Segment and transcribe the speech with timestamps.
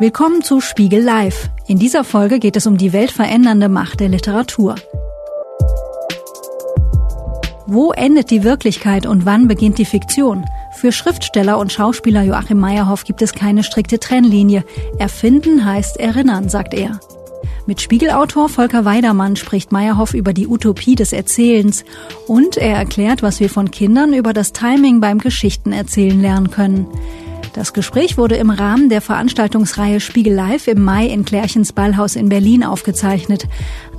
[0.00, 1.50] Willkommen zu Spiegel Live.
[1.66, 4.76] In dieser Folge geht es um die weltverändernde Macht der Literatur.
[7.66, 10.46] Wo endet die Wirklichkeit und wann beginnt die Fiktion?
[10.72, 14.64] Für Schriftsteller und Schauspieler Joachim Meyerhoff gibt es keine strikte Trennlinie.
[14.98, 16.98] Erfinden heißt erinnern, sagt er.
[17.66, 21.84] Mit Spiegelautor Volker Weidermann spricht Meyerhoff über die Utopie des Erzählens
[22.26, 26.86] und er erklärt, was wir von Kindern über das Timing beim Geschichtenerzählen lernen können.
[27.52, 32.28] Das Gespräch wurde im Rahmen der Veranstaltungsreihe Spiegel Live im Mai in Klärchens Ballhaus in
[32.28, 33.48] Berlin aufgezeichnet.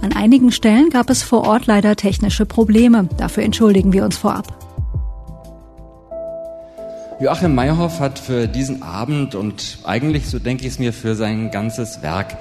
[0.01, 3.09] An einigen Stellen gab es vor Ort leider technische Probleme.
[3.17, 4.57] Dafür entschuldigen wir uns vorab.
[7.19, 11.51] Joachim Meyerhoff hat für diesen Abend und eigentlich, so denke ich es mir, für sein
[11.51, 12.37] ganzes Werk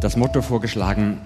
[0.00, 1.20] das Motto vorgeschlagen,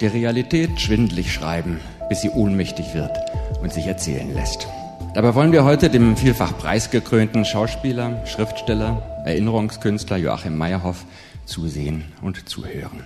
[0.00, 3.16] die Realität schwindlig schreiben, bis sie ohnmächtig wird
[3.62, 4.66] und sich erzählen lässt.
[5.14, 11.06] Dabei wollen wir heute dem vielfach preisgekrönten Schauspieler, Schriftsteller, Erinnerungskünstler Joachim Meyerhoff
[11.46, 13.04] zusehen und zuhören.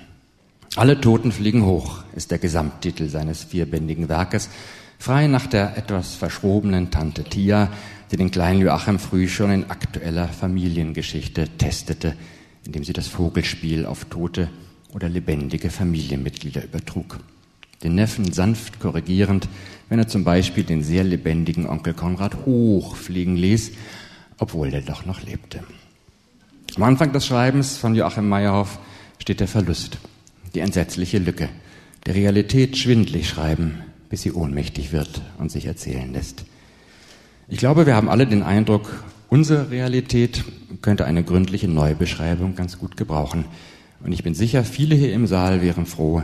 [0.75, 4.49] Alle Toten fliegen hoch ist der Gesamttitel seines vierbändigen Werkes,
[4.99, 7.69] frei nach der etwas verschrobenen Tante Tia,
[8.11, 12.15] die den kleinen Joachim früh schon in aktueller Familiengeschichte testete,
[12.65, 14.49] indem sie das Vogelspiel auf tote
[14.95, 17.19] oder lebendige Familienmitglieder übertrug
[17.83, 19.49] den Neffen sanft korrigierend,
[19.89, 23.73] wenn er zum Beispiel den sehr lebendigen Onkel Konrad hochfliegen ließ,
[24.39, 25.63] obwohl der doch noch lebte.
[26.77, 28.79] Am Anfang des Schreibens von Joachim Meyerhoff
[29.19, 29.99] steht der Verlust,
[30.55, 31.49] die entsetzliche Lücke,
[32.07, 36.45] der Realität schwindlig schreiben, bis sie ohnmächtig wird und sich erzählen lässt.
[37.49, 40.45] Ich glaube, wir haben alle den Eindruck, unsere Realität
[40.83, 43.47] könnte eine gründliche Neubeschreibung ganz gut gebrauchen.
[44.05, 46.23] Und ich bin sicher, viele hier im Saal wären froh,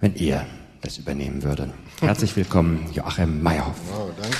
[0.00, 0.46] wenn ihr
[0.82, 1.72] das übernehmen würde.
[2.00, 3.76] Herzlich willkommen, Joachim Meyerhoff.
[3.92, 4.36] Wow, danke.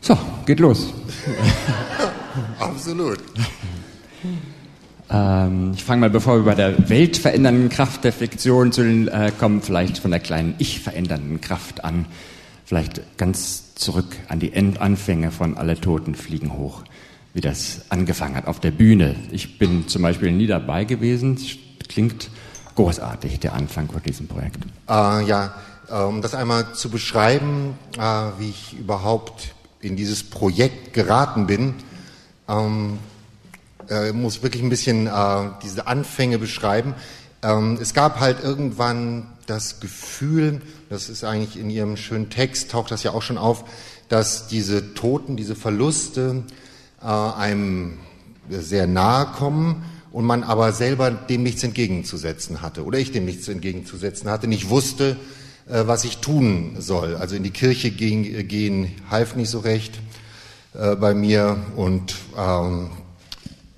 [0.00, 0.92] So, geht los.
[2.58, 3.18] Absolut.
[5.08, 9.30] Ähm, ich fange mal, bevor wir bei der weltverändernden Kraft der Fiktion zu den, äh,
[9.38, 12.06] kommen, vielleicht von der kleinen ich-verändernden Kraft an.
[12.72, 16.84] Vielleicht ganz zurück an die Endanfänge von Alle Toten fliegen hoch,
[17.34, 19.14] wie das angefangen hat auf der Bühne.
[19.30, 21.38] Ich bin zum Beispiel nie dabei gewesen.
[21.86, 22.30] Klingt
[22.74, 24.56] großartig, der Anfang von diesem Projekt.
[24.88, 25.52] Äh, ja,
[25.90, 28.00] um das einmal zu beschreiben, äh,
[28.38, 31.74] wie ich überhaupt in dieses Projekt geraten bin.
[32.48, 33.00] Ähm,
[33.90, 35.10] äh, muss wirklich ein bisschen äh,
[35.62, 36.94] diese Anfänge beschreiben.
[37.42, 42.90] Ähm, es gab halt irgendwann das Gefühl, das ist eigentlich in Ihrem schönen Text, taucht
[42.90, 43.64] das ja auch schon auf,
[44.08, 46.44] dass diese Toten, diese Verluste
[47.00, 47.98] äh, einem
[48.48, 53.48] sehr nahe kommen und man aber selber dem nichts entgegenzusetzen hatte oder ich dem nichts
[53.48, 55.16] entgegenzusetzen hatte, nicht wusste,
[55.68, 57.16] äh, was ich tun soll.
[57.16, 59.98] Also in die Kirche ging, gehen half nicht so recht
[60.74, 62.90] äh, bei mir und ähm,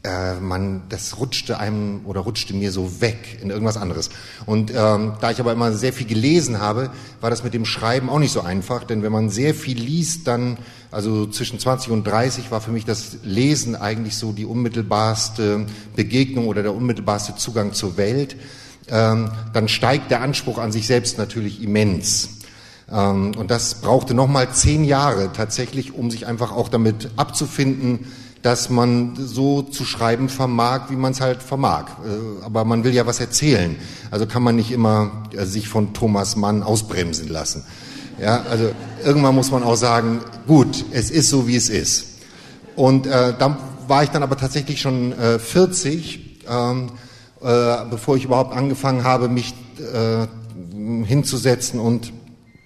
[0.05, 4.11] äh, man, das rutschte einem oder rutschte mir so weg in irgendwas anderes.
[4.45, 6.91] Und ähm, da ich aber immer sehr viel gelesen habe,
[7.23, 10.27] war das mit dem Schreiben auch nicht so einfach, denn wenn man sehr viel liest,
[10.27, 10.59] dann,
[10.91, 15.65] also zwischen 20 und 30 war für mich das Lesen eigentlich so die unmittelbarste
[15.97, 18.37] Begegnung oder der unmittelbarste Zugang zur Welt.
[18.89, 22.29] Ähm, dann steigt der Anspruch an sich selbst natürlich immens.
[22.93, 28.01] Ähm, und das brauchte nochmal zehn Jahre tatsächlich, um sich einfach auch damit abzufinden,
[28.45, 31.87] dass man so zu schreiben vermag, wie man es halt vermag.
[32.05, 33.77] Äh, aber man will ja was erzählen.
[34.11, 37.65] Also kann man nicht immer äh, sich von Thomas Mann ausbremsen lassen.
[38.21, 38.71] Ja, also
[39.03, 42.19] irgendwann muss man auch sagen, gut, es ist so, wie es ist.
[42.77, 43.57] Und äh, dann
[43.89, 46.91] war ich dann aber tatsächlich schon äh, 40, ähm,
[47.41, 50.27] äh, bevor ich überhaupt angefangen habe, mich äh,
[51.07, 52.13] hinzusetzen und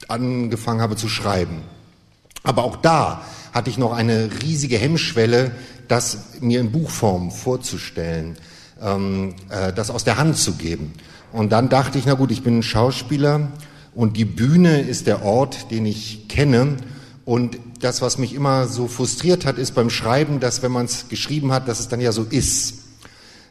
[0.09, 1.63] angefangen habe zu schreiben.
[2.43, 3.23] Aber auch da
[3.59, 5.51] hatte ich noch eine riesige Hemmschwelle,
[5.89, 8.37] das mir in Buchform vorzustellen,
[8.81, 10.93] ähm, äh, das aus der Hand zu geben.
[11.33, 13.51] Und dann dachte ich, na gut, ich bin ein Schauspieler
[13.97, 16.77] und die Bühne ist der Ort, den ich kenne.
[17.25, 21.09] Und das, was mich immer so frustriert hat, ist beim Schreiben, dass wenn man es
[21.09, 22.75] geschrieben hat, dass es dann ja so ist.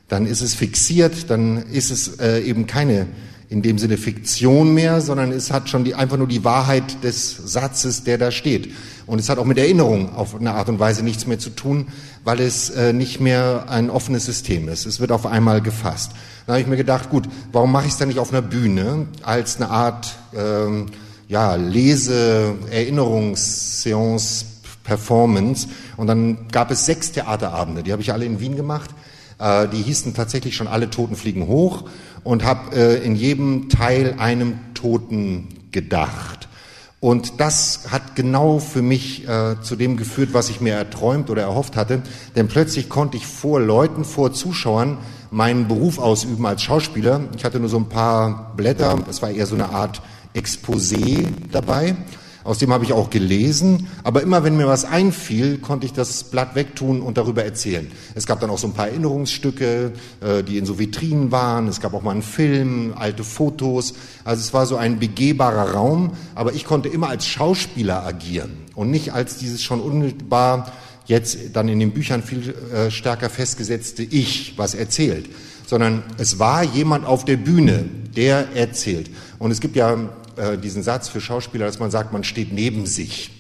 [0.07, 3.07] Dann ist es fixiert, dann ist es äh, eben keine
[3.49, 7.35] in dem Sinne Fiktion mehr, sondern es hat schon die, einfach nur die Wahrheit des
[7.45, 8.73] Satzes, der da steht.
[9.07, 11.87] Und es hat auch mit Erinnerung auf eine Art und Weise nichts mehr zu tun,
[12.23, 14.85] weil es äh, nicht mehr ein offenes System ist.
[14.85, 16.11] Es wird auf einmal gefasst.
[16.45, 19.07] Dann habe ich mir gedacht, gut, warum mache ich es dann nicht auf einer Bühne
[19.23, 20.87] als eine Art ähm,
[21.27, 24.45] ja, Lese, Erinnerungsseance,
[24.83, 25.67] Performance.
[25.95, 28.91] Und dann gab es sechs Theaterabende, die habe ich alle in Wien gemacht
[29.39, 31.83] Äh, die hießen tatsächlich schon alle Toten fliegen hoch
[32.23, 36.47] und habe äh, in jedem Teil einem Toten gedacht.
[36.99, 41.43] Und das hat genau für mich äh, zu dem geführt, was ich mir erträumt oder
[41.43, 42.01] erhofft hatte.
[42.35, 44.97] Denn plötzlich konnte ich vor Leuten, vor Zuschauern
[45.29, 47.21] meinen Beruf ausüben als Schauspieler.
[47.35, 50.01] Ich hatte nur so ein paar Blätter, es war eher so eine Art
[50.33, 51.95] Exposé dabei.
[52.47, 56.23] Aus dem habe ich auch gelesen, aber immer wenn mir was einfiel, konnte ich das
[56.23, 57.91] Blatt wegtun und darüber erzählen.
[58.15, 59.91] Es gab dann auch so ein paar Erinnerungsstücke,
[60.21, 61.67] äh, die in so Vitrinen waren.
[61.67, 63.95] Es gab auch mal einen Film, alte Fotos.
[64.23, 68.91] Also es war so ein begehbarer Raum, aber ich konnte immer als Schauspieler agieren und
[68.91, 70.71] nicht als dieses schon unmittelbar
[71.05, 75.29] jetzt dann in den Büchern viel äh, stärker festgesetzte Ich, was erzählt,
[75.65, 79.09] sondern es war jemand auf der Bühne, der erzählt.
[79.37, 79.97] Und es gibt ja
[80.37, 83.31] äh, diesen Satz für Schauspieler, dass man sagt, man steht neben sich.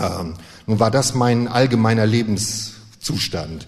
[0.00, 0.34] Ähm,
[0.66, 3.66] nun war das mein allgemeiner Lebenszustand.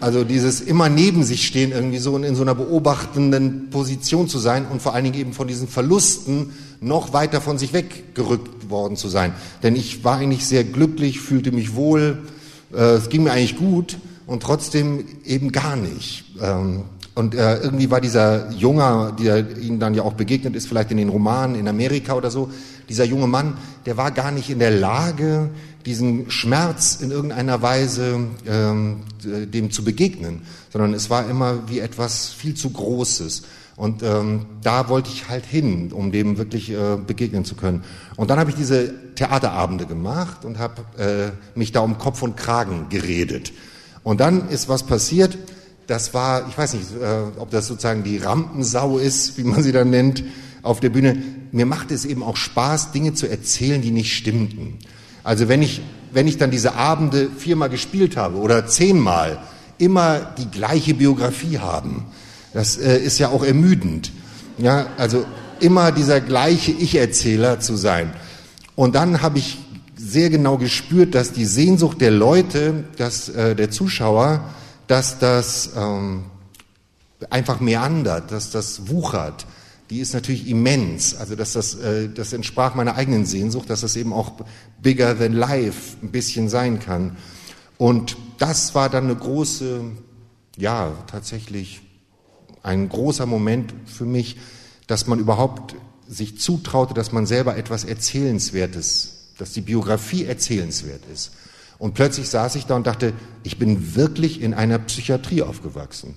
[0.00, 4.66] Also dieses immer neben sich stehen, irgendwie so in so einer beobachtenden Position zu sein
[4.66, 9.08] und vor allen Dingen eben von diesen Verlusten noch weiter von sich weggerückt worden zu
[9.08, 9.34] sein.
[9.62, 12.22] Denn ich war eigentlich sehr glücklich, fühlte mich wohl,
[12.72, 16.24] äh, es ging mir eigentlich gut und trotzdem eben gar nicht.
[16.40, 16.84] Ähm,
[17.20, 20.96] und äh, irgendwie war dieser Junge, der ihnen dann ja auch begegnet ist, vielleicht in
[20.96, 22.50] den Romanen in Amerika oder so,
[22.88, 25.50] dieser junge Mann, der war gar nicht in der Lage,
[25.84, 30.40] diesen Schmerz in irgendeiner Weise ähm, dem zu begegnen,
[30.72, 33.42] sondern es war immer wie etwas viel zu Großes.
[33.76, 37.84] Und ähm, da wollte ich halt hin, um dem wirklich äh, begegnen zu können.
[38.16, 42.38] Und dann habe ich diese Theaterabende gemacht und habe äh, mich da um Kopf und
[42.38, 43.52] Kragen geredet.
[44.02, 45.36] Und dann ist was passiert,
[45.90, 49.72] das war, ich weiß nicht, äh, ob das sozusagen die Rampensau ist, wie man sie
[49.72, 50.22] dann nennt,
[50.62, 51.20] auf der Bühne.
[51.50, 54.78] Mir macht es eben auch Spaß, Dinge zu erzählen, die nicht stimmten.
[55.24, 55.82] Also wenn ich,
[56.12, 59.40] wenn ich dann diese Abende viermal gespielt habe oder zehnmal,
[59.78, 62.06] immer die gleiche Biografie haben,
[62.52, 64.12] das äh, ist ja auch ermüdend.
[64.58, 65.24] Ja, also
[65.58, 68.12] immer dieser gleiche Ich-Erzähler zu sein.
[68.76, 69.58] Und dann habe ich
[69.96, 74.44] sehr genau gespürt, dass die Sehnsucht der Leute, dass äh, der Zuschauer
[74.90, 76.24] dass das ähm,
[77.30, 79.46] einfach meandert, dass das wuchert,
[79.88, 81.14] die ist natürlich immens.
[81.14, 84.32] Also dass das, äh, das entsprach meiner eigenen Sehnsucht, dass das eben auch
[84.82, 87.16] bigger than life ein bisschen sein kann.
[87.78, 89.80] Und das war dann eine große,
[90.56, 91.82] ja, tatsächlich
[92.64, 94.38] ein großer Moment für mich,
[94.88, 95.76] dass man überhaupt
[96.08, 101.30] sich zutraute, dass man selber etwas Erzählenswertes, dass die Biografie erzählenswert ist.
[101.80, 106.14] Und plötzlich saß ich da und dachte, ich bin wirklich in einer Psychiatrie aufgewachsen.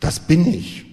[0.00, 0.84] Das bin ich.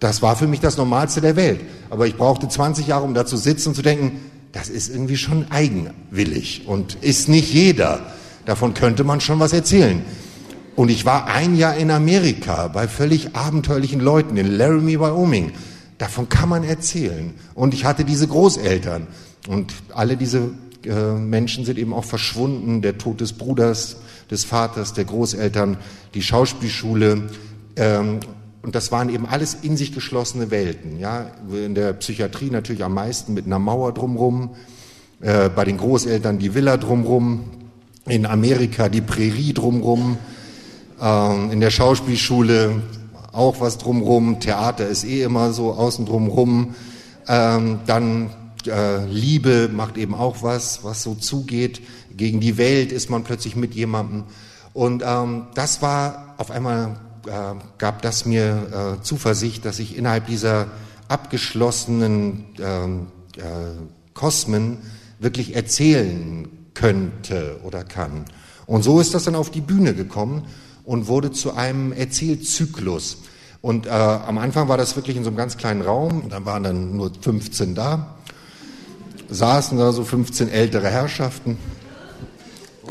[0.00, 1.62] Das war für mich das Normalste der Welt.
[1.88, 4.20] Aber ich brauchte 20 Jahre, um da zu sitzen und zu denken,
[4.52, 8.12] das ist irgendwie schon eigenwillig und ist nicht jeder.
[8.44, 10.04] Davon könnte man schon was erzählen.
[10.76, 15.52] Und ich war ein Jahr in Amerika bei völlig abenteuerlichen Leuten in Laramie, Wyoming.
[15.96, 17.32] Davon kann man erzählen.
[17.54, 19.06] Und ich hatte diese Großeltern
[19.48, 20.50] und alle diese
[20.84, 23.96] äh, Menschen sind eben auch verschwunden, der Tod des Bruders,
[24.30, 25.76] des Vaters, der Großeltern,
[26.14, 27.28] die Schauspielschule.
[27.76, 28.20] Ähm,
[28.62, 30.98] und das waren eben alles in sich geschlossene Welten.
[30.98, 31.30] Ja?
[31.52, 34.50] In der Psychiatrie natürlich am meisten mit einer Mauer drumrum,
[35.20, 37.44] äh, bei den Großeltern die Villa drumrum,
[38.06, 40.18] in Amerika die Prärie drumrum,
[41.00, 42.82] äh, in der Schauspielschule
[43.32, 46.74] auch was drumrum, Theater ist eh immer so außen drumrum,
[47.28, 48.30] ähm, dann
[48.68, 51.82] äh, Liebe macht eben auch was, was so zugeht.
[52.16, 54.24] Gegen die Welt ist man plötzlich mit jemandem.
[54.72, 60.26] Und ähm, das war auf einmal, äh, gab das mir äh, Zuversicht, dass ich innerhalb
[60.26, 60.68] dieser
[61.08, 63.42] abgeschlossenen ähm, äh,
[64.14, 64.78] Kosmen
[65.18, 68.24] wirklich erzählen könnte oder kann.
[68.66, 70.44] Und so ist das dann auf die Bühne gekommen
[70.84, 73.18] und wurde zu einem Erzählzyklus.
[73.60, 76.62] Und äh, am Anfang war das wirklich in so einem ganz kleinen Raum, dann waren
[76.62, 78.16] dann nur 15 da
[79.30, 81.56] saßen da so 15 ältere Herrschaften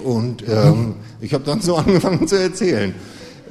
[0.04, 2.96] und ähm, ich habe dann so angefangen zu erzählen.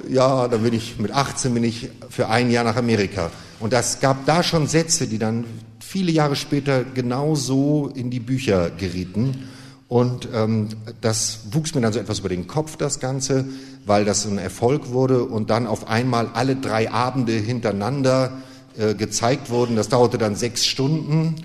[0.08, 3.30] Ja, dann bin ich mit 18 bin ich für ein Jahr nach Amerika
[3.60, 5.44] und das gab da schon Sätze, die dann
[5.80, 9.48] viele Jahre später genauso in die Bücher gerieten.
[9.88, 10.68] Und ähm,
[11.00, 13.46] das wuchs mir dann so etwas über den Kopf, das Ganze,
[13.86, 18.32] weil das ein Erfolg wurde und dann auf einmal alle drei Abende hintereinander
[18.76, 19.76] äh, gezeigt wurden.
[19.76, 21.36] Das dauerte dann sechs Stunden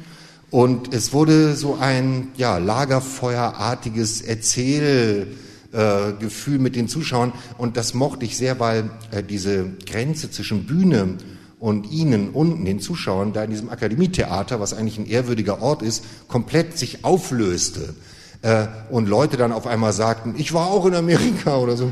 [0.53, 5.25] und es wurde so ein ja, Lagerfeuerartiges Erzählgefühl
[6.55, 7.33] äh, mit den Zuschauern.
[7.57, 11.17] Und das mochte ich sehr, weil äh, diese Grenze zwischen Bühne
[11.57, 16.03] und ihnen unten, den Zuschauern, da in diesem Akademietheater, was eigentlich ein ehrwürdiger Ort ist,
[16.27, 17.95] komplett sich auflöste.
[18.43, 21.91] Äh, und Leute dann auf einmal sagten, ich war auch in Amerika oder so.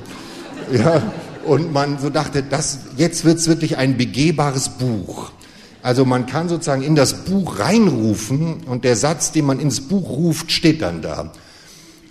[0.71, 1.01] Ja,
[1.47, 5.31] und man so dachte, das, jetzt wird's wirklich ein begehbares Buch.
[5.81, 10.09] Also man kann sozusagen in das Buch reinrufen und der Satz, den man ins Buch
[10.09, 11.31] ruft, steht dann da.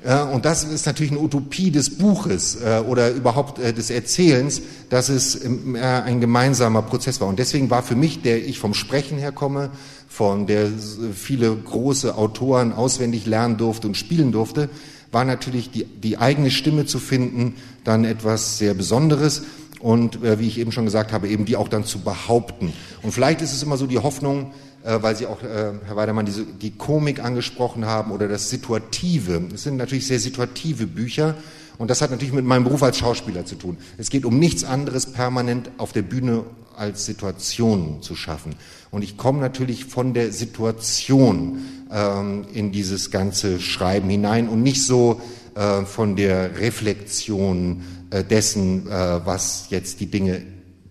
[0.05, 4.63] Ja, und das ist natürlich eine Utopie des Buches äh, oder überhaupt äh, des Erzählens,
[4.89, 5.49] dass es äh,
[5.79, 7.29] ein gemeinsamer Prozess war.
[7.29, 9.71] Und deswegen war für mich, der ich vom Sprechen herkomme,
[10.09, 10.69] von der
[11.15, 14.71] viele große Autoren auswendig lernen durfte und spielen durfte,
[15.13, 19.43] war natürlich die, die eigene Stimme zu finden dann etwas sehr Besonderes
[19.81, 22.73] und äh, wie ich eben schon gesagt habe, eben die auch dann zu behaupten.
[23.03, 24.53] Und vielleicht ist es immer so die Hoffnung,
[24.85, 29.43] äh, weil Sie auch, äh, Herr Weidermann, diese, die Komik angesprochen haben oder das Situative.
[29.55, 31.35] Es sind natürlich sehr situative Bücher
[31.79, 33.79] und das hat natürlich mit meinem Beruf als Schauspieler zu tun.
[33.97, 36.45] Es geht um nichts anderes permanent auf der Bühne
[36.77, 38.55] als Situationen zu schaffen.
[38.91, 41.59] Und ich komme natürlich von der Situation
[41.91, 45.21] ähm, in dieses ganze Schreiben hinein und nicht so
[45.55, 50.43] äh, von der Reflexion dessen, äh, was jetzt die Dinge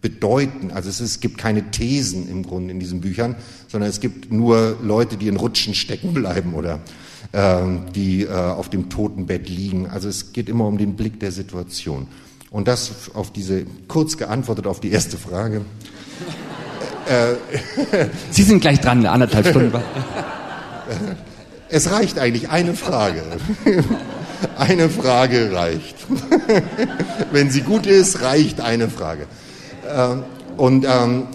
[0.01, 0.71] bedeuten.
[0.71, 3.35] Also es, ist, es gibt keine Thesen im Grunde in diesen Büchern,
[3.67, 6.79] sondern es gibt nur Leute, die in Rutschen stecken bleiben oder
[7.31, 7.61] äh,
[7.93, 9.87] die äh, auf dem Totenbett liegen.
[9.87, 12.07] Also es geht immer um den Blick der Situation.
[12.51, 15.61] Und das auf diese kurz geantwortet auf die erste Frage.
[17.07, 19.73] Äh, Sie sind gleich dran, eine anderthalb Stunden.
[21.69, 23.23] es reicht eigentlich eine Frage.
[24.57, 25.95] Eine Frage reicht.
[27.31, 29.27] Wenn sie gut ist, reicht eine Frage.
[29.87, 30.23] Ähm,
[30.57, 31.27] und ähm,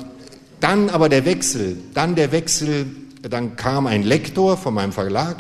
[0.61, 2.87] dann aber der Wechsel, dann der Wechsel,
[3.23, 5.37] dann kam ein Lektor von meinem Verlag,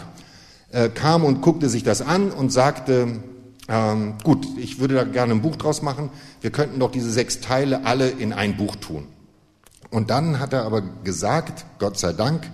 [0.70, 3.20] äh, kam und guckte sich das an und sagte,
[3.68, 7.40] ähm, gut, ich würde da gerne ein Buch draus machen, wir könnten doch diese sechs
[7.40, 9.06] Teile alle in ein Buch tun.
[9.90, 12.50] Und dann hat er aber gesagt, Gott sei Dank,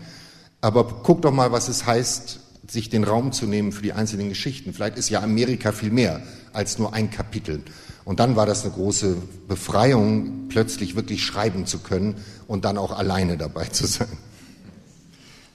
[0.61, 2.40] aber guck doch mal, was es heißt,
[2.71, 4.73] sich den Raum zu nehmen für die einzelnen Geschichten.
[4.73, 6.23] Vielleicht ist ja Amerika viel mehr
[6.53, 7.63] als nur ein Kapitel.
[8.05, 9.17] Und dann war das eine große
[9.49, 14.09] Befreiung, plötzlich wirklich schreiben zu können und dann auch alleine dabei zu sein.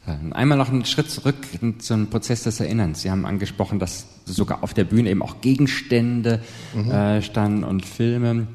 [0.08, 1.36] Ähm, einmal noch einen Schritt zurück
[1.80, 3.02] zum Prozess des Erinnerns.
[3.02, 6.42] Sie haben angesprochen, dass sogar auf der Bühne eben auch Gegenstände
[6.74, 6.92] mhm.
[6.92, 8.48] äh, standen und Filme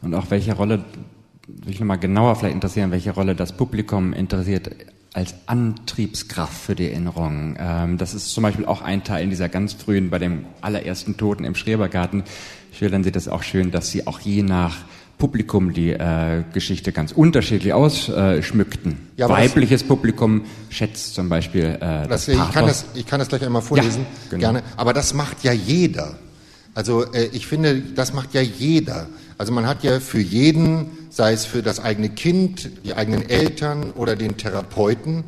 [0.00, 0.84] und auch welche Rolle,
[1.46, 4.70] will ich nochmal genauer vielleicht interessieren, welche Rolle das Publikum interessiert
[5.16, 7.56] als Antriebskraft für die Erinnerung.
[7.58, 11.16] Ähm, das ist zum Beispiel auch ein Teil in dieser ganz frühen, bei dem allerersten
[11.16, 12.22] Toten im Schrebergarten,
[12.70, 14.76] schildern Sie das auch schön, dass Sie auch je nach
[15.16, 18.98] Publikum die äh, Geschichte ganz unterschiedlich ausschmückten.
[19.16, 23.28] Ja, Weibliches Publikum schätzt zum Beispiel äh, das, das ich, kann das, ich kann das
[23.28, 24.40] gleich einmal vorlesen, ja, genau.
[24.40, 24.62] gerne.
[24.76, 26.18] Aber das macht ja jeder.
[26.74, 29.06] Also äh, ich finde, das macht ja jeder.
[29.38, 33.92] Also man hat ja für jeden, sei es für das eigene Kind, die eigenen Eltern
[33.92, 35.24] oder den Therapeuten,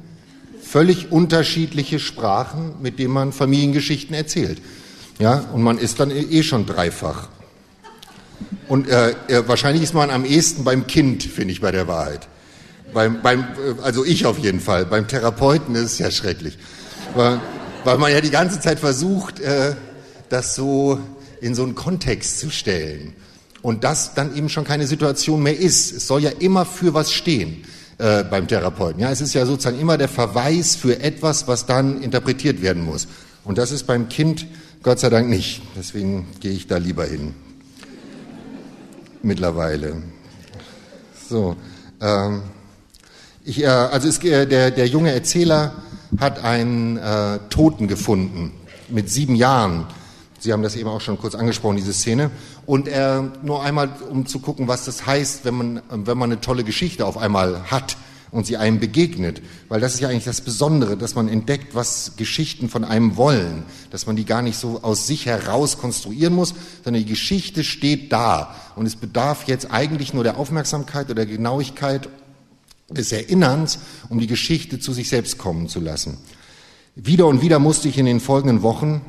[0.63, 4.63] völlig unterschiedliche Sprachen, mit denen man Familiengeschichten erzählt.
[5.19, 7.29] Ja, und man ist dann eh schon dreifach.
[8.69, 9.15] Und äh,
[9.47, 12.29] wahrscheinlich ist man am ehesten beim Kind, finde ich, bei der Wahrheit.
[12.95, 14.87] Beim, beim, äh, also ich auf jeden Fall.
[14.87, 16.57] Beim Therapeuten ist es ja schrecklich.
[17.15, 17.41] Weil,
[17.85, 19.75] weil man ja die ganze Zeit versucht, äh,
[20.29, 21.01] das so
[21.41, 23.15] in so einen Kontext zu stellen
[23.63, 25.93] und das dann eben schon keine Situation mehr ist.
[25.93, 27.65] Es soll ja immer für was stehen
[27.99, 29.01] äh, beim Therapeuten.
[29.01, 33.09] Ja, es ist ja sozusagen immer der Verweis für etwas, was dann interpretiert werden muss.
[33.45, 34.47] Und das ist beim Kind
[34.83, 35.63] Gott sei Dank nicht.
[35.77, 37.35] Deswegen gehe ich da lieber hin.
[39.23, 40.03] Mittlerweile.
[41.29, 41.57] So.
[42.01, 42.43] Ähm,
[43.45, 45.73] ich, äh, also es, äh, der, der junge Erzähler
[46.21, 48.53] hat einen äh, Toten gefunden
[48.89, 49.87] mit sieben Jahren
[50.41, 52.31] Sie haben das eben auch schon kurz angesprochen, diese Szene.
[52.69, 56.43] Und äh, nur einmal, um zu gucken, was das heißt, wenn man, wenn man eine
[56.43, 57.97] tolle Geschichte auf einmal hat
[58.31, 59.41] und sie einem begegnet.
[59.71, 63.63] Weil das ist ja eigentlich das Besondere, dass man entdeckt, was Geschichten von einem wollen.
[63.91, 66.53] Dass man die gar nicht so aus sich heraus konstruieren muss,
[66.85, 68.55] sondern die Geschichte steht da.
[68.77, 72.11] Und es bedarf jetzt eigentlich nur der Aufmerksamkeit oder der Genauigkeit
[72.91, 73.79] des Erinnerns,
[74.11, 76.19] um die Geschichte zu sich selbst kommen zu lassen.
[76.97, 79.01] Wieder und wieder musste ich in den folgenden Wochen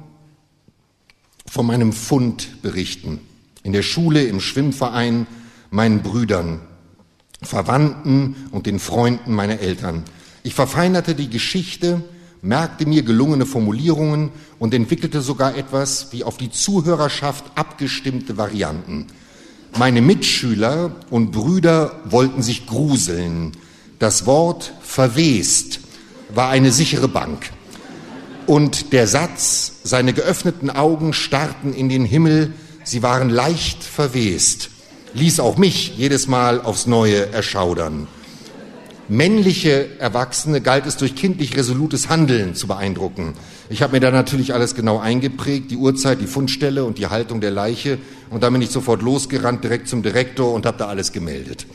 [1.45, 3.19] von meinem Fund berichten.
[3.63, 5.27] In der Schule, im Schwimmverein,
[5.69, 6.61] meinen Brüdern,
[7.41, 10.03] Verwandten und den Freunden meiner Eltern.
[10.43, 12.03] Ich verfeinerte die Geschichte,
[12.41, 19.07] merkte mir gelungene Formulierungen und entwickelte sogar etwas wie auf die Zuhörerschaft abgestimmte Varianten.
[19.77, 23.51] Meine Mitschüler und Brüder wollten sich gruseln.
[23.99, 25.81] Das Wort verwest
[26.33, 27.51] war eine sichere Bank.
[28.47, 32.53] Und der Satz, seine geöffneten Augen starrten in den Himmel,
[32.89, 34.69] sie waren leicht verwest,
[35.13, 38.07] ließ auch mich jedes Mal aufs Neue erschaudern.
[39.11, 43.33] Männliche Erwachsene galt es durch kindlich resolutes Handeln zu beeindrucken.
[43.67, 47.41] Ich habe mir da natürlich alles genau eingeprägt, die Uhrzeit, die Fundstelle und die Haltung
[47.41, 47.97] der Leiche.
[48.29, 51.65] Und dann bin ich sofort losgerannt, direkt zum Direktor und habe da alles gemeldet.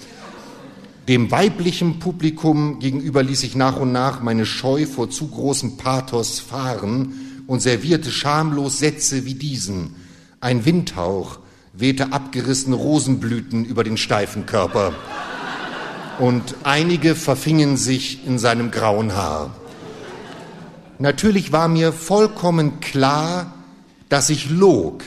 [1.08, 6.38] Dem weiblichen Publikum gegenüber ließ ich nach und nach meine Scheu vor zu großem Pathos
[6.38, 7.14] fahren
[7.48, 10.03] und servierte schamlos Sätze wie diesen.
[10.44, 11.38] Ein Windhauch
[11.72, 14.92] wehte abgerissene Rosenblüten über den steifen Körper
[16.18, 19.56] und einige verfingen sich in seinem grauen Haar.
[20.98, 23.54] Natürlich war mir vollkommen klar,
[24.10, 25.04] dass ich log,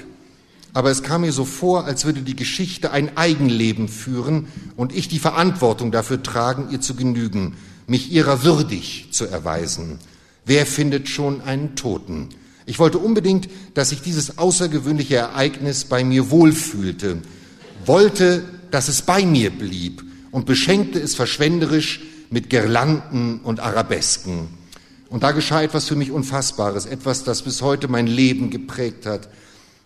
[0.74, 5.08] aber es kam mir so vor, als würde die Geschichte ein Eigenleben führen und ich
[5.08, 10.00] die Verantwortung dafür tragen, ihr zu genügen, mich ihrer würdig zu erweisen.
[10.46, 12.29] Wer findet schon einen Toten?
[12.67, 17.19] Ich wollte unbedingt, dass sich dieses außergewöhnliche Ereignis bei mir wohlfühlte,
[17.86, 24.50] wollte, dass es bei mir blieb und beschenkte es verschwenderisch mit Girlanden und Arabesken.
[25.09, 29.29] Und da geschah etwas für mich Unfassbares, etwas, das bis heute mein Leben geprägt hat.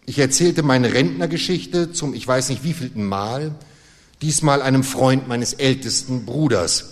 [0.08, 3.54] Ich erzählte meine Rentnergeschichte zum ich weiß nicht wievielten Mal,
[4.24, 6.91] diesmal einem Freund meines ältesten Bruders.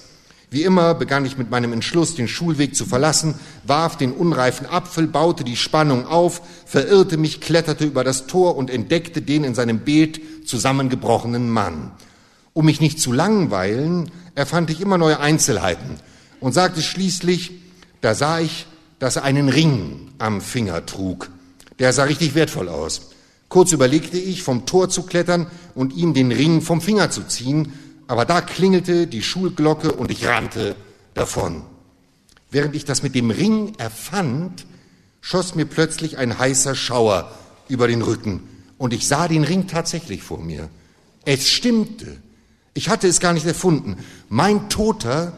[0.51, 5.06] Wie immer begann ich mit meinem Entschluss, den Schulweg zu verlassen, warf den unreifen Apfel,
[5.06, 9.79] baute die Spannung auf, verirrte mich, kletterte über das Tor und entdeckte den in seinem
[9.79, 11.91] Beet zusammengebrochenen Mann.
[12.53, 15.98] Um mich nicht zu langweilen, erfand ich immer neue Einzelheiten
[16.39, 17.51] und sagte schließlich,
[18.01, 18.65] da sah ich,
[18.98, 21.29] dass er einen Ring am Finger trug.
[21.77, 23.12] Der sah richtig wertvoll aus.
[23.50, 27.74] Kurz überlegte ich, vom Tor zu klettern und ihm den Ring vom Finger zu ziehen,
[28.10, 30.75] aber da klingelte die Schulglocke und ich rannte
[31.13, 31.62] davon.
[32.50, 34.66] Während ich das mit dem Ring erfand,
[35.22, 37.32] schoss mir plötzlich ein heißer Schauer
[37.68, 38.42] über den Rücken
[38.80, 40.70] und ich sah den Ring tatsächlich vor mir.
[41.24, 42.18] Es stimmte.
[42.74, 43.98] Ich hatte es gar nicht erfunden.
[44.28, 45.34] Mein Toter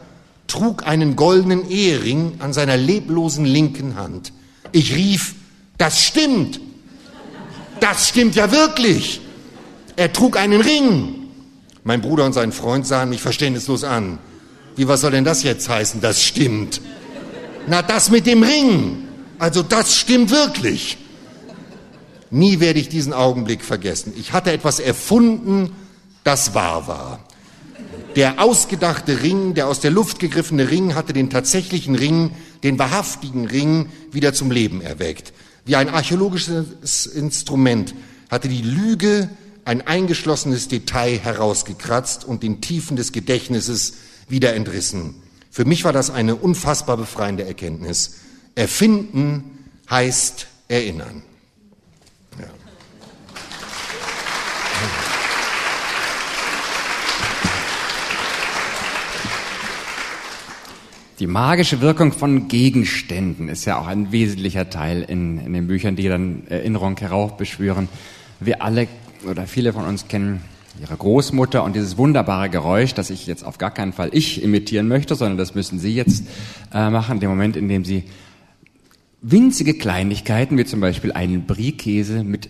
[0.46, 4.32] trug einen goldenen Ehering an seiner leblosen linken Hand.
[4.72, 5.34] Ich rief,
[5.76, 6.58] das stimmt.
[7.80, 9.20] Das stimmt ja wirklich.
[9.96, 11.21] Er trug einen Ring.
[11.84, 14.18] Mein Bruder und sein Freund sahen mich verständnislos an.
[14.76, 16.00] Wie, was soll denn das jetzt heißen?
[16.00, 16.80] Das stimmt.
[17.66, 19.08] Na, das mit dem Ring.
[19.38, 20.98] Also das stimmt wirklich.
[22.30, 24.14] Nie werde ich diesen Augenblick vergessen.
[24.16, 25.72] Ich hatte etwas erfunden,
[26.24, 27.20] das wahr war.
[28.16, 32.30] Der ausgedachte Ring, der aus der Luft gegriffene Ring hatte den tatsächlichen Ring,
[32.62, 35.32] den wahrhaftigen Ring wieder zum Leben erweckt.
[35.64, 37.94] Wie ein archäologisches Instrument
[38.30, 39.28] hatte die Lüge
[39.64, 43.94] ein eingeschlossenes Detail herausgekratzt und den Tiefen des Gedächtnisses
[44.28, 45.14] wieder entrissen.
[45.50, 48.20] Für mich war das eine unfassbar befreiende Erkenntnis.
[48.54, 51.22] Erfinden heißt erinnern.
[52.38, 52.46] Ja.
[61.18, 65.94] Die magische Wirkung von Gegenständen ist ja auch ein wesentlicher Teil in, in den Büchern,
[65.94, 67.88] die dann Erinnerung heraufbeschwören.
[68.40, 68.88] Wir alle
[69.28, 70.42] oder viele von uns kennen
[70.80, 74.88] ihre Großmutter und dieses wunderbare Geräusch, das ich jetzt auf gar keinen Fall ich imitieren
[74.88, 76.24] möchte, sondern das müssen Sie jetzt
[76.72, 78.04] äh, machen, dem Moment, in dem Sie
[79.20, 82.48] winzige Kleinigkeiten, wie zum Beispiel einen Brie-Käse mit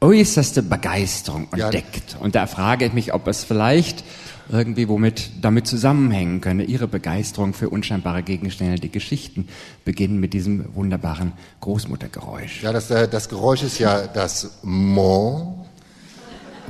[0.00, 2.12] äußerste Begeisterung entdeckt.
[2.12, 2.18] Ja.
[2.20, 4.04] Und da frage ich mich, ob es vielleicht
[4.50, 6.64] irgendwie womit damit zusammenhängen könne.
[6.64, 9.48] Ihre Begeisterung für unscheinbare Gegenstände, die Geschichten
[9.84, 12.62] beginnen mit diesem wunderbaren Großmuttergeräusch.
[12.62, 15.57] Ja, das, äh, das Geräusch ist ja das Mon.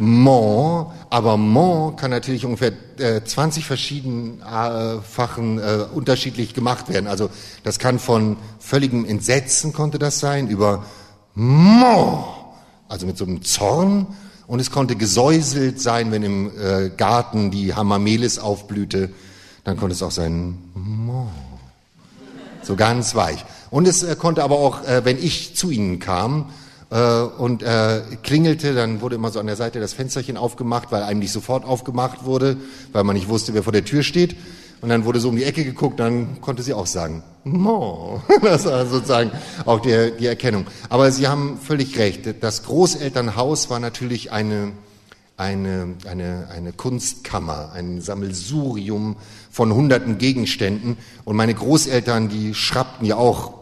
[0.01, 7.07] Mon, aber Mon kann natürlich ungefähr äh, 20 verschiedenfachen äh, unterschiedlich gemacht werden.
[7.07, 7.31] Also
[7.65, 10.85] das kann von völligem Entsetzen konnte das sein, über
[11.35, 12.25] Mon,
[12.89, 14.07] also mit so einem Zorn
[14.47, 19.11] und es konnte gesäuselt sein, wenn im äh, Garten die Hamamelis aufblühte.
[19.65, 20.57] Dann konnte es auch sein,
[22.63, 23.45] so ganz weich.
[23.71, 26.47] Und es äh, konnte aber auch, äh, wenn ich zu ihnen kam
[26.91, 31.03] äh, und äh, klingelte, dann wurde immer so an der Seite das Fensterchen aufgemacht, weil
[31.03, 32.57] einem nicht sofort aufgemacht wurde,
[32.93, 34.37] weil man nicht wusste, wer vor der Tür steht.
[34.81, 38.23] Und dann wurde so um die Ecke geguckt, dann konnte sie auch sagen, Mo.
[38.43, 39.33] Das war sozusagen
[39.67, 40.67] auch die, die Erkennung.
[40.89, 42.43] Aber Sie haben völlig recht.
[42.43, 44.73] Das Großelternhaus war natürlich eine,
[45.37, 49.17] eine, eine, eine Kunstkammer, ein Sammelsurium
[49.51, 50.97] von hunderten Gegenständen.
[51.25, 53.58] Und meine Großeltern, die schrappten ja auch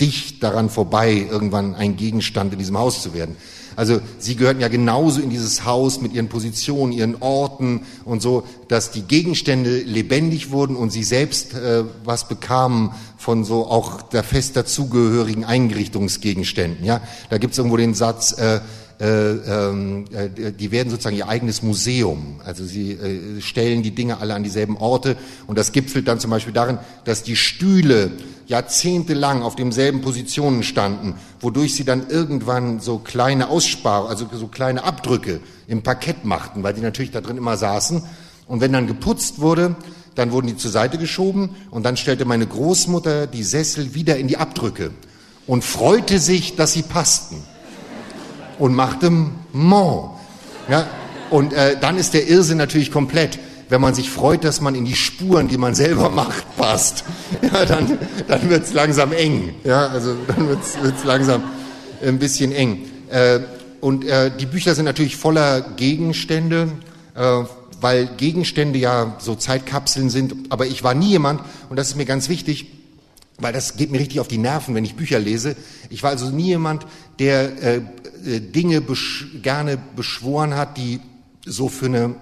[0.00, 3.36] dicht daran vorbei, irgendwann ein Gegenstand in diesem Haus zu werden.
[3.76, 8.44] Also sie gehörten ja genauso in dieses Haus mit ihren Positionen, ihren Orten und so,
[8.68, 14.24] dass die Gegenstände lebendig wurden und sie selbst äh, was bekamen von so auch der
[14.24, 16.84] fest dazugehörigen Einrichtungsgegenständen.
[16.84, 18.60] Ja, da gibt es irgendwo den Satz: äh,
[19.00, 22.40] äh, ähm, äh, die werden sozusagen ihr eigenes Museum.
[22.44, 26.30] Also sie äh, stellen die Dinge alle an dieselben Orte und das gipfelt dann zum
[26.30, 28.12] Beispiel darin, dass die Stühle
[28.52, 34.84] jahrzehntelang auf demselben Positionen standen, wodurch sie dann irgendwann so kleine Ausspar, also so kleine
[34.84, 38.02] Abdrücke im Parkett machten, weil die natürlich da drin immer saßen.
[38.46, 39.74] Und wenn dann geputzt wurde,
[40.14, 44.28] dann wurden die zur Seite geschoben und dann stellte meine Großmutter die Sessel wieder in
[44.28, 44.90] die Abdrücke
[45.46, 47.42] und freute sich, dass sie passten
[48.58, 49.10] und machte
[49.52, 50.10] Mon.
[50.68, 50.86] Ja,
[51.30, 53.38] und äh, dann ist der Irrsinn natürlich komplett.
[53.72, 57.04] Wenn man sich freut, dass man in die Spuren, die man selber macht, passt,
[57.42, 59.54] ja, dann, dann wird es langsam eng.
[59.64, 61.42] Ja, also dann wird es langsam
[62.02, 62.84] ein bisschen eng.
[63.08, 63.40] Äh,
[63.80, 66.68] und äh, die Bücher sind natürlich voller Gegenstände,
[67.14, 67.44] äh,
[67.80, 70.34] weil Gegenstände ja so Zeitkapseln sind.
[70.50, 72.66] Aber ich war nie jemand, und das ist mir ganz wichtig,
[73.38, 75.56] weil das geht mir richtig auf die Nerven, wenn ich Bücher lese.
[75.88, 76.84] Ich war also nie jemand,
[77.18, 81.00] der äh, äh, Dinge besch gerne beschworen hat, die
[81.46, 82.16] so für eine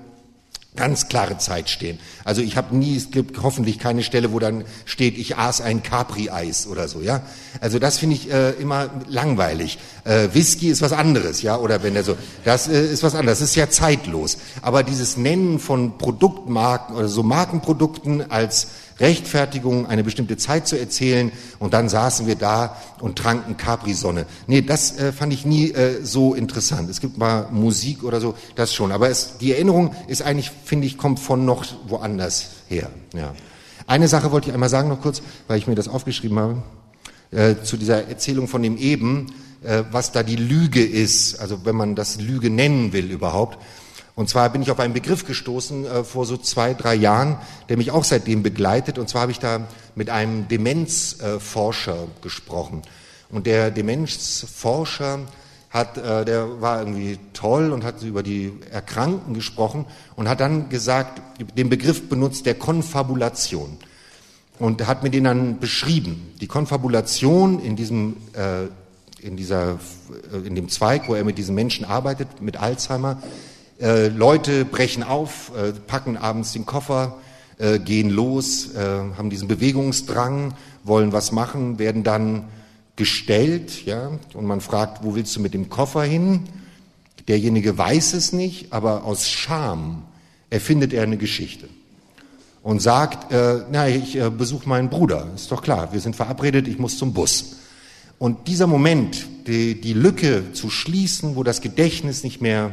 [0.77, 1.99] ganz klare Zeit stehen.
[2.25, 5.83] Also ich habe nie, es gibt hoffentlich keine Stelle, wo dann steht, ich aß ein
[5.83, 7.23] Capri-Eis oder so, ja.
[7.61, 9.79] Also das finde ich äh, immer langweilig.
[10.05, 13.41] Äh, Whisky ist was anderes, ja, oder wenn der so, das äh, ist was anderes,
[13.41, 14.39] das ist ja zeitlos.
[14.63, 18.69] Aber dieses Nennen von Produktmarken oder so Markenprodukten als
[19.01, 24.27] Rechtfertigung, eine bestimmte Zeit zu erzählen und dann saßen wir da und tranken Capri-Sonne.
[24.47, 26.91] Nee, das äh, fand ich nie äh, so interessant.
[26.91, 28.93] Es gibt mal Musik oder so, das schon.
[28.93, 32.91] Aber es, die Erinnerung ist eigentlich, finde ich, kommt von noch woanders her.
[33.15, 33.35] Ja.
[33.87, 36.63] Eine Sache wollte ich einmal sagen noch kurz, weil ich mir das aufgeschrieben habe,
[37.31, 39.27] äh, zu dieser Erzählung von dem Eben,
[39.63, 43.59] äh, was da die Lüge ist, also wenn man das Lüge nennen will überhaupt.
[44.15, 47.77] Und zwar bin ich auf einen Begriff gestoßen äh, vor so zwei, drei Jahren, der
[47.77, 48.99] mich auch seitdem begleitet.
[48.99, 52.83] Und zwar habe ich da mit einem Demenzforscher äh, gesprochen.
[53.31, 55.21] Und der Demenzforscher
[55.71, 60.69] hat, äh, der war irgendwie toll und hat über die Erkrankten gesprochen und hat dann
[60.69, 61.23] gesagt,
[61.57, 63.79] den Begriff benutzt der Konfabulation.
[64.59, 66.35] Und hat mir den dann beschrieben.
[66.43, 68.67] Die Konfabulation in diesem, äh,
[69.25, 69.79] in dieser,
[70.35, 73.23] äh, in dem Zweig, wo er mit diesen Menschen arbeitet, mit Alzheimer,
[73.81, 77.17] äh, Leute brechen auf, äh, packen abends den Koffer,
[77.59, 78.79] äh, gehen los, äh,
[79.17, 82.45] haben diesen Bewegungsdrang, wollen was machen, werden dann
[82.97, 86.45] gestellt, ja, und man fragt, wo willst du mit dem Koffer hin?
[87.29, 90.03] Derjenige weiß es nicht, aber aus Scham
[90.51, 91.69] erfindet er eine Geschichte
[92.63, 96.69] und sagt, äh, na, ich äh, besuche meinen Bruder, ist doch klar, wir sind verabredet,
[96.69, 97.57] ich muss zum Bus.
[98.19, 102.73] Und dieser Moment, die, die Lücke zu schließen, wo das Gedächtnis nicht mehr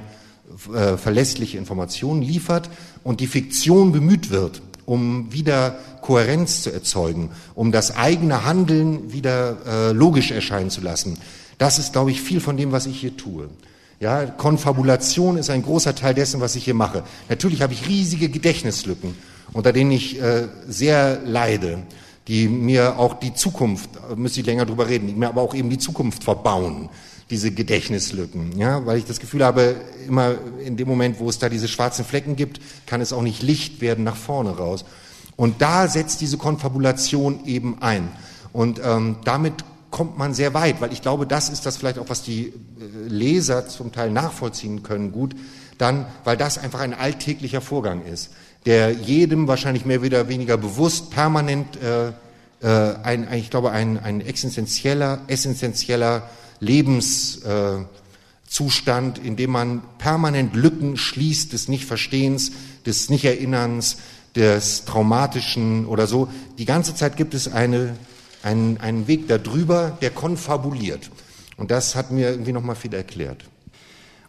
[0.73, 2.69] äh, verlässliche Informationen liefert
[3.03, 9.57] und die Fiktion bemüht wird, um wieder Kohärenz zu erzeugen, um das eigene Handeln wieder
[9.65, 11.17] äh, logisch erscheinen zu lassen.
[11.57, 13.49] Das ist, glaube ich, viel von dem, was ich hier tue.
[13.99, 17.03] Ja, Konfabulation ist ein großer Teil dessen, was ich hier mache.
[17.29, 19.15] Natürlich habe ich riesige Gedächtnislücken,
[19.53, 21.79] unter denen ich äh, sehr leide,
[22.27, 25.69] die mir auch die Zukunft, müsste ich länger drüber reden, die mir aber auch eben
[25.69, 26.89] die Zukunft verbauen
[27.29, 29.75] diese Gedächtnislücken, ja, weil ich das Gefühl habe,
[30.07, 33.43] immer in dem Moment, wo es da diese schwarzen Flecken gibt, kann es auch nicht
[33.43, 34.85] Licht werden nach vorne raus.
[35.35, 38.09] Und da setzt diese Konfabulation eben ein.
[38.53, 39.53] Und ähm, damit
[39.91, 42.53] kommt man sehr weit, weil ich glaube, das ist das vielleicht auch, was die äh,
[43.07, 45.35] Leser zum Teil nachvollziehen können, gut,
[45.77, 48.31] dann, weil das einfach ein alltäglicher Vorgang ist,
[48.65, 52.07] der jedem wahrscheinlich mehr oder weniger bewusst permanent äh,
[52.61, 61.53] äh, ein, ich glaube, ein, ein existenzieller, essentieller Lebenszustand, in dem man permanent Lücken schließt
[61.53, 62.51] des Nichtverstehens,
[62.85, 63.97] des Nichterinnerns,
[64.35, 66.29] des Traumatischen oder so.
[66.57, 67.95] Die ganze Zeit gibt es eine,
[68.43, 71.09] einen, einen Weg darüber, der konfabuliert.
[71.57, 73.45] Und das hat mir irgendwie nochmal viel erklärt.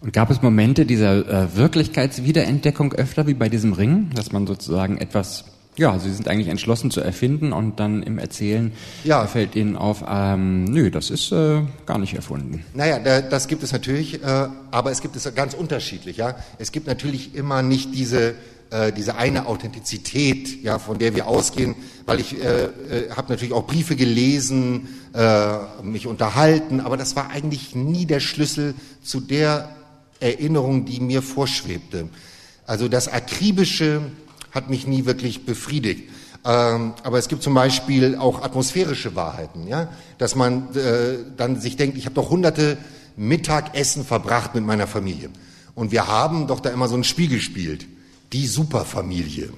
[0.01, 4.99] Und gab es Momente dieser äh, Wirklichkeitswiederentdeckung öfter wie bei diesem Ring, dass man sozusagen
[4.99, 5.45] etwas
[5.79, 8.73] ja, Sie sind eigentlich entschlossen zu erfinden und dann im Erzählen
[9.05, 9.27] ja.
[9.27, 12.65] fällt Ihnen auf, ähm, nö, das ist äh, gar nicht erfunden.
[12.75, 16.17] Naja, da, das gibt es natürlich, äh, aber es gibt es ganz unterschiedlich.
[16.17, 18.35] Ja, Es gibt natürlich immer nicht diese,
[18.71, 23.55] äh, diese eine Authentizität, ja, von der wir ausgehen, weil ich äh, äh, habe natürlich
[23.55, 29.71] auch Briefe gelesen, äh, mich unterhalten, aber das war eigentlich nie der Schlüssel zu der
[30.19, 32.09] Erinnerung, die mir vorschwebte.
[32.67, 34.03] Also das akribische
[34.53, 36.11] hat mich nie wirklich befriedigt.
[36.45, 41.77] Ähm, aber es gibt zum Beispiel auch atmosphärische Wahrheiten, ja, dass man äh, dann sich
[41.77, 42.79] denkt, ich habe doch hunderte
[43.17, 45.31] Mittagessen verbracht mit meiner Familie
[45.75, 47.87] und wir haben doch da immer so ein Spiel gespielt,
[48.33, 49.51] die Superfamilie.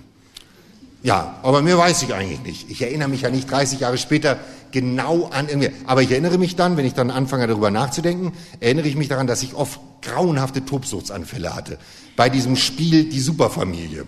[1.02, 2.70] Ja, aber mehr weiß ich eigentlich nicht.
[2.70, 4.38] Ich erinnere mich ja nicht 30 Jahre später,
[4.70, 5.70] genau an irgendwie.
[5.86, 9.26] Aber ich erinnere mich dann, wenn ich dann anfange darüber nachzudenken, erinnere ich mich daran,
[9.26, 11.78] dass ich oft grauenhafte Tobsuchtsanfälle hatte.
[12.16, 14.04] Bei diesem Spiel Die Superfamilie.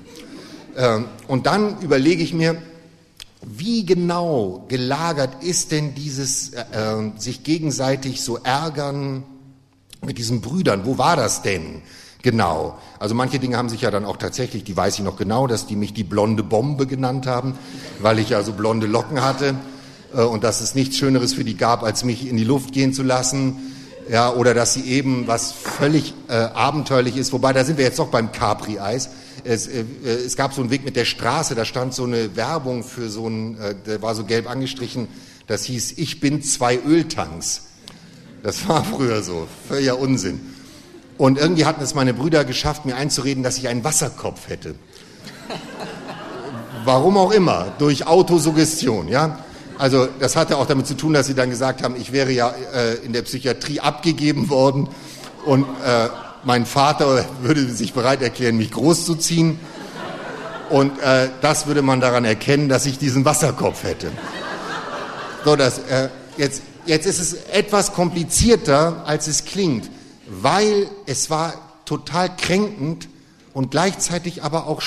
[0.76, 2.56] Ähm, und dann überlege ich mir,
[3.44, 9.24] wie genau gelagert ist denn dieses äh, äh, sich gegenseitig so ärgern
[10.04, 10.82] mit diesen Brüdern?
[10.85, 11.82] Wo war das denn
[12.22, 12.78] genau?
[13.00, 15.66] Also manche Dinge haben sich ja dann auch tatsächlich, die weiß ich noch genau, dass
[15.66, 17.54] die mich die blonde Bombe genannt haben,
[18.00, 19.56] weil ich ja so blonde Locken hatte
[20.14, 22.92] äh, und dass es nichts Schöneres für die gab, als mich in die Luft gehen
[22.92, 23.56] zu lassen.
[24.11, 28.00] Ja, oder dass sie eben was völlig äh, abenteuerlich ist, wobei da sind wir jetzt
[28.00, 29.11] doch beim Capri-Eis
[29.44, 32.85] es, äh, es gab so einen Weg mit der Straße, da stand so eine Werbung
[32.85, 35.09] für so ein, äh, der war so gelb angestrichen,
[35.46, 37.68] das hieß, ich bin zwei Öltanks.
[38.42, 40.40] Das war früher so, völliger Unsinn.
[41.18, 44.74] Und irgendwie hatten es meine Brüder geschafft, mir einzureden, dass ich einen Wasserkopf hätte.
[46.85, 49.38] Warum auch immer, durch Autosuggestion, ja.
[49.78, 52.55] Also das hatte auch damit zu tun, dass sie dann gesagt haben, ich wäre ja
[52.74, 54.88] äh, in der Psychiatrie abgegeben worden
[55.44, 56.09] und äh,
[56.44, 59.59] mein Vater würde sich bereit erklären, mich großzuziehen.
[60.70, 64.11] Und äh, das würde man daran erkennen, dass ich diesen Wasserkopf hätte.
[65.44, 69.90] So, das, äh, jetzt, jetzt ist es etwas komplizierter, als es klingt,
[70.28, 73.09] weil es war total kränkend
[73.52, 74.83] und gleichzeitig aber auch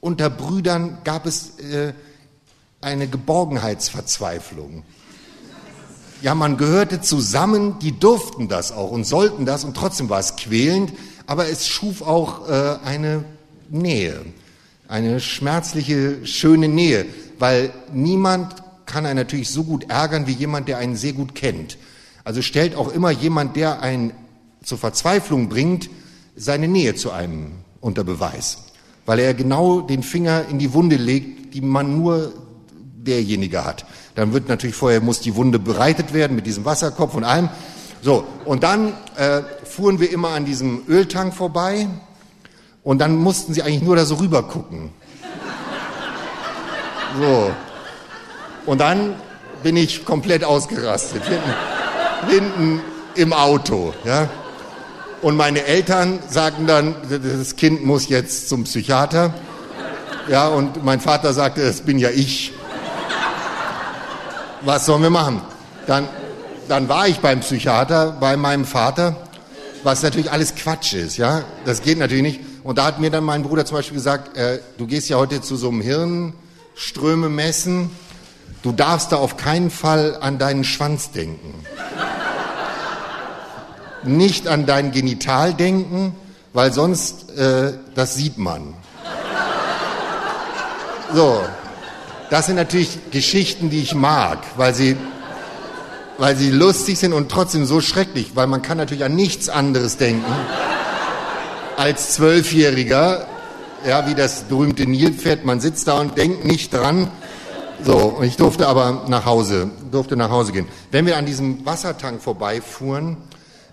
[0.00, 1.92] unter Brüdern gab es äh,
[2.80, 4.84] eine Geborgenheitsverzweiflung.
[6.22, 10.36] Ja, man gehörte zusammen, die durften das auch und sollten das und trotzdem war es
[10.36, 10.92] quälend,
[11.26, 13.24] aber es schuf auch äh, eine
[13.68, 14.24] Nähe,
[14.88, 17.04] eine schmerzliche, schöne Nähe,
[17.38, 18.54] weil niemand
[18.86, 21.76] kann einen natürlich so gut ärgern wie jemand, der einen sehr gut kennt.
[22.24, 24.12] Also stellt auch immer jemand, der einen
[24.62, 25.90] zur Verzweiflung bringt,
[26.34, 28.58] seine Nähe zu einem unter Beweis,
[29.04, 32.32] weil er genau den Finger in die Wunde legt, die man nur
[33.06, 33.86] derjenige hat.
[34.14, 37.48] Dann wird natürlich vorher, muss die Wunde bereitet werden mit diesem Wasserkopf und allem.
[38.02, 41.88] So, und dann äh, fuhren wir immer an diesem Öltank vorbei
[42.82, 44.90] und dann mussten sie eigentlich nur da so rüber gucken.
[47.18, 47.50] So.
[48.66, 49.14] Und dann
[49.62, 51.54] bin ich komplett ausgerastet, hinten,
[52.28, 52.80] hinten
[53.14, 53.94] im Auto.
[54.04, 54.28] Ja?
[55.22, 59.34] Und meine Eltern sagten dann, das Kind muss jetzt zum Psychiater.
[60.28, 62.52] Ja, und mein Vater sagte, das bin ja ich
[64.62, 65.40] was sollen wir machen?
[65.86, 66.08] Dann,
[66.68, 69.16] dann war ich beim Psychiater, bei meinem Vater,
[69.82, 71.42] was natürlich alles Quatsch ist, ja.
[71.64, 72.40] Das geht natürlich nicht.
[72.64, 75.40] Und da hat mir dann mein Bruder zum Beispiel gesagt, äh, du gehst ja heute
[75.40, 77.90] zu so einem Hirnströme messen,
[78.62, 81.54] du darfst da auf keinen Fall an deinen Schwanz denken.
[84.02, 86.16] Nicht an dein Genital denken,
[86.52, 88.74] weil sonst, äh, das sieht man.
[91.14, 91.40] So,
[92.30, 94.96] das sind natürlich Geschichten, die ich mag, weil sie,
[96.18, 99.96] weil sie lustig sind und trotzdem so schrecklich, weil man kann natürlich an nichts anderes
[99.96, 100.32] denken
[101.76, 103.26] als Zwölfjähriger,
[103.86, 105.44] ja, wie das berühmte Nilpferd.
[105.44, 107.10] Man sitzt da und denkt nicht dran.
[107.84, 110.66] So, ich durfte aber nach Hause, durfte nach Hause gehen.
[110.90, 113.18] Wenn wir an diesem Wassertank vorbeifuhren,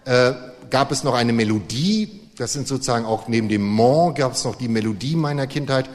[0.03, 0.33] äh,
[0.69, 2.19] gab es noch eine Melodie.
[2.37, 5.89] Das sind sozusagen auch neben dem Mont gab es noch die Melodie meiner Kindheit.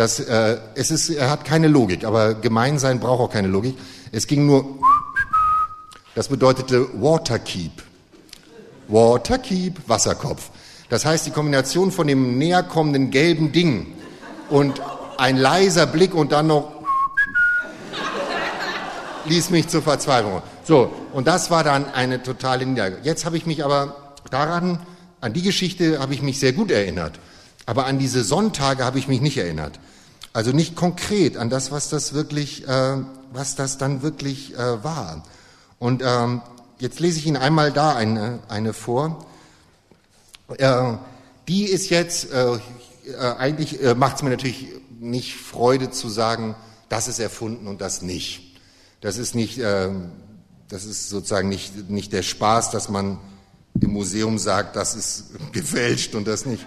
[0.00, 3.76] Das, äh, es ist, er hat keine Logik, aber Gemeinsein braucht auch keine Logik.
[4.12, 4.78] Es ging nur,
[6.14, 7.82] das bedeutete Waterkeep.
[8.88, 10.48] Waterkeep, Wasserkopf.
[10.88, 13.88] Das heißt, die Kombination von dem näher kommenden gelben Ding
[14.48, 14.80] und
[15.18, 16.72] ein leiser Blick und dann noch
[19.26, 20.40] ließ mich zur Verzweiflung.
[20.64, 23.00] So, und das war dann eine totale Niederlage.
[23.02, 24.78] Jetzt habe ich mich aber daran,
[25.20, 27.20] an die Geschichte habe ich mich sehr gut erinnert.
[27.70, 29.78] Aber an diese Sonntage habe ich mich nicht erinnert.
[30.32, 32.96] Also nicht konkret an das, was das wirklich, äh,
[33.32, 35.22] was das dann wirklich äh, war.
[35.78, 36.42] Und ähm,
[36.80, 39.24] jetzt lese ich Ihnen einmal da eine, eine vor.
[40.58, 40.94] Äh,
[41.46, 42.58] die ist jetzt, äh, äh,
[43.38, 44.66] eigentlich äh, macht es mir natürlich
[44.98, 46.56] nicht Freude zu sagen,
[46.88, 48.58] das ist erfunden und das nicht.
[49.00, 49.90] Das ist nicht, äh,
[50.66, 53.20] das ist sozusagen nicht, nicht der Spaß, dass man
[53.80, 56.66] im Museum sagt, das ist gefälscht und das nicht.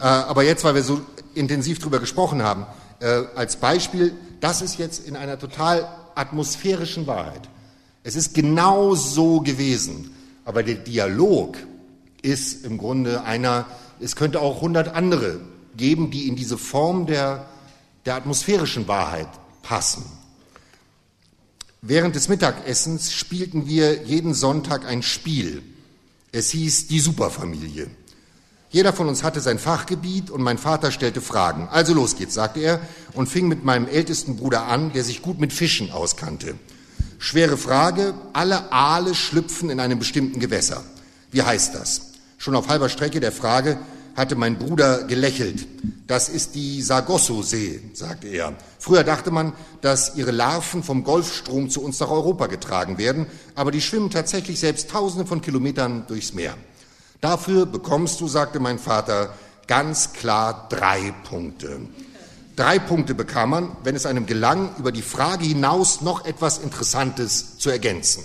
[0.00, 1.00] Äh, aber jetzt, weil wir so
[1.34, 2.66] intensiv darüber gesprochen haben,
[3.00, 7.48] äh, als Beispiel, das ist jetzt in einer total atmosphärischen Wahrheit.
[8.02, 10.14] Es ist genau so gewesen.
[10.44, 11.56] Aber der Dialog
[12.22, 13.66] ist im Grunde einer,
[14.00, 15.40] es könnte auch hundert andere
[15.76, 17.46] geben, die in diese Form der,
[18.06, 19.28] der atmosphärischen Wahrheit
[19.62, 20.04] passen.
[21.82, 25.62] Während des Mittagessens spielten wir jeden Sonntag ein Spiel.
[26.32, 27.88] Es hieß die Superfamilie.
[28.70, 31.68] Jeder von uns hatte sein Fachgebiet und mein Vater stellte Fragen.
[31.70, 32.80] Also los geht's, sagte er
[33.14, 36.54] und fing mit meinem ältesten Bruder an, der sich gut mit Fischen auskannte.
[37.18, 40.84] Schwere Frage, alle Aale schlüpfen in einem bestimmten Gewässer.
[41.30, 42.12] Wie heißt das?
[42.36, 43.78] Schon auf halber Strecke der Frage
[44.14, 45.66] hatte mein Bruder gelächelt.
[46.06, 48.54] Das ist die Sargasso-See, sagte er.
[48.78, 53.70] Früher dachte man, dass ihre Larven vom Golfstrom zu uns nach Europa getragen werden, aber
[53.70, 56.54] die schwimmen tatsächlich selbst tausende von Kilometern durchs Meer.
[57.20, 59.30] Dafür bekommst du, sagte mein Vater,
[59.66, 61.80] ganz klar drei Punkte.
[62.54, 67.58] Drei Punkte bekam man, wenn es einem gelang, über die Frage hinaus noch etwas Interessantes
[67.58, 68.24] zu ergänzen.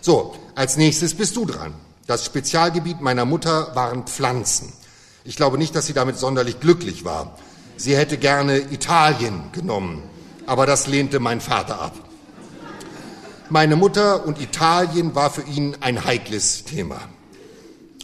[0.00, 1.74] So, als nächstes bist du dran.
[2.06, 4.72] Das Spezialgebiet meiner Mutter waren Pflanzen.
[5.24, 7.36] Ich glaube nicht, dass sie damit sonderlich glücklich war.
[7.76, 10.02] Sie hätte gerne Italien genommen,
[10.46, 11.94] aber das lehnte mein Vater ab.
[13.50, 17.00] Meine Mutter und Italien war für ihn ein heikles Thema.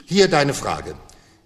[0.06, 0.94] Hier deine Frage.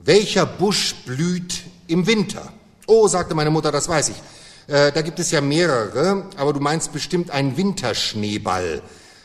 [0.00, 2.52] Welcher Busch blüht im Winter?
[2.86, 4.16] Oh, sagte meine Mutter, das weiß ich.
[4.66, 8.82] Äh, da gibt es ja mehrere, aber du meinst bestimmt einen Winterschneeball.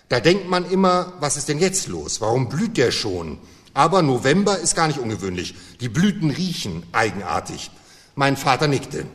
[0.10, 2.22] Da denkt man immer, was ist denn jetzt los?
[2.22, 3.40] Warum blüht der schon?
[3.74, 5.56] Aber November ist gar nicht ungewöhnlich.
[5.80, 7.72] Die Blüten riechen eigenartig.
[8.16, 9.06] Mein Vater nickte.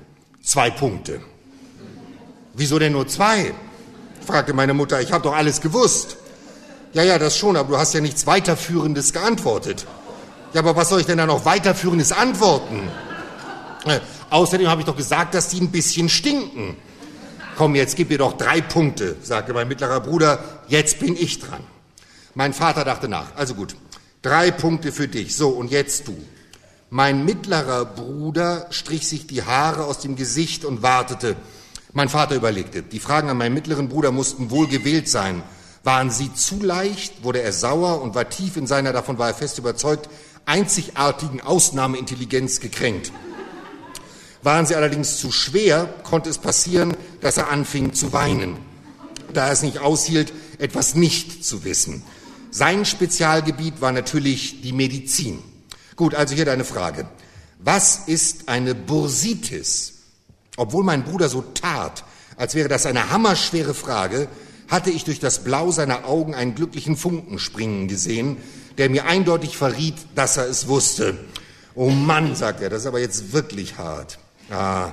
[0.43, 1.21] Zwei Punkte.
[2.55, 3.55] Wieso denn nur zwei?
[4.27, 5.01] fragte meine Mutter.
[5.01, 6.17] Ich habe doch alles gewusst.
[6.93, 9.87] Ja, ja, das schon, aber du hast ja nichts weiterführendes geantwortet.
[10.53, 12.89] Ja, aber was soll ich denn da noch weiterführendes antworten?
[13.85, 16.77] Äh, außerdem habe ich doch gesagt, dass die ein bisschen stinken.
[17.57, 20.39] Komm, jetzt gib mir doch drei Punkte, sagte mein mittlerer Bruder.
[20.69, 21.63] Jetzt bin ich dran.
[22.35, 23.35] Mein Vater dachte nach.
[23.37, 23.75] Also gut,
[24.23, 25.35] drei Punkte für dich.
[25.37, 26.17] So, und jetzt du.
[26.91, 31.37] Mein mittlerer Bruder strich sich die Haare aus dem Gesicht und wartete.
[31.93, 32.83] Mein Vater überlegte.
[32.83, 35.43] Die Fragen an meinen mittleren Bruder mussten wohl gewählt sein.
[35.85, 39.35] Waren sie zu leicht, wurde er sauer und war tief in seiner, davon war er
[39.35, 40.09] fest überzeugt,
[40.49, 43.13] einzigartigen Ausnahmeintelligenz gekränkt.
[44.43, 48.57] Waren sie allerdings zu schwer, konnte es passieren, dass er anfing zu weinen,
[49.33, 52.03] da er es nicht aushielt, etwas nicht zu wissen.
[52.51, 55.41] Sein Spezialgebiet war natürlich die Medizin.
[55.97, 57.09] Gut, also hier deine Frage.
[57.59, 59.95] Was ist eine Bursitis?
[60.57, 62.05] Obwohl mein Bruder so tat,
[62.37, 64.29] als wäre das eine hammerschwere Frage,
[64.69, 68.37] hatte ich durch das Blau seiner Augen einen glücklichen Funken springen gesehen,
[68.79, 71.19] der mir eindeutig verriet, dass er es wusste.
[71.75, 74.19] Oh Mann, sagt er, das ist aber jetzt wirklich hart.
[74.51, 74.93] Ah,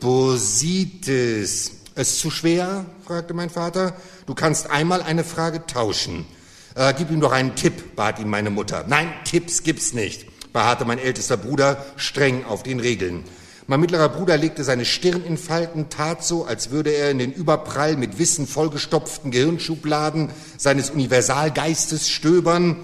[0.00, 1.72] Bursitis.
[1.94, 2.86] Ist zu schwer?
[3.04, 3.94] fragte mein Vater.
[4.26, 6.24] Du kannst einmal eine Frage tauschen.
[6.74, 8.84] Äh, gib ihm doch einen Tipp, bat ihm meine Mutter.
[8.88, 13.24] Nein, Tipps gibt's nicht, beharrte mein ältester Bruder streng auf den Regeln.
[13.66, 17.32] Mein mittlerer Bruder legte seine Stirn in Falten, tat so, als würde er in den
[17.32, 22.78] Überprall mit Wissen vollgestopften Gehirnschubladen seines Universalgeistes stöbern.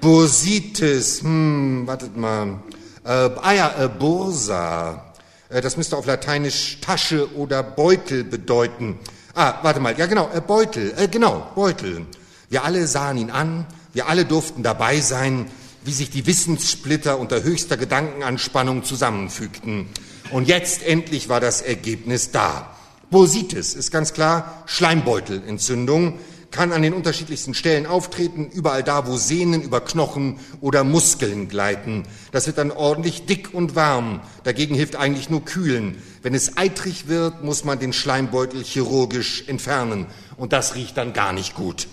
[0.00, 2.60] Bursitis, hm, wartet mal.
[3.04, 5.12] Äh, ah ja, äh, Bursa.
[5.50, 8.98] Äh, das müsste auf Lateinisch Tasche oder Beutel bedeuten.
[9.34, 12.06] Ah, warte mal, ja genau, äh, Beutel, äh, genau, Beutel.
[12.48, 15.46] Wir alle sahen ihn an, wir alle durften dabei sein,
[15.84, 19.86] wie sich die Wissenssplitter unter höchster Gedankenanspannung zusammenfügten.
[20.30, 22.74] Und jetzt endlich war das Ergebnis da.
[23.10, 26.18] Bursitis ist ganz klar Schleimbeutelentzündung,
[26.50, 32.04] kann an den unterschiedlichsten Stellen auftreten, überall da, wo Sehnen über Knochen oder Muskeln gleiten.
[32.32, 34.20] Das wird dann ordentlich dick und warm.
[34.44, 36.02] Dagegen hilft eigentlich nur kühlen.
[36.22, 40.06] Wenn es eitrig wird, muss man den Schleimbeutel chirurgisch entfernen.
[40.36, 41.86] Und das riecht dann gar nicht gut.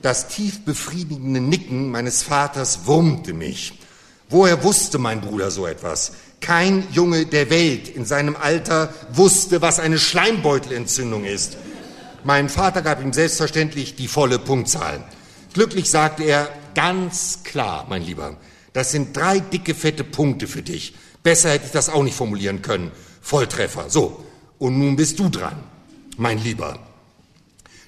[0.00, 3.78] Das tief befriedigende Nicken meines Vaters wurmte mich.
[4.28, 6.12] Woher wusste mein Bruder so etwas?
[6.40, 11.56] Kein Junge der Welt in seinem Alter wusste, was eine Schleimbeutelentzündung ist.
[12.24, 15.02] Mein Vater gab ihm selbstverständlich die volle Punktzahl.
[15.54, 18.36] Glücklich sagte er, ganz klar, mein Lieber,
[18.72, 20.94] das sind drei dicke, fette Punkte für dich.
[21.24, 22.92] Besser hätte ich das auch nicht formulieren können.
[23.20, 23.90] Volltreffer.
[23.90, 24.24] So,
[24.58, 25.56] und nun bist du dran,
[26.16, 26.78] mein Lieber.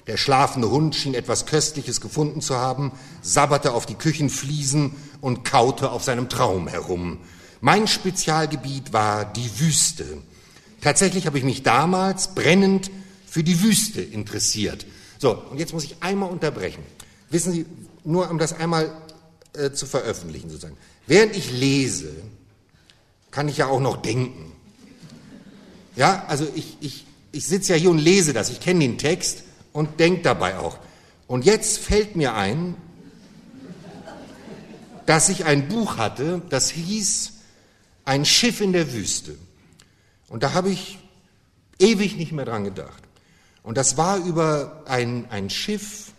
[0.07, 5.91] Der schlafende Hund schien etwas Köstliches gefunden zu haben, sabberte auf die Küchenfliesen und kaute
[5.91, 7.19] auf seinem Traum herum.
[7.61, 10.05] Mein Spezialgebiet war die Wüste.
[10.81, 12.91] Tatsächlich habe ich mich damals brennend
[13.35, 14.85] für die Wüste interessiert.
[15.19, 16.81] So, und jetzt muss ich einmal unterbrechen.
[17.29, 17.65] Wissen Sie,
[18.05, 18.95] nur um das einmal
[19.51, 20.77] äh, zu veröffentlichen sozusagen.
[21.05, 22.13] Während ich lese,
[23.31, 24.53] kann ich ja auch noch denken.
[25.97, 29.43] Ja, also ich, ich, ich sitze ja hier und lese das, ich kenne den Text
[29.73, 30.79] und denke dabei auch.
[31.27, 32.77] Und jetzt fällt mir ein,
[35.07, 37.33] dass ich ein Buch hatte, das hieß
[38.05, 39.35] Ein Schiff in der Wüste.
[40.29, 40.99] Und da habe ich
[41.79, 43.04] ewig nicht mehr dran gedacht.
[43.65, 46.13] Und das war über ein, ein Schiff,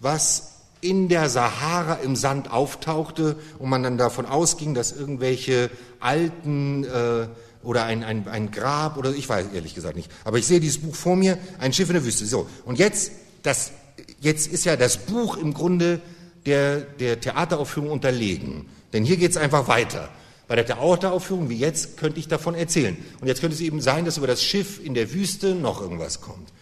[0.00, 6.84] was in der Sahara im Sand auftauchte und man dann davon ausging, dass irgendwelche alten
[6.84, 7.26] äh,
[7.62, 10.10] oder ein, ein, ein Grab oder ich weiß ehrlich gesagt nicht.
[10.24, 12.26] Aber ich sehe dieses Buch vor mir, ein Schiff in der Wüste.
[12.26, 13.12] So, und jetzt
[13.42, 13.72] das,
[14.20, 16.02] jetzt ist ja das Buch im Grunde
[16.44, 18.66] der, der Theateraufführung unterlegen.
[18.92, 20.10] Denn hier geht es einfach weiter.
[20.48, 22.94] Bei der Theateraufführung wie jetzt könnte ich davon erzählen.
[23.22, 26.20] Und jetzt könnte es eben sein, dass über das Schiff in der Wüste noch irgendwas
[26.20, 26.52] kommt.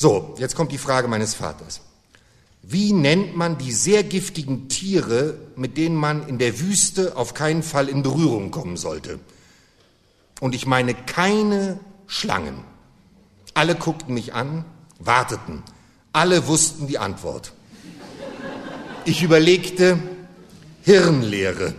[0.00, 1.80] So, jetzt kommt die Frage meines Vaters.
[2.62, 7.64] Wie nennt man die sehr giftigen Tiere, mit denen man in der Wüste auf keinen
[7.64, 9.18] Fall in Berührung kommen sollte?
[10.38, 12.62] Und ich meine keine Schlangen.
[13.54, 14.64] Alle guckten mich an,
[15.00, 15.64] warteten.
[16.12, 17.52] Alle wussten die Antwort.
[19.04, 19.98] Ich überlegte
[20.82, 21.74] Hirnleere.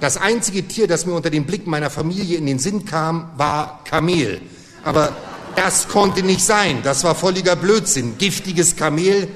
[0.00, 3.84] Das einzige Tier, das mir unter dem Blick meiner Familie in den Sinn kam, war
[3.84, 4.40] Kamel.
[4.84, 5.14] Aber
[5.56, 6.80] das konnte nicht sein.
[6.82, 8.18] Das war völliger Blödsinn.
[8.18, 9.28] Giftiges Kamel.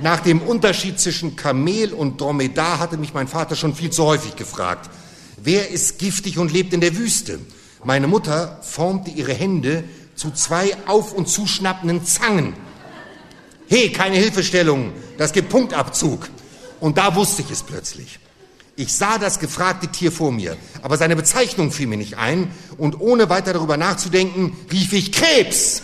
[0.00, 4.36] Nach dem Unterschied zwischen Kamel und Dromedar hatte mich mein Vater schon viel zu häufig
[4.36, 4.90] gefragt.
[5.36, 7.40] Wer ist giftig und lebt in der Wüste?
[7.84, 12.54] Meine Mutter formte ihre Hände zu zwei auf- und zuschnappenden Zangen.
[13.68, 16.28] Hey, keine Hilfestellung, das gibt Punktabzug.
[16.80, 18.18] Und da wusste ich es plötzlich.
[18.78, 23.00] Ich sah das gefragte Tier vor mir, aber seine Bezeichnung fiel mir nicht ein und
[23.00, 25.82] ohne weiter darüber nachzudenken, rief ich Krebs.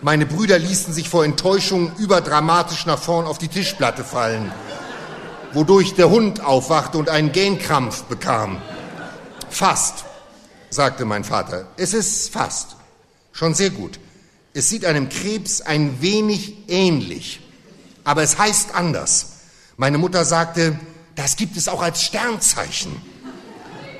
[0.00, 4.50] Meine Brüder ließen sich vor Enttäuschung überdramatisch nach vorn auf die Tischplatte fallen,
[5.52, 8.60] wodurch der Hund aufwachte und einen Gähnkrampf bekam.
[9.48, 10.04] Fast,
[10.70, 11.68] sagte mein Vater.
[11.76, 12.74] Es ist fast.
[13.30, 14.00] Schon sehr gut.
[14.54, 17.42] Es sieht einem Krebs ein wenig ähnlich,
[18.02, 19.34] aber es heißt anders.
[19.76, 20.80] Meine Mutter sagte,
[21.22, 23.00] das gibt es auch als Sternzeichen.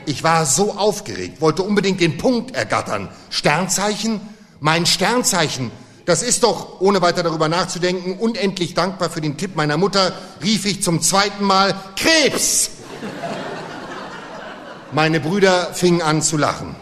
[0.06, 3.08] Ich war so aufgeregt, wollte unbedingt den Punkt ergattern.
[3.30, 4.20] Sternzeichen?
[4.58, 5.70] Mein Sternzeichen.
[6.04, 10.12] Das ist doch, ohne weiter darüber nachzudenken, unendlich dankbar für den Tipp meiner Mutter,
[10.42, 12.70] rief ich zum zweiten Mal Krebs.
[14.90, 16.74] Meine Brüder fingen an zu lachen.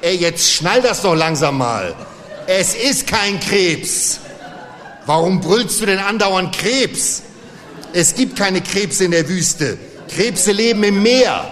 [0.00, 1.94] Ey, jetzt schnall das doch langsam mal.
[2.46, 4.18] Es ist kein Krebs.
[5.04, 7.22] Warum brüllst du denn andauernd Krebs?
[7.96, 9.78] Es gibt keine Krebse in der Wüste.
[10.08, 11.48] Krebse leben im Meer.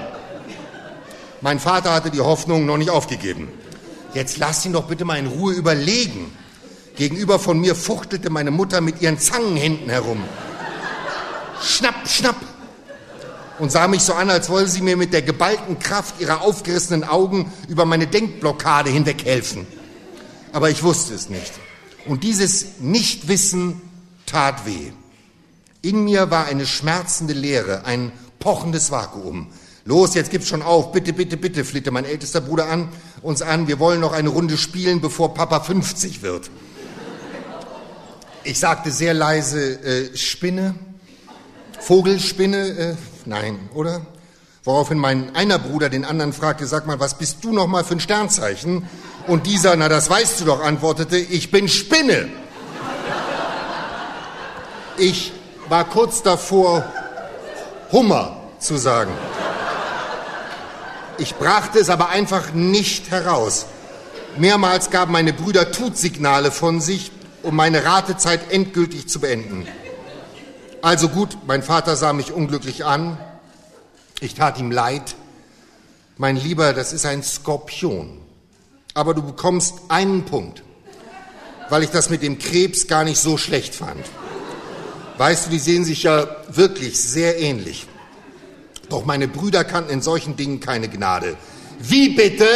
[1.41, 3.47] Mein Vater hatte die Hoffnung noch nicht aufgegeben.
[4.13, 6.37] Jetzt lass ihn doch bitte mal in Ruhe überlegen.
[6.97, 10.21] Gegenüber von mir fuchtelte meine Mutter mit ihren Zangenhänden herum.
[11.63, 12.41] Schnapp, schnapp.
[13.61, 17.05] Und sah mich so an, als wolle sie mir mit der geballten Kraft ihrer aufgerissenen
[17.05, 19.65] Augen über meine Denkblockade hinweghelfen.
[20.53, 21.53] Aber ich wusste es nicht.
[22.05, 23.81] Und dieses Nichtwissen
[24.27, 24.91] tat weh.
[25.83, 29.49] In mir war eine schmerzende Leere, ein pochendes Vakuum.
[29.85, 32.89] Los, jetzt gib's schon auf, bitte, bitte, bitte, flitte mein ältester Bruder an,
[33.21, 36.51] uns an, wir wollen noch eine Runde spielen, bevor Papa 50 wird.
[38.45, 40.77] Ich sagte sehr leise, äh, Spinne,
[41.81, 44.07] Vogelspinne, äh, nein, oder?
[44.63, 47.95] Woraufhin mein einer Bruder den anderen fragte, sag mal, was bist du noch mal für
[47.95, 48.89] ein Sternzeichen?
[49.27, 52.29] Und dieser, na das weißt du doch, antwortete, ich bin Spinne.
[54.97, 55.33] Ich
[55.69, 56.85] war kurz davor,
[57.91, 59.13] Hummer zu sagen.
[61.19, 63.67] Ich brachte es aber einfach nicht heraus.
[64.37, 69.67] Mehrmals gaben meine Brüder Tutsignale von sich, um meine Ratezeit endgültig zu beenden.
[70.81, 73.19] Also gut, mein Vater sah mich unglücklich an.
[74.21, 75.15] Ich tat ihm leid.
[76.17, 78.21] Mein Lieber, das ist ein Skorpion.
[78.95, 80.63] Aber du bekommst einen Punkt,
[81.69, 84.05] weil ich das mit dem Krebs gar nicht so schlecht fand.
[85.19, 87.87] Weißt du, die sehen sich ja wirklich sehr ähnlich.
[88.89, 91.37] Doch meine Brüder kannten in solchen Dingen keine Gnade.
[91.79, 92.47] Wie bitte?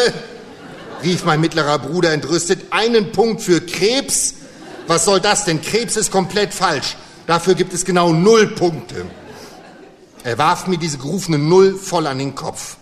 [1.02, 2.72] rief mein mittlerer Bruder entrüstet.
[2.72, 4.34] Einen Punkt für Krebs?
[4.86, 5.60] Was soll das denn?
[5.60, 6.96] Krebs ist komplett falsch.
[7.26, 9.06] Dafür gibt es genau null Punkte.
[10.24, 12.78] Er warf mir diese gerufene Null voll an den Kopf.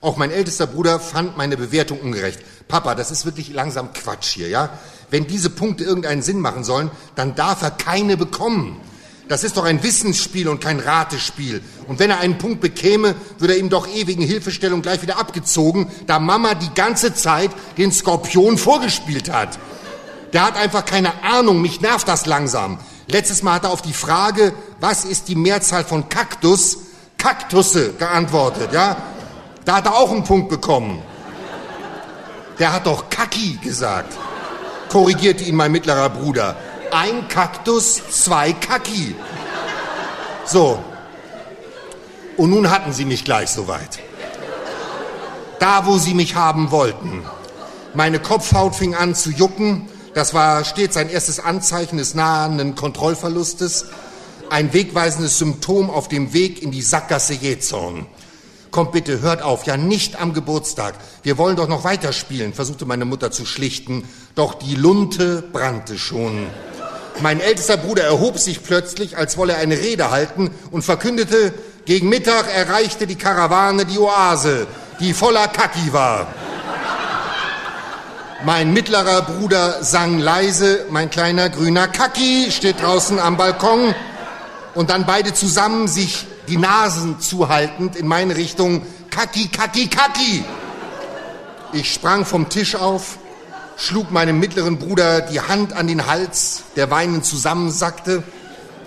[0.00, 2.40] Auch mein ältester Bruder fand meine Bewertung ungerecht.
[2.66, 4.70] Papa, das ist wirklich langsam Quatsch hier, ja?
[5.10, 8.80] Wenn diese Punkte irgendeinen Sinn machen sollen, dann darf er keine bekommen.
[9.28, 11.62] Das ist doch ein Wissensspiel und kein Ratespiel.
[11.86, 15.90] Und wenn er einen Punkt bekäme, würde er ihm doch ewigen Hilfestellung gleich wieder abgezogen,
[16.06, 19.58] da Mama die ganze Zeit den Skorpion vorgespielt hat.
[20.32, 22.78] Der hat einfach keine Ahnung, mich nervt das langsam.
[23.06, 26.78] Letztes Mal hat er auf die Frage, was ist die Mehrzahl von Kaktus,
[27.18, 28.96] Kaktusse geantwortet, ja?
[29.64, 31.02] Da hat er auch einen Punkt bekommen.
[32.58, 34.14] Der hat doch Kaki gesagt,
[34.88, 36.56] korrigierte ihn mein mittlerer Bruder.
[36.92, 39.14] Ein Kaktus, zwei Kaki.
[40.46, 40.82] So.
[42.36, 43.98] Und nun hatten sie mich gleich soweit.
[45.58, 47.24] Da, wo sie mich haben wollten.
[47.94, 49.88] Meine Kopfhaut fing an zu jucken.
[50.14, 53.86] Das war stets ein erstes Anzeichen des nahenden Kontrollverlustes.
[54.50, 58.06] Ein wegweisendes Symptom auf dem Weg in die Sackgasse Jezorn.
[58.70, 60.94] Kommt bitte, hört auf, ja nicht am Geburtstag.
[61.22, 64.04] Wir wollen doch noch weiterspielen, versuchte meine Mutter zu schlichten.
[64.34, 66.46] Doch die Lunte brannte schon.
[67.20, 71.52] Mein ältester Bruder erhob sich plötzlich, als wolle er eine Rede halten und verkündete,
[71.84, 74.66] gegen Mittag erreichte die Karawane die Oase,
[75.00, 76.28] die voller Kaki war.
[78.44, 83.94] Mein mittlerer Bruder sang leise, mein kleiner grüner Kaki steht draußen am Balkon
[84.74, 90.44] und dann beide zusammen sich die Nasen zuhaltend in meine Richtung, Kaki, Kaki, Kaki.
[91.72, 93.18] Ich sprang vom Tisch auf,
[93.78, 98.24] schlug meinem mittleren Bruder die Hand an den Hals, der weinend zusammensackte,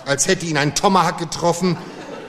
[0.05, 1.77] als hätte ihn ein Tomahawk getroffen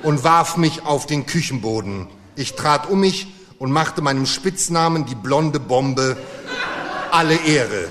[0.03, 2.07] und warf mich auf den Küchenboden.
[2.37, 3.27] Ich trat um mich
[3.59, 6.17] und machte meinem Spitznamen die blonde Bombe
[7.11, 7.89] alle Ehre.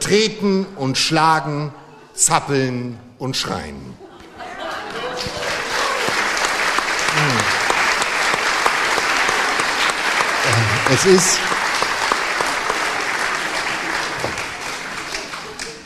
[0.00, 1.72] Treten und schlagen,
[2.14, 3.94] zappeln und schreien.
[10.90, 11.38] Es ist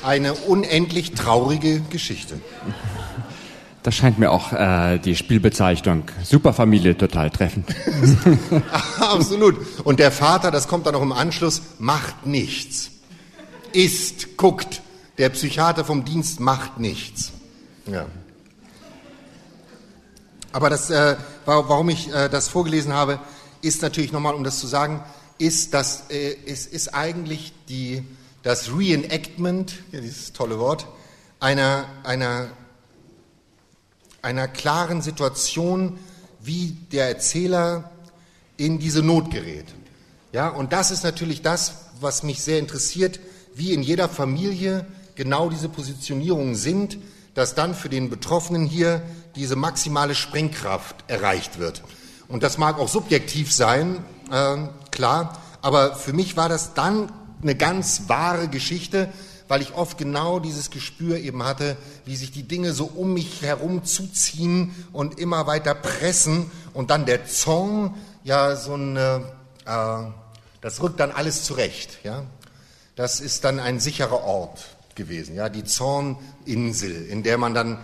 [0.05, 2.41] eine unendlich traurige Geschichte.
[3.83, 7.75] Das scheint mir auch äh, die Spielbezeichnung Superfamilie total treffend.
[9.01, 9.57] Absolut.
[9.85, 12.91] Und der Vater, das kommt dann noch im Anschluss, macht nichts.
[13.73, 14.83] Ist, guckt.
[15.17, 17.33] Der Psychiater vom Dienst macht nichts.
[17.87, 18.07] Ja.
[20.53, 23.21] Aber das, äh, warum ich äh, das vorgelesen habe,
[23.63, 25.03] ist natürlich nochmal, um das zu sagen,
[25.39, 28.03] ist, dass äh, es ist eigentlich die,
[28.43, 30.87] das Reenactment, ja, dieses tolle Wort,
[31.39, 32.51] einer, einer
[34.23, 35.99] einer klaren Situation,
[36.41, 37.91] wie der Erzähler
[38.57, 39.67] in diese Not gerät.
[40.33, 43.21] Ja, und das ist natürlich das, was mich sehr interessiert,
[43.55, 46.99] wie in jeder Familie genau diese Positionierungen sind,
[47.35, 49.03] dass dann für den Betroffenen hier
[49.37, 51.83] diese maximale Sprengkraft erreicht wird.
[52.29, 54.57] Und das mag auch subjektiv sein, äh,
[54.91, 57.13] klar, aber für mich war das dann
[57.43, 59.09] eine ganz wahre Geschichte,
[59.49, 63.43] weil ich oft genau dieses Gespür eben hatte, wie sich die Dinge so um mich
[63.43, 69.21] herum zuziehen und immer weiter pressen und dann der Zorn, ja, so ein, äh,
[70.61, 72.25] das rückt dann alles zurecht, ja.
[72.95, 77.79] Das ist dann ein sicherer Ort gewesen, ja, die Zorninsel, in der man dann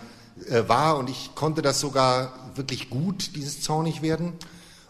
[0.49, 4.33] äh, war und ich konnte das sogar wirklich gut, dieses Zornig werden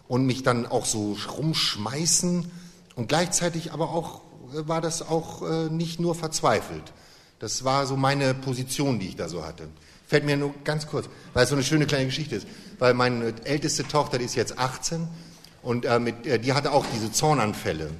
[0.06, 2.50] und mich dann auch so rumschmeißen
[2.94, 4.20] und gleichzeitig aber auch
[4.52, 6.92] war das auch äh, nicht nur verzweifelt.
[7.38, 9.68] Das war so meine Position, die ich da so hatte.
[10.06, 12.46] Fällt mir nur ganz kurz, weil es so eine schöne kleine Geschichte ist.
[12.78, 15.06] Weil meine älteste Tochter, die ist jetzt 18
[15.62, 17.90] und äh, mit, äh, die hatte auch diese Zornanfälle,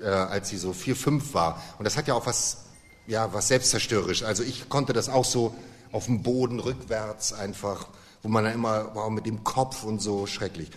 [0.00, 1.62] äh, als sie so vier, fünf war.
[1.78, 2.64] Und das hat ja auch was,
[3.06, 4.22] ja, was selbstzerstörerisch.
[4.22, 5.54] Also ich konnte das auch so
[5.92, 7.88] auf dem Boden rückwärts einfach,
[8.22, 10.70] wo man dann immer war mit dem Kopf und so schrecklich.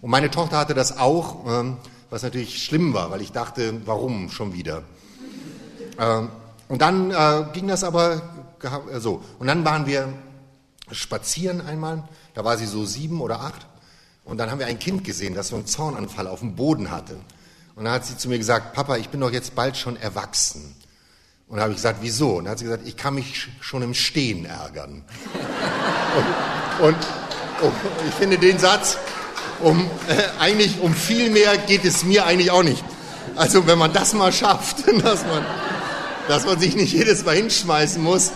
[0.00, 1.44] Und meine Tochter hatte das auch.
[1.46, 1.76] Ähm,
[2.10, 4.82] was natürlich schlimm war, weil ich dachte, warum schon wieder?
[5.98, 6.28] Ähm,
[6.68, 8.22] und dann äh, ging das aber
[8.62, 9.22] äh, so.
[9.38, 10.12] Und dann waren wir
[10.90, 12.02] spazieren einmal,
[12.34, 13.66] da war sie so sieben oder acht.
[14.24, 17.16] Und dann haben wir ein Kind gesehen, das so einen Zornanfall auf dem Boden hatte.
[17.74, 20.74] Und dann hat sie zu mir gesagt, Papa, ich bin doch jetzt bald schon erwachsen.
[21.48, 22.36] Und da habe ich gesagt, wieso?
[22.36, 25.02] Und dann hat sie gesagt, ich kann mich schon im Stehen ärgern.
[26.80, 26.96] und, und,
[27.62, 27.74] und
[28.08, 28.98] ich finde den Satz,
[29.62, 32.84] um, äh, eigentlich um viel mehr geht es mir eigentlich auch nicht.
[33.36, 35.44] Also wenn man das mal schafft, dass man,
[36.28, 38.32] dass man sich nicht jedes Mal hinschmeißen muss,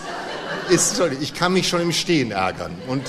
[0.69, 2.71] ist schon, ich kann mich schon im Stehen ärgern.
[2.87, 3.03] Und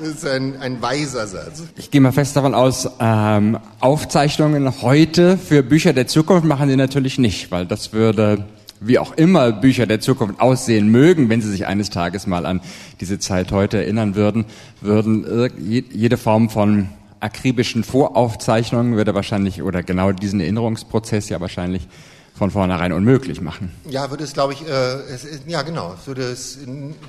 [0.00, 1.62] das ist ein, ein weiser Satz.
[1.76, 6.76] Ich gehe mal fest davon aus, ähm, Aufzeichnungen heute für Bücher der Zukunft machen Sie
[6.76, 8.44] natürlich nicht, weil das würde,
[8.80, 12.60] wie auch immer Bücher der Zukunft aussehen mögen, wenn Sie sich eines Tages mal an
[13.00, 14.46] diese Zeit heute erinnern würden,
[14.80, 16.88] würden jede Form von
[17.20, 21.86] akribischen Voraufzeichnungen würde wahrscheinlich, oder genau diesen Erinnerungsprozess ja wahrscheinlich
[22.34, 23.70] von vornherein unmöglich machen.
[23.88, 26.58] Ja, würde es, glaube ich, äh, es, ja genau, würde es,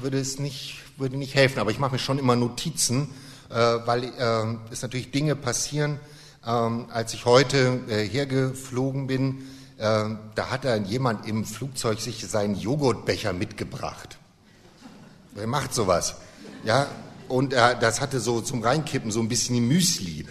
[0.01, 1.59] würde es nicht, würde nicht helfen.
[1.59, 3.07] Aber ich mache mir schon immer Notizen,
[3.49, 4.09] äh, weil äh,
[4.72, 5.99] es natürlich Dinge passieren.
[6.45, 9.38] Ähm, als ich heute äh, hergeflogen bin,
[9.78, 10.05] äh,
[10.36, 14.18] da hat da jemand im Flugzeug sich seinen Joghurtbecher mitgebracht.
[15.34, 16.16] Wer macht sowas?
[16.66, 16.88] Ja,
[17.32, 20.26] und er, das hatte so zum Reinkippen so ein bisschen Müsli.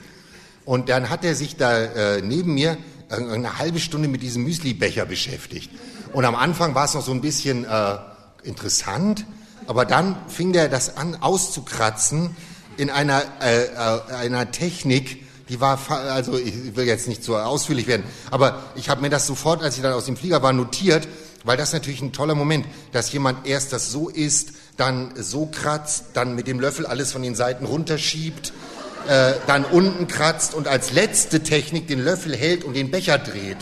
[0.64, 2.76] Und dann hat er sich da äh, neben mir
[3.08, 5.70] eine halbe Stunde mit diesem Müslibecher beschäftigt.
[6.12, 7.96] Und am Anfang war es noch so ein bisschen äh,
[8.44, 9.24] interessant,
[9.66, 12.36] aber dann fing der das an auszukratzen
[12.76, 17.86] in einer, äh, äh, einer Technik, die war, also ich will jetzt nicht so ausführlich
[17.88, 21.08] werden, aber ich habe mir das sofort, als ich dann aus dem Flieger war, notiert,
[21.44, 26.06] weil das natürlich ein toller Moment, dass jemand erst das so isst, dann so kratzt,
[26.14, 28.52] dann mit dem Löffel alles von den Seiten runterschiebt,
[29.08, 33.58] äh, dann unten kratzt und als letzte Technik den Löffel hält und den Becher dreht.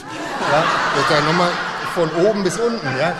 [0.52, 0.64] Ja,
[1.08, 1.50] dann nochmal
[1.94, 3.14] von oben bis unten, ja.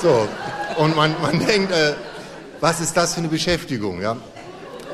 [0.00, 0.28] So.
[0.76, 1.94] Und man, man denkt, äh,
[2.60, 4.16] was ist das für eine Beschäftigung, ja?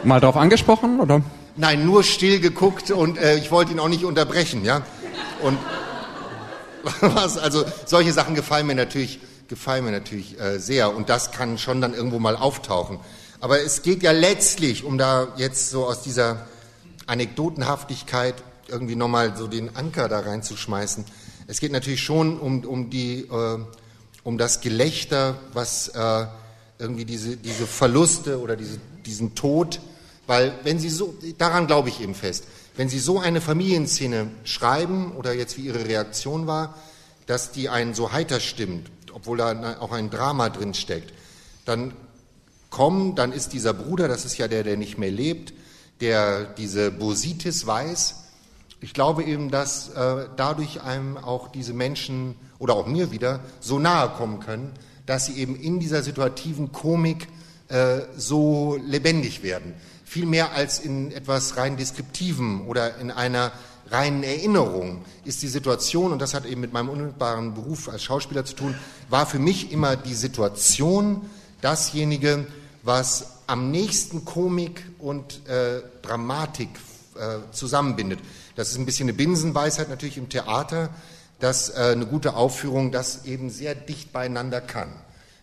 [0.02, 1.22] Mal drauf angesprochen, oder?
[1.56, 4.82] Nein, nur still geguckt und äh, ich wollte ihn auch nicht unterbrechen, ja?
[5.40, 5.58] Und
[7.00, 11.58] was, also solche Sachen gefallen mir natürlich, gefallen mir natürlich äh, sehr und das kann
[11.58, 12.98] schon dann irgendwo mal auftauchen.
[13.40, 16.46] Aber es geht ja letztlich, um da jetzt so aus dieser
[17.06, 18.34] Anekdotenhaftigkeit
[18.68, 21.04] irgendwie nochmal so den Anker da reinzuschmeißen.
[21.46, 23.58] Es geht natürlich schon um, um, die, äh,
[24.22, 26.26] um das Gelächter, was äh,
[26.78, 29.80] irgendwie diese, diese Verluste oder diese, diesen Tod,
[30.26, 32.44] weil wenn Sie so, daran glaube ich eben fest,
[32.76, 36.74] wenn Sie so eine Familienszene schreiben oder jetzt wie Ihre Reaktion war,
[37.26, 41.12] dass die einen so heiter stimmt, obwohl da auch ein Drama drin steckt,
[41.64, 41.94] dann
[42.70, 45.54] kommen, dann ist dieser Bruder, das ist ja der, der nicht mehr lebt,
[46.00, 48.16] der diese Bositis weiß.
[48.80, 53.78] Ich glaube eben, dass äh, dadurch einem auch diese Menschen oder auch mir wieder so
[53.78, 54.72] nahe kommen können,
[55.06, 57.28] dass sie eben in dieser situativen Komik
[57.68, 59.74] äh, so lebendig werden.
[60.14, 63.50] Viel mehr als in etwas rein Deskriptivem oder in einer
[63.90, 68.44] reinen Erinnerung ist die Situation, und das hat eben mit meinem unmittelbaren Beruf als Schauspieler
[68.44, 68.76] zu tun,
[69.08, 71.22] war für mich immer die Situation
[71.62, 72.46] dasjenige,
[72.84, 76.68] was am nächsten Komik und äh, Dramatik
[77.16, 78.20] äh, zusammenbindet.
[78.54, 80.90] Das ist ein bisschen eine Binsenweisheit natürlich im Theater,
[81.40, 84.92] dass äh, eine gute Aufführung das eben sehr dicht beieinander kann.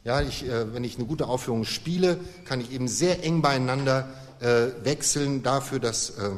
[0.06, 4.08] Ja, ich, äh, wenn ich eine gute Aufführung spiele, kann ich eben sehr eng beieinander
[4.84, 6.32] wechseln dafür, dass äh,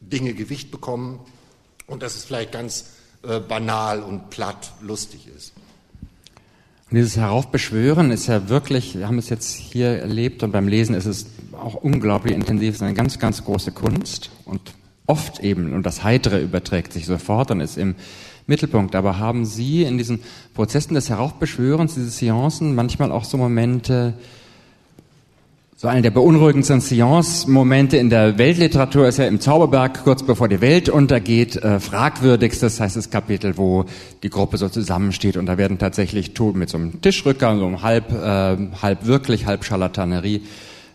[0.00, 1.20] Dinge Gewicht bekommen
[1.86, 2.86] und dass es vielleicht ganz
[3.48, 5.52] banal und platt lustig ist.
[6.90, 10.94] Und dieses Heraufbeschwören ist ja wirklich, wir haben es jetzt hier erlebt und beim Lesen
[10.94, 14.60] ist es auch unglaublich intensiv, es ist eine ganz, ganz große Kunst und
[15.06, 17.94] oft eben, und das Heitere überträgt sich sofort und ist im
[18.46, 18.94] Mittelpunkt.
[18.94, 20.20] Aber haben Sie in diesen
[20.54, 24.14] Prozessen des Heraufbeschwörens, diese Seancen, manchmal auch so Momente,
[25.80, 30.60] so eine der beunruhigendsten Seance-Momente in der Weltliteratur ist ja im Zauberberg, kurz bevor die
[30.60, 33.86] Welt untergeht, äh, fragwürdigstes heißt das Kapitel, wo
[34.22, 38.58] die Gruppe so zusammensteht und da werden tatsächlich mit so einem Tischrücker, so halb, äh,
[38.82, 40.42] halb wirklich, halb Charlatanerie,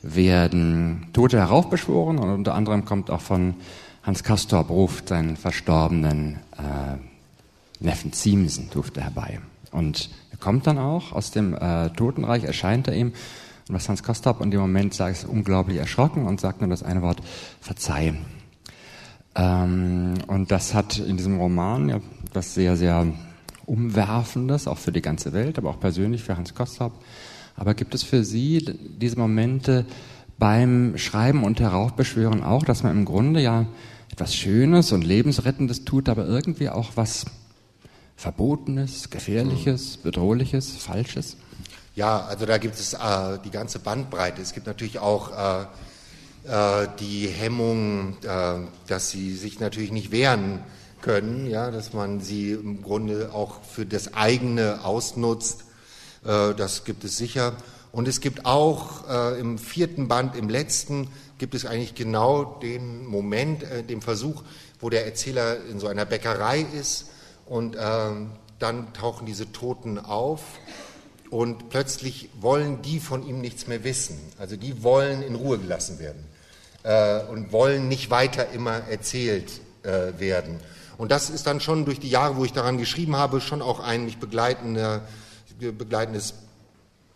[0.03, 3.55] werden Tote heraufbeschworen und unter anderem kommt auch von
[4.03, 9.39] Hans Castorp ruft seinen verstorbenen äh, Neffen Ziemsen durfte herbei.
[9.71, 13.13] Und er kommt dann auch aus dem äh, Totenreich, erscheint er ihm.
[13.67, 16.83] Und was Hans Kostab in dem Moment sagt, ist unglaublich erschrocken und sagt nur das
[16.83, 17.21] eine Wort,
[17.61, 18.15] verzeih.
[19.35, 21.99] Ähm, und das hat in diesem Roman ja
[22.33, 23.07] was sehr, sehr
[23.65, 26.91] Umwerfendes, auch für die ganze Welt, aber auch persönlich für Hans Kostab.
[27.55, 28.63] Aber gibt es für Sie
[28.99, 29.85] diese Momente
[30.37, 33.65] beim Schreiben und Heraufbeschwören auch, dass man im Grunde ja
[34.11, 37.25] etwas Schönes und Lebensrettendes tut, aber irgendwie auch was
[38.15, 41.37] Verbotenes, Gefährliches, Bedrohliches, Falsches?
[41.95, 44.41] Ja, also da gibt es äh, die ganze Bandbreite.
[44.41, 45.63] Es gibt natürlich auch äh,
[46.43, 50.61] äh, die Hemmung, äh, dass sie sich natürlich nicht wehren
[51.01, 55.63] können, ja, dass man sie im Grunde auch für das eigene ausnutzt.
[56.25, 57.53] Äh, das gibt es sicher.
[57.93, 59.07] Und es gibt auch
[59.39, 64.43] im vierten Band, im letzten, gibt es eigentlich genau den Moment, den Versuch,
[64.81, 67.05] wo der Erzähler in so einer Bäckerei ist
[67.45, 70.41] und ähm, dann tauchen diese Toten auf
[71.35, 74.17] und plötzlich wollen die von ihm nichts mehr wissen.
[74.39, 76.23] Also die wollen in Ruhe gelassen werden
[76.83, 79.51] äh, und wollen nicht weiter immer erzählt
[79.83, 80.61] äh, werden.
[80.97, 83.81] Und das ist dann schon durch die Jahre, wo ich daran geschrieben habe, schon auch
[83.81, 84.93] ein mich begleitendes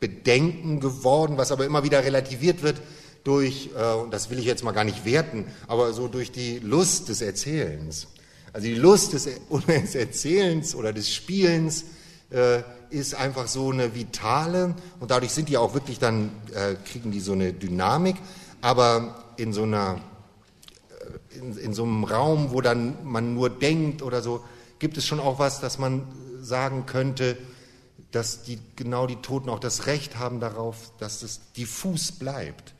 [0.01, 2.81] Bedenken geworden, was aber immer wieder relativiert wird
[3.23, 6.59] durch, äh, und das will ich jetzt mal gar nicht werten, aber so durch die
[6.59, 8.07] Lust des Erzählens.
[8.51, 9.29] Also die Lust des,
[9.67, 11.85] des Erzählens oder des Spielens
[12.31, 17.11] äh, ist einfach so eine vitale und dadurch sind die auch wirklich dann, äh, kriegen
[17.11, 18.15] die so eine Dynamik,
[18.61, 20.01] aber in so einer,
[21.33, 24.43] äh, in, in so einem Raum, wo dann man nur denkt oder so,
[24.79, 26.03] gibt es schon auch was, dass man
[26.41, 27.37] sagen könnte,
[28.11, 32.73] dass die, genau die Toten auch das Recht haben darauf, dass es diffus bleibt.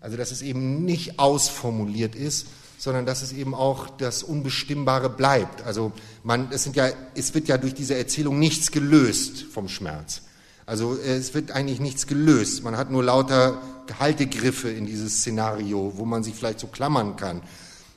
[0.00, 2.46] Also dass es eben nicht ausformuliert ist,
[2.78, 5.66] sondern dass es eben auch das Unbestimmbare bleibt.
[5.66, 10.22] Also man, es, sind ja, es wird ja durch diese Erzählung nichts gelöst vom Schmerz.
[10.64, 12.62] Also es wird eigentlich nichts gelöst.
[12.62, 13.60] Man hat nur lauter
[13.98, 17.42] Haltegriffe in dieses Szenario, wo man sich vielleicht so klammern kann.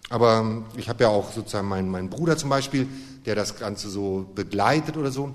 [0.10, 2.88] Aber ich habe ja auch sozusagen meinen, meinen Bruder zum Beispiel,
[3.26, 5.32] der das Ganze so begleitet oder so,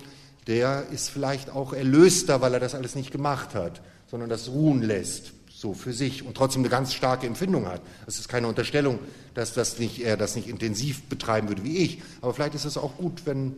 [0.48, 3.80] der ist vielleicht auch erlöster, weil er das alles nicht gemacht hat,
[4.10, 7.80] sondern das ruhen lässt so für sich und trotzdem eine ganz starke Empfindung hat.
[8.04, 8.98] Das ist keine Unterstellung,
[9.32, 12.02] dass das nicht, er das nicht intensiv betreiben würde wie ich.
[12.20, 13.54] Aber vielleicht ist es auch gut, wenn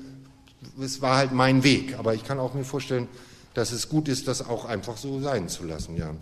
[0.81, 1.99] es war halt mein Weg.
[1.99, 3.09] Aber ich kann auch mir vorstellen,
[3.55, 5.97] dass es gut ist, das auch einfach so sein zu lassen.
[5.97, 6.15] Ja.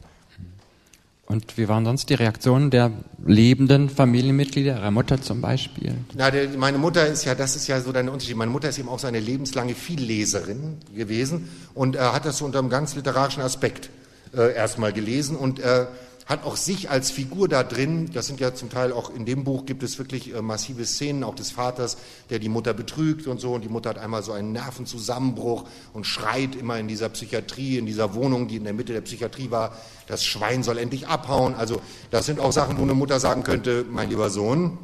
[1.26, 2.90] Und wie waren sonst die Reaktionen der
[3.22, 5.94] lebenden Familienmitglieder, ihrer Mutter zum Beispiel?
[6.14, 8.36] Na, der, meine Mutter ist ja, das ist ja so dein Unterschied.
[8.36, 12.46] Meine Mutter ist eben auch so eine lebenslange Vielleserin gewesen und äh, hat das so
[12.46, 13.90] unter einem ganz literarischen Aspekt
[14.36, 15.86] äh, erstmal gelesen und äh,
[16.26, 19.44] hat auch sich als Figur da drin, das sind ja zum Teil auch in dem
[19.44, 21.96] Buch gibt es wirklich äh, massive Szenen, auch des Vaters,
[22.30, 26.04] der die Mutter betrügt und so, und die Mutter hat einmal so einen Nervenzusammenbruch und
[26.04, 29.76] schreit immer in dieser Psychiatrie, in dieser Wohnung, die in der Mitte der Psychiatrie war,
[30.08, 31.54] das Schwein soll endlich abhauen.
[31.54, 31.80] Also
[32.10, 34.78] das sind auch Sachen, wo eine Mutter sagen könnte, mein lieber Sohn,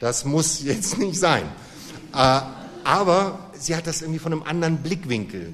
[0.00, 1.42] das muss jetzt nicht sein.
[2.14, 2.40] Äh,
[2.84, 5.52] aber sie hat das irgendwie von einem anderen Blickwinkel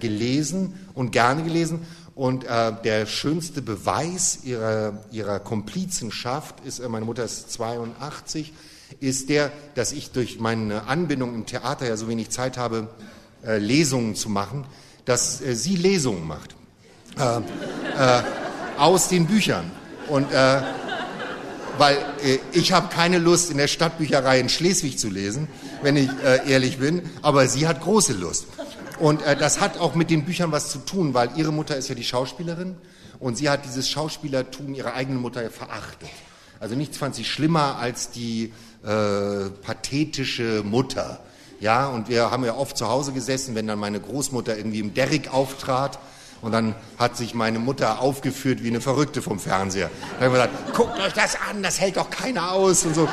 [0.00, 1.86] gelesen und gerne gelesen
[2.20, 8.52] und äh, der schönste Beweis ihrer, ihrer Komplizenschaft ist, äh, meine Mutter ist 82,
[9.00, 12.88] ist der, dass ich durch meine Anbindung im Theater ja so wenig Zeit habe,
[13.42, 14.66] äh, Lesungen zu machen,
[15.06, 16.54] dass äh, sie Lesungen macht
[17.18, 18.22] äh, äh,
[18.76, 19.70] aus den Büchern.
[20.10, 25.48] Und weil äh, ich habe keine Lust, in der Stadtbücherei in Schleswig zu lesen,
[25.82, 28.44] wenn ich äh, ehrlich bin, aber sie hat große Lust.
[29.00, 31.88] Und äh, das hat auch mit den Büchern was zu tun, weil ihre Mutter ist
[31.88, 32.76] ja die Schauspielerin
[33.18, 36.10] und sie hat dieses Schauspielertum ihrer eigenen Mutter verachtet.
[36.60, 38.52] Also nichts fand sie schlimmer als die
[38.84, 41.20] äh, pathetische Mutter.
[41.60, 44.92] Ja, und wir haben ja oft zu Hause gesessen, wenn dann meine Großmutter irgendwie im
[44.92, 45.98] Derrick auftrat.
[46.42, 49.90] Und dann hat sich meine Mutter aufgeführt wie eine Verrückte vom Fernseher.
[50.18, 53.08] Da haben wir gesagt, guckt euch das an, das hält doch keiner aus und so.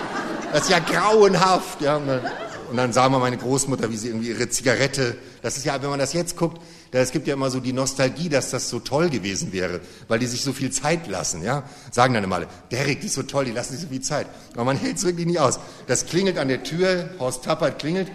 [0.52, 1.82] Das ist ja grauenhaft.
[1.82, 2.22] Ja, und dann,
[2.70, 5.90] und dann sah man meine Großmutter, wie sie irgendwie ihre Zigarette, das ist ja, wenn
[5.90, 6.62] man das jetzt guckt,
[6.92, 10.26] es gibt ja immer so die Nostalgie, dass das so toll gewesen wäre, weil die
[10.26, 11.64] sich so viel Zeit lassen, ja.
[11.92, 14.28] Sagen dann immer alle, Derek, die ist so toll, die lassen sich so viel Zeit.
[14.54, 15.60] Aber man hält es wirklich nicht aus.
[15.88, 18.08] Das klingelt an der Tür, Horst Tappert klingelt,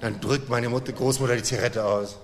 [0.00, 2.16] dann drückt meine Mutter, Großmutter die Zigarette aus.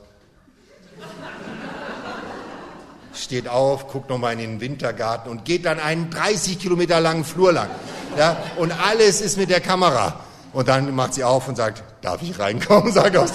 [3.13, 7.53] Steht auf, guckt nochmal in den Wintergarten und geht dann einen 30 Kilometer langen Flur
[7.53, 7.71] lang.
[8.17, 10.26] Ja, und alles ist mit der Kamera.
[10.57, 12.91] Und dann macht sie auf und sagt, darf ich reinkommen?
[12.95, 13.33] Sage aus,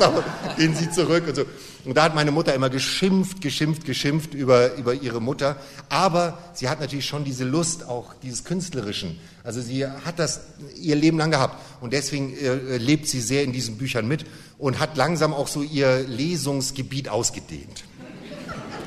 [0.57, 1.43] gehen Sie zurück und so.
[1.85, 5.55] Und da hat meine Mutter immer geschimpft, geschimpft, geschimpft über, über ihre Mutter.
[5.89, 9.19] Aber sie hat natürlich schon diese Lust auch dieses Künstlerischen.
[9.43, 10.41] Also sie hat das
[10.75, 11.63] ihr Leben lang gehabt.
[11.79, 14.25] Und deswegen äh, lebt sie sehr in diesen Büchern mit
[14.57, 17.83] und hat langsam auch so ihr Lesungsgebiet ausgedehnt.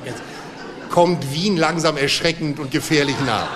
[0.03, 0.21] Jetzt
[0.89, 3.47] kommt Wien langsam erschreckend und gefährlich nah.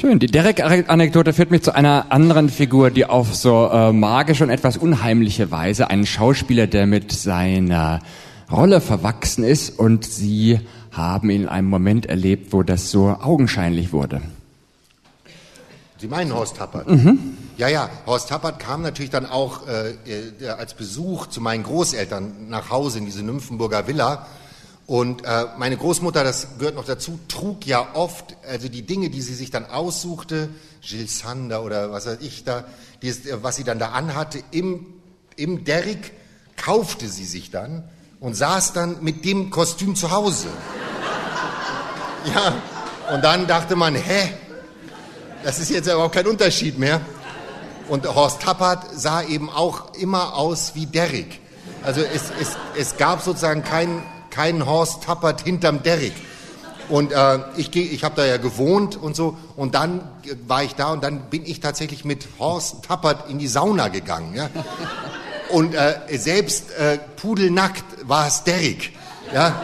[0.00, 0.18] Schön.
[0.18, 4.78] Die Derek-Anekdote führt mich zu einer anderen Figur, die auf so äh, magische und etwas
[4.78, 8.00] unheimliche Weise einen Schauspieler, der mit seiner
[8.50, 10.58] Rolle verwachsen ist und Sie
[10.90, 14.22] haben ihn in einem Moment erlebt, wo das so augenscheinlich wurde.
[15.98, 16.88] Sie meinen Horst Tappert?
[16.88, 17.36] Mhm.
[17.58, 19.90] Ja, ja, Horst Tappert kam natürlich dann auch äh,
[20.40, 24.26] äh als Besuch zu meinen Großeltern nach Hause in diese Nymphenburger Villa
[24.90, 29.22] und äh, meine Großmutter, das gehört noch dazu, trug ja oft, also die Dinge, die
[29.22, 30.48] sie sich dann aussuchte,
[30.82, 32.64] Gilles Sander oder was weiß ich da,
[33.00, 34.84] dieses, äh, was sie dann da anhatte, im,
[35.36, 36.10] im Derrick
[36.56, 37.88] kaufte sie sich dann
[38.18, 40.48] und saß dann mit dem Kostüm zu Hause.
[42.34, 42.60] Ja,
[43.14, 44.32] und dann dachte man, hä,
[45.44, 47.00] das ist jetzt aber auch kein Unterschied mehr.
[47.88, 51.40] Und Horst Tappert sah eben auch immer aus wie Derrick.
[51.84, 56.14] Also es, es, es gab sozusagen keinen keinen Horst Tappert hinterm Derrick.
[56.90, 59.38] Und äh, ich, ich habe da ja gewohnt und so.
[59.56, 60.00] Und dann
[60.46, 64.34] war ich da und dann bin ich tatsächlich mit Horst Tappert in die Sauna gegangen.
[64.34, 64.50] Ja?
[65.50, 68.92] Und äh, selbst äh, pudelnackt war es Derrick.
[69.32, 69.62] Ja?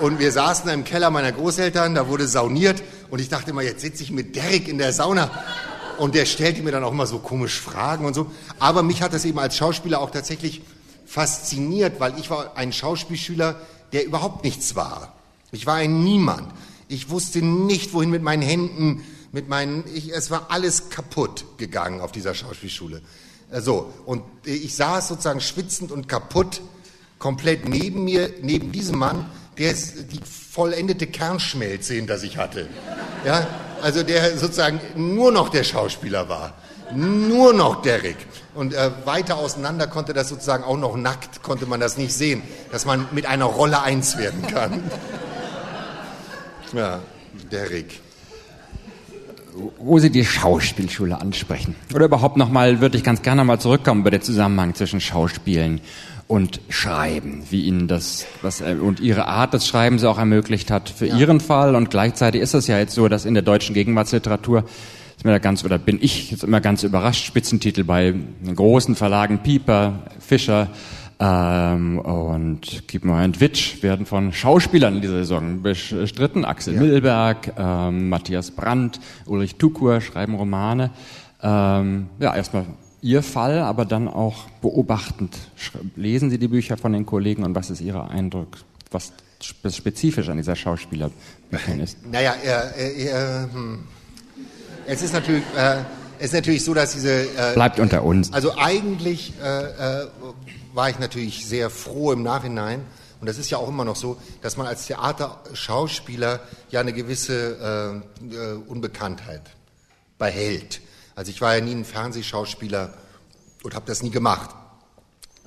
[0.00, 2.82] Und wir saßen im Keller meiner Großeltern, da wurde sauniert.
[3.10, 5.30] Und ich dachte immer, jetzt sitze ich mit Derrick in der Sauna.
[5.98, 8.30] Und der stellte mir dann auch immer so komisch Fragen und so.
[8.58, 10.62] Aber mich hat das eben als Schauspieler auch tatsächlich
[11.06, 13.56] fasziniert, weil ich war ein Schauspielschüler,
[13.92, 15.14] der überhaupt nichts war.
[15.52, 16.52] Ich war ein Niemand.
[16.88, 22.00] Ich wusste nicht, wohin mit meinen Händen, mit meinen, ich, es war alles kaputt gegangen
[22.00, 23.02] auf dieser Schauspielschule.
[23.50, 26.62] Äh, so, und ich saß sozusagen schwitzend und kaputt,
[27.18, 29.26] komplett neben mir, neben diesem Mann,
[29.58, 32.68] der die vollendete Kernschmelze hinter sich hatte.
[33.24, 33.46] Ja,
[33.82, 36.54] also der sozusagen nur noch der Schauspieler war.
[36.94, 38.16] Nur noch Derek.
[38.58, 42.42] Und äh, weiter auseinander konnte das sozusagen auch noch nackt, konnte man das nicht sehen,
[42.72, 44.82] dass man mit einer Rolle eins werden kann.
[46.72, 46.98] ja,
[47.52, 48.00] Derek.
[49.78, 51.76] Wo Sie die Schauspielschule ansprechen.
[51.94, 55.80] Oder überhaupt nochmal, würde ich ganz gerne mal zurückkommen über den Zusammenhang zwischen Schauspielen
[56.26, 60.90] und Schreiben, wie Ihnen das was, äh, und Ihre Art des Schreibens auch ermöglicht hat
[60.90, 61.16] für ja.
[61.16, 61.76] Ihren Fall.
[61.76, 64.64] Und gleichzeitig ist es ja jetzt so, dass in der deutschen Gegenwartsliteratur
[65.18, 68.14] ist mir da ganz, oder bin ich jetzt immer ganz überrascht, Spitzentitel bei
[68.54, 70.68] großen Verlagen, Pieper, Fischer,
[71.20, 76.44] Ähm, und Kiepenheuer und Witsch werden von Schauspielern in dieser Saison bestritten.
[76.44, 76.80] Axel ja.
[76.80, 80.90] Milberg, ähm, Matthias Brandt, Ulrich Tukur schreiben Romane.
[81.42, 82.66] Ähm, ja, erstmal
[83.02, 85.36] Ihr Fall, aber dann auch beobachtend.
[85.96, 88.58] Lesen Sie die Bücher von den Kollegen und was ist Ihr Eindruck,
[88.92, 91.98] was spezifisch an dieser Schauspielerbüchern ist?
[92.06, 93.80] Naja, äh, äh, hm.
[94.88, 95.76] Es ist natürlich, äh,
[96.18, 97.24] es ist natürlich so, dass diese...
[97.36, 98.32] Äh, Bleibt unter uns.
[98.32, 100.06] Also eigentlich äh, äh,
[100.72, 102.80] war ich natürlich sehr froh im Nachhinein,
[103.20, 106.38] und das ist ja auch immer noch so, dass man als Theaterschauspieler
[106.70, 108.00] ja eine gewisse
[108.68, 109.42] Unbekanntheit
[110.18, 110.80] behält.
[111.16, 112.94] Also ich war ja nie ein Fernsehschauspieler
[113.64, 114.50] und habe das nie gemacht.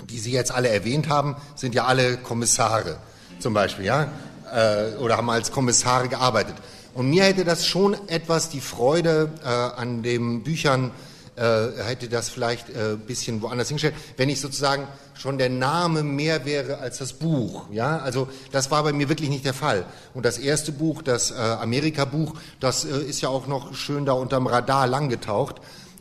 [0.09, 2.97] Die Sie jetzt alle erwähnt haben, sind ja alle Kommissare
[3.39, 4.11] zum Beispiel, ja,
[4.53, 6.55] äh, oder haben als Kommissare gearbeitet.
[6.93, 10.91] Und mir hätte das schon etwas die Freude äh, an den Büchern
[11.35, 16.03] äh, hätte das vielleicht ein äh, bisschen woanders hingestellt, wenn ich sozusagen schon der Name
[16.03, 17.65] mehr wäre als das Buch.
[17.71, 19.85] Ja, also das war bei mir wirklich nicht der Fall.
[20.13, 24.13] Und das erste Buch, das äh, Amerika-Buch, das äh, ist ja auch noch schön da
[24.13, 25.55] unterm Radar langgetaucht.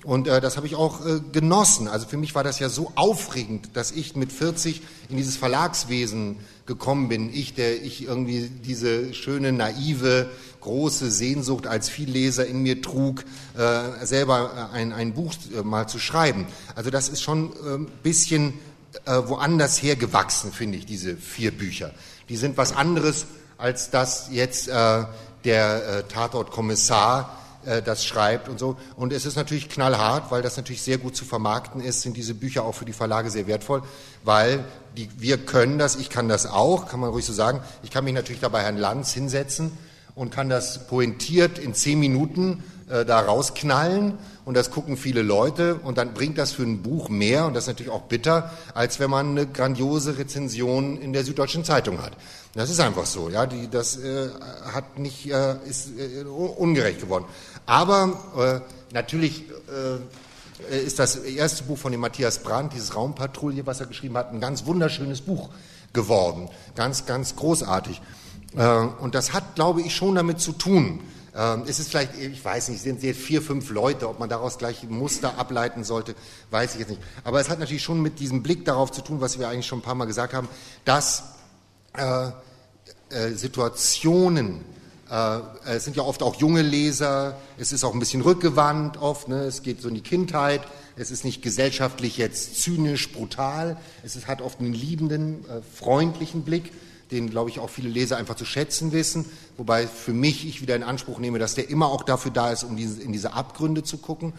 [0.05, 1.87] Und äh, das habe ich auch äh, genossen.
[1.87, 6.37] Also für mich war das ja so aufregend, dass ich mit 40 in dieses Verlagswesen
[6.67, 7.33] gekommen bin.
[7.33, 10.31] Ich, der ich irgendwie diese schöne, naive,
[10.61, 13.25] große Sehnsucht als Vielleser in mir trug,
[13.57, 16.47] äh, selber ein, ein Buch äh, mal zu schreiben.
[16.75, 18.55] Also das ist schon ein äh, bisschen
[19.07, 21.93] äh, woanders hergewachsen, finde ich, diese vier Bücher.
[22.29, 23.27] Die sind was anderes
[23.59, 25.05] als das jetzt äh,
[25.45, 28.77] der äh, Tatortkommissar äh, das schreibt und so.
[28.97, 32.35] Und es ist natürlich knallhart, weil das natürlich sehr gut zu vermarkten ist, sind diese
[32.35, 33.83] Bücher auch für die Verlage sehr wertvoll,
[34.25, 34.65] weil
[34.97, 37.61] die, wir können das, ich kann das auch, kann man ruhig so sagen.
[37.83, 39.73] Ich kann mich natürlich dabei Herrn Lanz hinsetzen
[40.15, 45.77] und kann das pointiert in zehn Minuten äh, da rausknallen und das gucken viele Leute
[45.77, 48.99] und dann bringt das für ein Buch mehr und das ist natürlich auch bitter, als
[48.99, 52.13] wenn man eine grandiose Rezension in der Süddeutschen Zeitung hat.
[52.55, 54.29] Das ist einfach so, ja, die, das äh,
[54.73, 57.27] hat nicht, äh, ist äh, ungerecht geworden.
[57.67, 63.81] Aber äh, natürlich äh, ist das erste Buch von dem Matthias Brandt, dieses Raumpatrouille, was
[63.81, 65.51] er geschrieben hat, ein ganz wunderschönes Buch
[65.93, 66.49] geworden.
[66.75, 68.03] Ganz, ganz großartig.
[68.57, 68.67] Äh,
[69.01, 71.01] und das hat, glaube ich, schon damit zu tun.
[71.35, 74.59] Äh, es ist vielleicht, ich weiß nicht, sind jetzt vier, fünf Leute, ob man daraus
[74.59, 76.15] gleich Muster ableiten sollte,
[76.51, 77.03] weiß ich jetzt nicht.
[77.25, 79.81] Aber es hat natürlich schon mit diesem Blick darauf zu tun, was wir eigentlich schon
[79.81, 80.49] ein paar Mal gesagt haben,
[80.85, 81.25] dass
[81.97, 82.31] äh,
[83.11, 84.65] äh, Situationen
[85.65, 89.41] es sind ja oft auch junge Leser, es ist auch ein bisschen rückgewandt oft, ne?
[89.41, 90.61] es geht so in die Kindheit,
[90.95, 95.45] es ist nicht gesellschaftlich jetzt zynisch, brutal, es ist, hat oft einen liebenden,
[95.75, 96.71] freundlichen Blick,
[97.11, 100.77] den, glaube ich, auch viele Leser einfach zu schätzen wissen, wobei für mich ich wieder
[100.77, 103.99] in Anspruch nehme, dass der immer auch dafür da ist, um in diese Abgründe zu
[103.99, 104.33] gucken.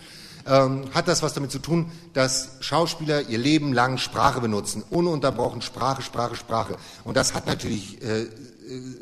[0.48, 5.62] Ähm, hat das was damit zu tun, dass Schauspieler ihr Leben lang Sprache benutzen, ununterbrochen
[5.62, 6.78] Sprache, Sprache, Sprache.
[7.04, 8.26] Und das hat natürlich äh,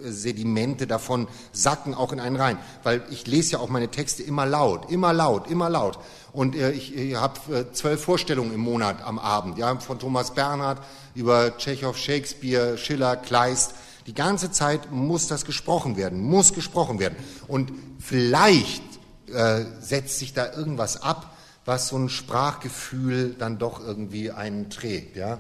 [0.04, 2.58] Sedimente davon sacken auch in einen rein.
[2.84, 6.00] Weil ich lese ja auch meine Texte immer laut, immer laut, immer laut.
[6.32, 10.34] Und äh, ich, ich habe äh, zwölf Vorstellungen im Monat am Abend, ja, von Thomas
[10.34, 10.82] Bernhard
[11.16, 13.74] über Tschechow, Shakespeare, Schiller, Kleist.
[14.08, 17.16] Die ganze Zeit muss das gesprochen werden, muss gesprochen werden.
[17.48, 18.84] Und vielleicht
[19.28, 25.16] äh, setzt sich da irgendwas ab, was so ein Sprachgefühl dann doch irgendwie einen trägt.
[25.16, 25.40] Ja?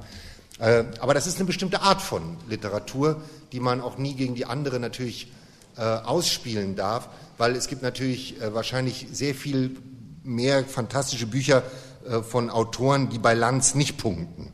[0.59, 3.21] Äh, aber das ist eine bestimmte Art von Literatur,
[3.51, 5.31] die man auch nie gegen die andere natürlich
[5.77, 9.77] äh, ausspielen darf, weil es gibt natürlich äh, wahrscheinlich sehr viel
[10.23, 11.63] mehr fantastische Bücher
[12.07, 14.53] äh, von Autoren, die bei Lanz nicht punkten.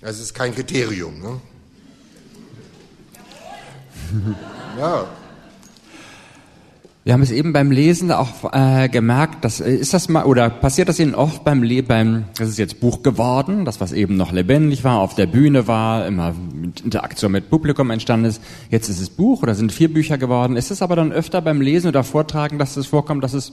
[0.00, 1.20] Das ist kein Kriterium.
[1.20, 1.40] Ne?
[4.78, 5.06] ja.
[7.04, 10.48] Wir haben es eben beim Lesen auch äh, gemerkt, dass äh, ist das mal oder
[10.50, 14.16] passiert das Ihnen oft beim Leben, beim das ist jetzt Buch geworden, das was eben
[14.16, 18.40] noch lebendig war, auf der Bühne war, immer mit Interaktion mit Publikum entstanden ist.
[18.70, 20.54] Jetzt ist es Buch oder sind vier Bücher geworden.
[20.54, 23.52] Ist es aber dann öfter beim Lesen oder Vortragen, dass es vorkommt, dass es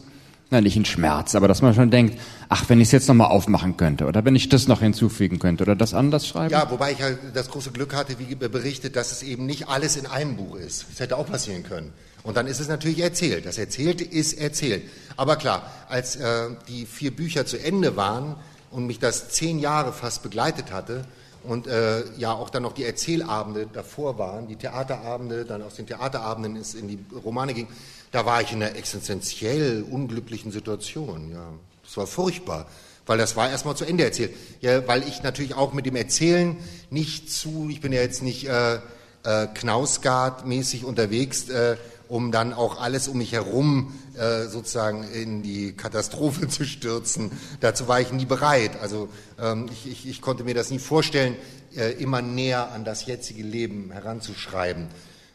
[0.52, 2.20] na nicht ein Schmerz, aber dass man schon denkt,
[2.50, 5.64] ach, wenn ich es jetzt nochmal aufmachen könnte oder wenn ich das noch hinzufügen könnte
[5.64, 6.52] oder das anders schreiben.
[6.52, 9.96] Ja, wobei ich halt das große Glück hatte, wie berichtet, dass es eben nicht alles
[9.96, 10.86] in einem Buch ist.
[10.92, 11.92] Das hätte auch passieren können.
[12.24, 13.46] Und dann ist es natürlich erzählt.
[13.46, 14.84] Das Erzählte ist erzählt.
[15.16, 18.36] Aber klar, als äh, die vier Bücher zu Ende waren
[18.72, 21.06] und mich das zehn Jahre fast begleitet hatte
[21.44, 25.88] und äh, ja auch dann noch die Erzählabende davor waren, die Theaterabende, dann aus den
[25.88, 27.68] Theaterabenden es in die Romane ging,
[28.12, 31.32] da war ich in einer existenziell unglücklichen Situation.
[31.32, 31.54] Ja,
[31.84, 32.68] das war furchtbar,
[33.06, 34.34] weil das war erstmal zu Ende erzählt.
[34.62, 36.58] Ja, weil ich natürlich auch mit dem Erzählen
[36.90, 38.80] nicht zu, ich bin ja jetzt nicht äh, äh,
[39.24, 41.78] Knausgard-mäßig unterwegs, äh,
[42.10, 47.32] um dann auch alles um mich herum äh, sozusagen in die Katastrophe zu stürzen.
[47.62, 48.82] Dazu war ich nie bereit.
[48.82, 49.08] Also
[49.40, 51.36] ähm, ich, ich, ich konnte mir das nie vorstellen,
[51.76, 54.88] äh, immer näher an das jetzige Leben heranzuschreiben.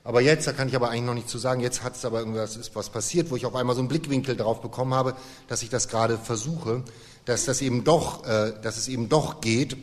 [0.03, 2.19] Aber jetzt, da kann ich aber eigentlich noch nicht zu sagen, jetzt hat es aber
[2.19, 5.15] irgendwas ist was passiert, wo ich auf einmal so einen Blickwinkel darauf bekommen habe,
[5.49, 6.83] dass ich das gerade versuche,
[7.25, 9.77] dass das eben doch, äh, dass es eben doch geht,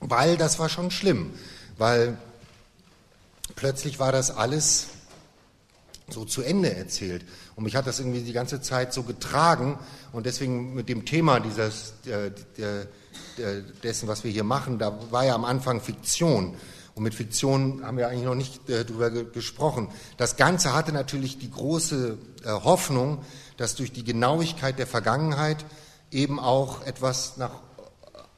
[0.00, 1.30] weil das war schon schlimm,
[1.76, 2.16] weil
[3.54, 4.88] plötzlich war das alles
[6.12, 7.24] so zu Ende erzählt.
[7.56, 9.78] Und mich hat das irgendwie die ganze Zeit so getragen
[10.12, 12.30] und deswegen mit dem Thema dieses, äh,
[13.82, 16.56] dessen, was wir hier machen, da war ja am Anfang Fiktion.
[16.94, 19.88] Und mit Fiktion haben wir eigentlich noch nicht äh, darüber ge gesprochen.
[20.18, 23.24] Das Ganze hatte natürlich die große äh, Hoffnung,
[23.56, 25.64] dass durch die Genauigkeit der Vergangenheit
[26.10, 27.52] eben auch etwas nach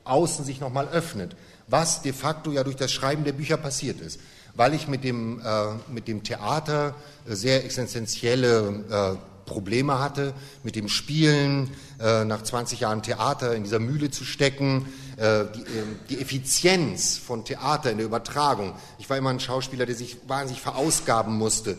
[0.04, 1.34] außen sich nochmal öffnet,
[1.66, 4.20] was de facto ja durch das Schreiben der Bücher passiert ist
[4.56, 6.94] weil ich mit dem, äh, mit dem Theater
[7.28, 9.16] äh, sehr existenzielle äh,
[9.48, 10.32] Probleme hatte,
[10.62, 14.86] mit dem Spielen, nach 20 Jahren Theater in dieser Mühle zu stecken,
[15.18, 18.72] die, ähm, die Effizienz von Theater in der Übertragung.
[18.98, 21.76] Ich war immer ein Schauspieler, der sich wahnsinnig verausgaben musste,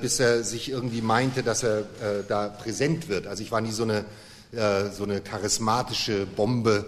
[0.00, 1.82] bis er sich irgendwie meinte, dass er
[2.28, 3.26] da präsent wird.
[3.26, 4.04] Also ich war nie so eine,
[4.92, 6.86] so eine charismatische Bombe,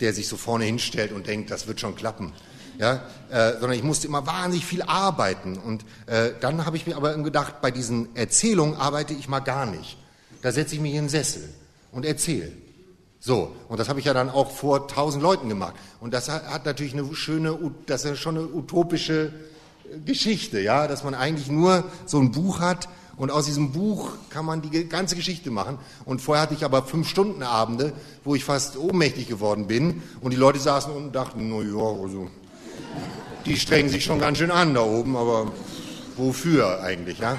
[0.00, 2.34] der sich so vorne hinstellt und denkt, das wird schon klappen
[2.78, 5.58] ja, äh, sondern ich musste immer wahnsinnig viel arbeiten.
[5.58, 9.66] Und äh, dann habe ich mir aber gedacht, bei diesen Erzählungen arbeite ich mal gar
[9.66, 9.98] nicht.
[10.42, 11.48] Da setze ich mich in den Sessel
[11.92, 12.52] und erzähle.
[13.20, 15.74] So, und das habe ich ja dann auch vor tausend Leuten gemacht.
[16.00, 19.32] Und das hat, natürlich eine schöne, das ist schon eine utopische
[20.04, 24.44] Geschichte, ja, dass man eigentlich nur so ein Buch hat und aus diesem Buch kann
[24.44, 25.78] man die ganze Geschichte machen.
[26.04, 27.92] Und vorher hatte ich aber fünf Stunden Abende,
[28.24, 32.28] wo ich fast ohnmächtig geworden bin und die Leute saßen und dachten, na ja, also
[33.44, 35.52] die strengen sich schon ganz schön an da oben, aber
[36.16, 37.18] wofür eigentlich?
[37.18, 37.38] Ja?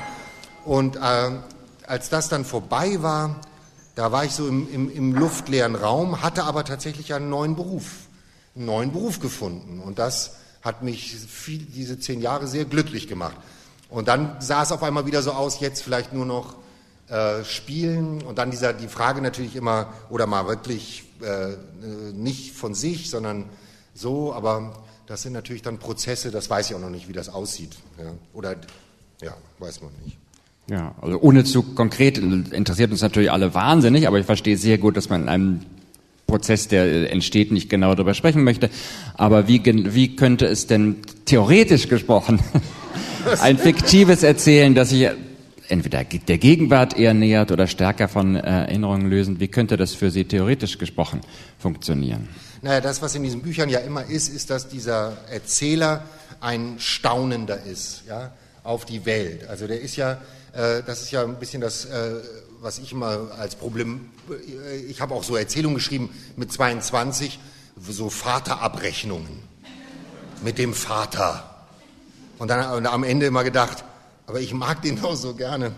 [0.63, 1.31] Und äh,
[1.85, 3.41] als das dann vorbei war,
[3.95, 7.85] da war ich so im, im, im luftleeren Raum, hatte aber tatsächlich einen neuen Beruf,
[8.55, 9.79] einen neuen Beruf gefunden.
[9.79, 13.35] Und das hat mich viel, diese zehn Jahre sehr glücklich gemacht.
[13.89, 16.55] Und dann sah es auf einmal wieder so aus, jetzt vielleicht nur noch
[17.09, 21.55] äh, spielen und dann dieser, die Frage natürlich immer, oder mal wirklich äh,
[22.13, 23.45] nicht von sich, sondern
[23.93, 24.73] so, aber
[25.07, 27.77] das sind natürlich dann Prozesse, das weiß ich auch noch nicht, wie das aussieht.
[27.97, 28.11] Ja.
[28.33, 28.55] Oder,
[29.21, 30.17] ja, weiß man nicht.
[30.69, 34.97] Ja, also ohne zu konkret interessiert uns natürlich alle wahnsinnig, aber ich verstehe sehr gut,
[34.97, 35.59] dass man in einem
[36.27, 38.69] Prozess, der entsteht, nicht genau darüber sprechen möchte.
[39.13, 42.41] Aber wie, wie könnte es denn theoretisch gesprochen
[43.41, 45.07] ein fiktives Erzählen, das sich
[45.69, 50.25] entweder der Gegenwart eher nähert oder stärker von Erinnerungen lösen, wie könnte das für Sie
[50.25, 51.21] theoretisch gesprochen
[51.57, 52.27] funktionieren?
[52.61, 56.03] Naja, das, was in diesen Büchern ja immer ist, ist, dass dieser Erzähler
[56.39, 58.31] ein Staunender ist, ja,
[58.63, 59.47] auf die Welt.
[59.47, 60.13] Also der ist ja,
[60.53, 62.15] äh, das ist ja ein bisschen das, äh,
[62.59, 67.39] was ich immer als Problem, äh, ich habe auch so Erzählungen geschrieben mit 22,
[67.87, 69.47] so Vaterabrechnungen
[70.43, 71.65] mit dem Vater.
[72.37, 73.83] Und dann und am Ende immer gedacht,
[74.25, 75.71] aber ich mag den doch so gerne.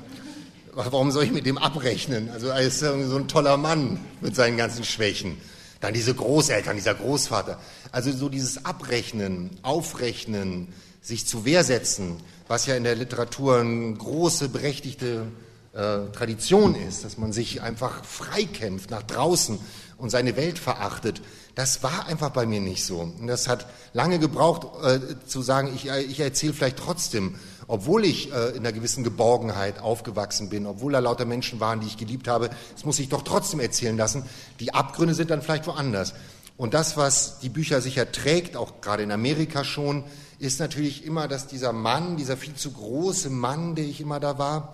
[0.74, 2.30] Warum soll ich mit dem abrechnen?
[2.30, 5.38] Also er ist so ein toller Mann mit seinen ganzen Schwächen.
[5.80, 7.60] Dann diese Großeltern, dieser Großvater.
[7.92, 12.18] Also so dieses Abrechnen, Aufrechnen, sich zu Wehr setzen,
[12.48, 15.28] was ja in der Literatur eine große, berechtigte
[15.74, 19.60] äh, Tradition ist, dass man sich einfach freikämpft nach draußen
[19.98, 21.22] und seine Welt verachtet.
[21.56, 23.00] Das war einfach bei mir nicht so.
[23.00, 27.36] Und das hat lange gebraucht, äh, zu sagen, ich, äh, ich erzähle vielleicht trotzdem
[27.70, 31.86] obwohl ich äh, in einer gewissen Geborgenheit aufgewachsen bin, obwohl da lauter Menschen waren, die
[31.86, 34.24] ich geliebt habe, das muss ich doch trotzdem erzählen lassen.
[34.60, 36.16] Die Abgründe sind dann vielleicht woanders.
[36.58, 40.04] Und das, was die Bücher sicher trägt, auch gerade in Amerika schon,
[40.40, 44.40] ist natürlich immer, dass dieser Mann, dieser viel zu große Mann, der ich immer da
[44.40, 44.74] war,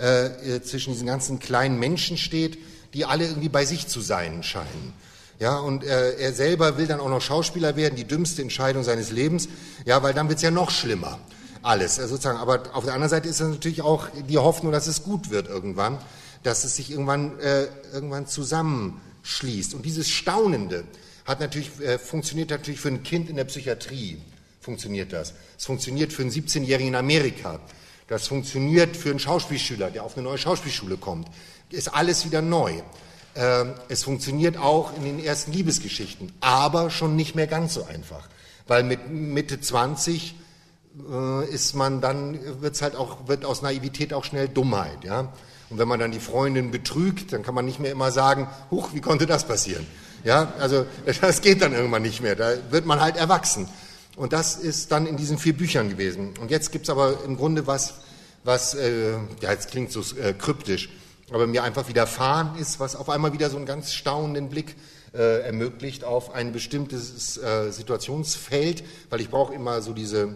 [0.00, 2.58] äh, äh zwischen diesen ganzen kleinen Menschen steht,
[2.94, 4.94] die alle irgendwie bei sich zu sein scheinen.
[5.40, 9.10] Ja, und äh, er selber will dann auch noch Schauspieler werden, die dümmste Entscheidung seines
[9.10, 9.48] Lebens,
[9.84, 11.18] ja, weil dann wird's ja noch schlimmer
[11.62, 12.38] alles äh, sozusagen.
[12.38, 15.98] Aber auf der anderen Seite ist natürlich auch die Hoffnung, dass es gut wird irgendwann,
[16.42, 19.74] dass es sich irgendwann, äh, irgendwann zusammenschließt.
[19.74, 20.84] Und dieses Staunende
[21.24, 24.18] hat natürlich, äh, funktioniert natürlich für ein Kind in der Psychiatrie,
[24.60, 25.34] funktioniert das.
[25.58, 27.60] Es funktioniert für einen 17-Jährigen in Amerika.
[28.08, 31.28] Das funktioniert für einen Schauspielschüler, der auf eine neue Schauspielschule kommt.
[31.70, 32.82] Ist alles wieder neu.
[33.36, 38.28] Ähm, es funktioniert auch in den ersten Liebesgeschichten, aber schon nicht mehr ganz so einfach.
[38.66, 40.39] Weil mit Mitte 20 äh,
[41.52, 45.32] ist man dann, wird's halt auch, wird aus Naivität auch schnell Dummheit, ja.
[45.70, 48.92] Und wenn man dann die Freundin betrügt, dann kann man nicht mehr immer sagen, huch,
[48.92, 49.86] wie konnte das passieren?
[50.24, 50.84] Ja, also
[51.20, 52.34] das geht dann irgendwann nicht mehr.
[52.34, 53.68] Da wird man halt erwachsen.
[54.16, 56.34] Und das ist dann in diesen vier Büchern gewesen.
[56.40, 57.94] Und jetzt gibt's aber im Grunde was,
[58.42, 60.90] was, äh, ja, jetzt klingt so äh, kryptisch,
[61.30, 64.74] aber mir einfach widerfahren ist, was auf einmal wieder so einen ganz staunenden Blick
[65.14, 70.34] äh, ermöglicht auf ein bestimmtes äh, Situationsfeld, weil ich brauche immer so diese,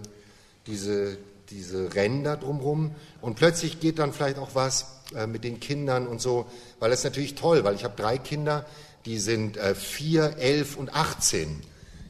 [0.66, 1.18] diese,
[1.50, 6.20] diese Ränder drumherum und plötzlich geht dann vielleicht auch was äh, mit den Kindern und
[6.20, 6.46] so,
[6.80, 8.64] weil das ist natürlich toll, weil ich habe drei Kinder,
[9.04, 11.60] die sind äh, vier, elf und achtzehn.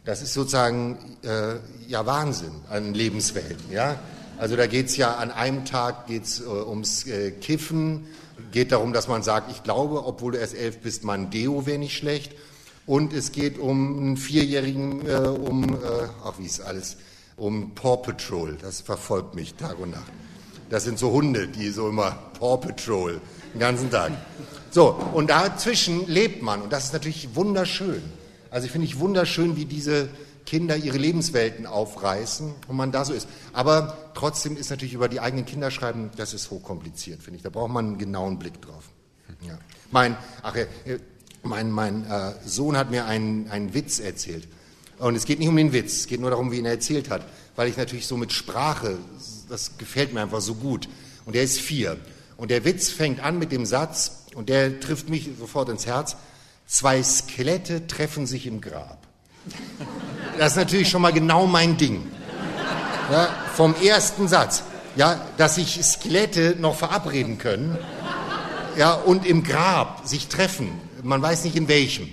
[0.04, 1.56] Das ist sozusagen äh,
[1.88, 3.98] ja Wahnsinn an Lebenswelten, ja.
[4.36, 8.06] Also da geht es ja an einem Tag geht's, äh, ums äh, Kiffen,
[8.52, 11.78] geht darum, dass man sagt, ich glaube, obwohl du erst elf bist, man Deo wäre
[11.78, 12.32] nicht schlecht.
[12.86, 15.78] Und es geht um einen Vierjährigen, äh, um, äh,
[16.22, 16.96] ach wie ist alles,
[17.36, 18.56] um Paw Patrol.
[18.60, 20.12] Das verfolgt mich Tag und Nacht.
[20.70, 23.20] Das sind so Hunde, die so immer Paw Patrol
[23.52, 24.12] den ganzen Tag.
[24.70, 26.62] So, und dazwischen lebt man.
[26.62, 28.02] Und das ist natürlich wunderschön.
[28.50, 30.08] Also ich finde ich wunderschön, wie diese
[30.46, 33.28] Kinder ihre Lebenswelten aufreißen und man da so ist.
[33.52, 37.42] Aber trotzdem ist natürlich über die eigenen Kinder schreiben, das ist hochkompliziert, finde ich.
[37.42, 38.84] Da braucht man einen genauen Blick drauf.
[39.46, 39.58] Ja.
[39.90, 40.66] Mein, ach, äh,
[41.42, 44.48] mein, mein äh, Sohn hat mir einen, einen Witz erzählt.
[44.98, 47.10] Und es geht nicht um den Witz, es geht nur darum, wie ihn er erzählt
[47.10, 47.22] hat.
[47.56, 48.98] Weil ich natürlich so mit Sprache,
[49.48, 50.88] das gefällt mir einfach so gut.
[51.26, 51.98] Und er ist vier.
[52.36, 56.16] Und der Witz fängt an mit dem Satz, und der trifft mich sofort ins Herz,
[56.66, 58.98] zwei Skelette treffen sich im Grab.
[60.38, 62.06] Das ist natürlich schon mal genau mein Ding.
[63.10, 64.62] Ja, vom ersten Satz.
[64.96, 67.78] Ja, dass sich Skelette noch verabreden können.
[68.76, 70.70] Ja, und im Grab sich treffen.
[71.02, 72.08] Man weiß nicht in welchem.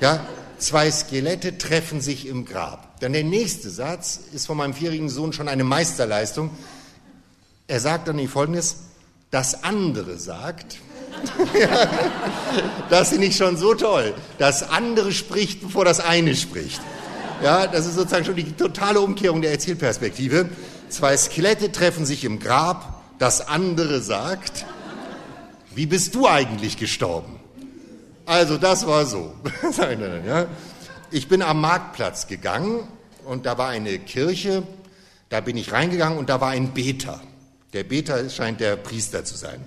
[0.00, 0.26] Ja,
[0.62, 3.00] zwei Skelette treffen sich im Grab.
[3.00, 6.50] Dann der nächste Satz ist von meinem vierjährigen Sohn schon eine Meisterleistung.
[7.66, 8.76] Er sagt dann folgendes,
[9.30, 10.78] das andere sagt,
[12.90, 14.14] das finde ich schon so toll.
[14.38, 16.80] Das andere spricht, bevor das eine spricht.
[17.42, 20.48] Ja, das ist sozusagen schon die totale Umkehrung der Erzählperspektive.
[20.88, 24.64] Zwei Skelette treffen sich im Grab, das andere sagt,
[25.74, 27.31] wie bist du eigentlich gestorben?
[28.26, 29.34] Also das war so.
[31.14, 32.88] Ich bin am Marktplatz gegangen
[33.26, 34.62] und da war eine Kirche,
[35.28, 37.20] da bin ich reingegangen und da war ein Beter.
[37.74, 39.60] Der Beter scheint der Priester zu sein.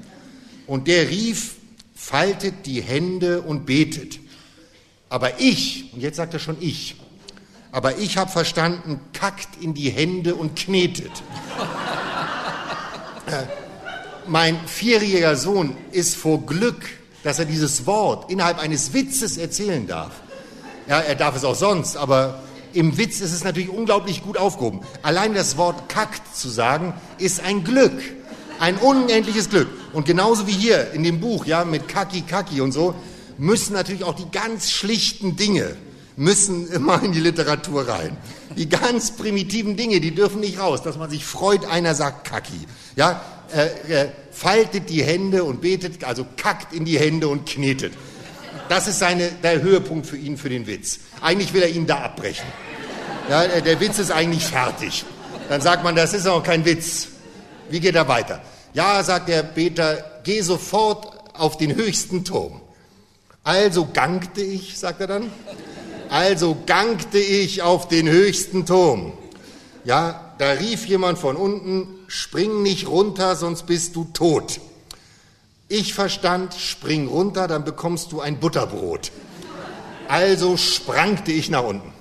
[0.66, 1.58] Und der rief,
[1.94, 4.20] faltet die Hände und betet.
[5.08, 6.96] Aber ich, und jetzt sagt er schon ich,
[7.72, 11.12] aber ich habe verstanden, kackt in die Hände und knetet.
[14.28, 16.86] Mein vierjähriger Sohn ist vor Glück,
[17.26, 20.12] dass er dieses Wort innerhalb eines Witzes erzählen darf.
[20.88, 24.82] Ja, er darf es auch sonst, aber im Witz ist es natürlich unglaublich gut aufgehoben.
[25.02, 28.00] Allein das Wort kackt zu sagen, ist ein Glück.
[28.60, 29.68] Ein unendliches Glück.
[29.92, 32.94] Und genauso wie hier in dem Buch, ja, mit Kaki Kaki und so,
[33.40, 35.76] müssen natürlich auch die ganz schlichten Dinge,
[36.16, 38.18] müssen immer in die Literatur rein.
[38.56, 42.68] Die ganz primitiven Dinge, die dürfen nicht raus, dass man sich freut, einer sagt Kaki.
[42.96, 43.20] Ja,
[43.54, 47.94] äh, äh, faltet die Hände und betet, also kackt in die Hände und knetet.
[48.70, 51.00] Das ist seine, der Höhepunkt für ihn, für den Witz.
[51.22, 52.46] Eigentlich will er ihn da abbrechen.
[53.30, 55.06] Ja, äh, der Witz ist eigentlich fertig.
[55.50, 57.08] Dann sagt man, das ist auch kein Witz.
[57.70, 58.42] Wie geht er weiter?
[58.74, 62.62] Ja, sagt der Beter, geh sofort auf den höchsten Turm.
[63.44, 65.32] Also gangte ich, sagt er dann,
[66.10, 69.14] also gangte ich auf den höchsten Turm.
[69.84, 74.60] Ja, da rief jemand von unten, spring nicht runter, sonst bist du tot.
[75.68, 79.12] Ich verstand, spring runter, dann bekommst du ein Butterbrot.
[80.08, 81.92] Also sprangte ich nach unten.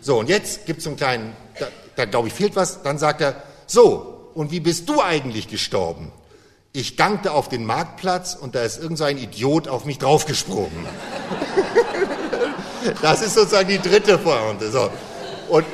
[0.00, 1.66] So, und jetzt gibt es einen kleinen, da,
[1.96, 6.12] da glaube ich fehlt was, dann sagt er, so, und wie bist du eigentlich gestorben?
[6.72, 10.86] Ich gangte auf den Marktplatz und da ist irgendein so Idiot auf mich draufgesprungen.
[13.02, 14.70] das ist sozusagen die dritte Pointe.
[14.70, 14.90] So.
[15.48, 15.64] Und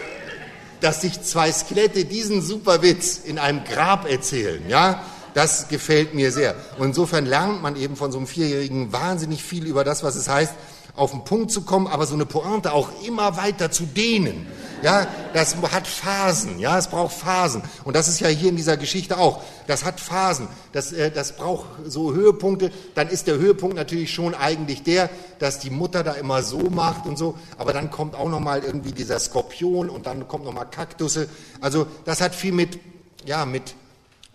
[0.84, 5.02] dass sich zwei Skelette diesen super Witz in einem Grab erzählen, ja,
[5.32, 6.54] das gefällt mir sehr.
[6.78, 10.28] Und insofern lernt man eben von so einem Vierjährigen wahnsinnig viel über das, was es
[10.28, 10.52] heißt,
[10.96, 14.46] auf den Punkt zu kommen, aber so eine Pointe auch immer weiter zu dehnen.
[14.82, 17.62] Ja, das hat Phasen, ja, es braucht Phasen.
[17.84, 19.42] Und das ist ja hier in dieser Geschichte auch.
[19.66, 20.46] Das hat Phasen.
[20.72, 22.70] Das, äh, das braucht so Höhepunkte.
[22.94, 25.08] Dann ist der Höhepunkt natürlich schon eigentlich der,
[25.38, 27.38] dass die Mutter da immer so macht und so.
[27.56, 31.30] Aber dann kommt auch nochmal irgendwie dieser Skorpion und dann kommt nochmal Kaktusse.
[31.62, 32.78] Also, das hat viel mit,
[33.24, 33.74] ja, mit,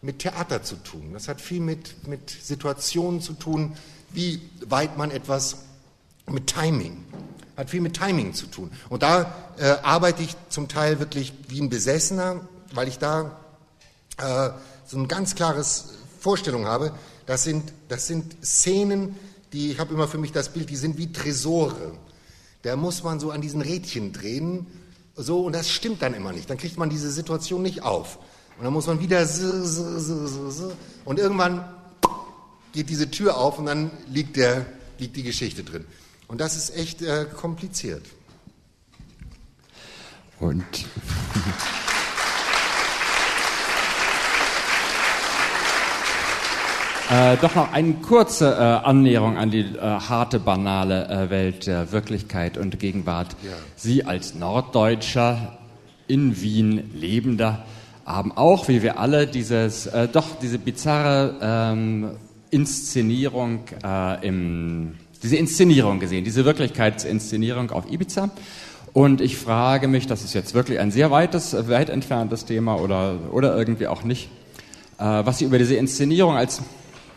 [0.01, 1.11] mit Theater zu tun.
[1.13, 3.77] Das hat viel mit, mit Situationen zu tun,
[4.11, 5.57] wie weit man etwas
[6.31, 7.05] mit Timing
[7.59, 8.71] hat viel mit Timing zu tun.
[8.87, 12.39] Und da äh, arbeite ich zum Teil wirklich wie ein Besessener,
[12.73, 13.37] weil ich da
[14.17, 14.51] äh,
[14.85, 15.89] so eine ganz klares
[16.21, 16.93] Vorstellung habe.
[17.25, 19.19] Das sind, das sind Szenen,
[19.51, 21.93] die, ich habe immer für mich das Bild, die sind wie Tresore.
[22.61, 24.65] Da muss man so an diesen Rädchen drehen,
[25.17, 26.49] so, und das stimmt dann immer nicht.
[26.49, 28.19] Dann kriegt man diese Situation nicht auf.
[28.57, 29.27] Und dann muss man wieder
[31.03, 31.65] und irgendwann
[32.71, 34.65] geht diese Tür auf und dann liegt, der,
[34.97, 35.85] liegt die Geschichte drin.
[36.29, 38.05] Und das ist echt äh, kompliziert.
[40.39, 40.63] Und
[47.11, 51.91] Äh, doch noch eine kurze äh, Annäherung an die äh, harte, banale äh, Welt der
[51.91, 53.35] Wirklichkeit und Gegenwart.
[53.41, 53.53] Ja.
[53.75, 55.57] Sie als Norddeutscher
[56.07, 57.65] in Wien lebender
[58.05, 62.11] haben auch, wie wir alle, dieses, äh, doch diese bizarre ähm,
[62.51, 68.29] Inszenierung äh, im, diese Inszenierung gesehen, diese Wirklichkeitsinszenierung auf Ibiza.
[68.93, 73.15] Und ich frage mich, das ist jetzt wirklich ein sehr weites, weit entferntes Thema oder,
[73.31, 74.29] oder irgendwie auch nicht,
[74.97, 76.61] was Sie über diese Inszenierung als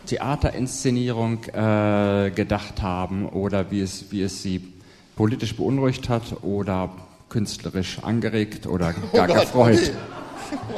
[0.06, 4.72] Theaterinszenierung äh, gedacht haben oder wie es, wie es sie
[5.16, 6.90] politisch beunruhigt hat oder
[7.28, 9.92] künstlerisch angeregt oder oh gar oh gefreut.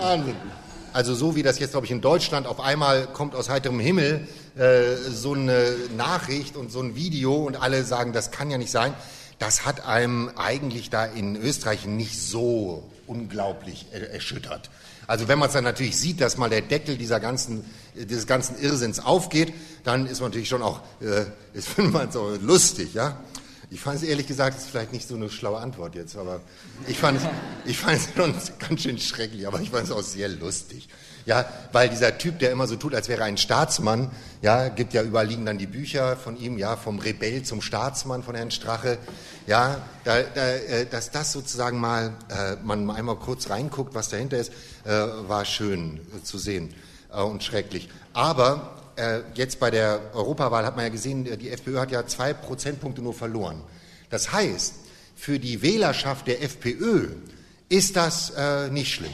[0.01, 0.35] Wahnsinn.
[0.93, 4.29] Also so wie das jetzt, glaube ich, in Deutschland auf einmal kommt aus heiterem Himmel
[4.57, 8.71] äh, so eine Nachricht und so ein Video und alle sagen, das kann ja nicht
[8.71, 8.95] sein.
[9.39, 14.71] Das hat einem eigentlich da in Österreich nicht so unglaublich erschüttert.
[15.07, 17.65] Also wenn man es dann natürlich sieht, dass mal der Deckel dieser ganzen,
[17.95, 19.53] dieses ganzen Irrsinns aufgeht,
[19.83, 23.21] dann ist man natürlich schon auch, äh, ist findet man so lustig, ja.
[23.71, 26.41] Ich fand es ehrlich gesagt, ist vielleicht nicht so eine schlaue Antwort jetzt, aber
[26.87, 27.25] ich fand es,
[27.65, 30.89] ich fand es ganz schön schrecklich, aber ich fand es auch sehr lustig.
[31.27, 34.11] Ja, weil dieser Typ, der immer so tut, als wäre er ein Staatsmann,
[34.43, 38.23] ja, gibt ja überall liegen dann die Bücher von ihm, ja, vom Rebell zum Staatsmann
[38.23, 38.99] von Herrn Strache,
[39.47, 44.37] ja, da, da, äh, dass das sozusagen mal, äh, man einmal kurz reinguckt, was dahinter
[44.37, 44.53] ist,
[44.85, 46.75] äh, war schön äh, zu sehen
[47.11, 47.89] äh, und schrecklich.
[48.13, 52.35] Aber äh, jetzt bei der Europawahl hat man ja gesehen, die FPÖ hat ja zwei
[52.35, 53.63] Prozentpunkte nur verloren.
[54.11, 54.75] Das heißt,
[55.17, 57.09] für die Wählerschaft der FPÖ
[57.71, 58.33] ist das
[58.71, 59.13] nicht schlimm.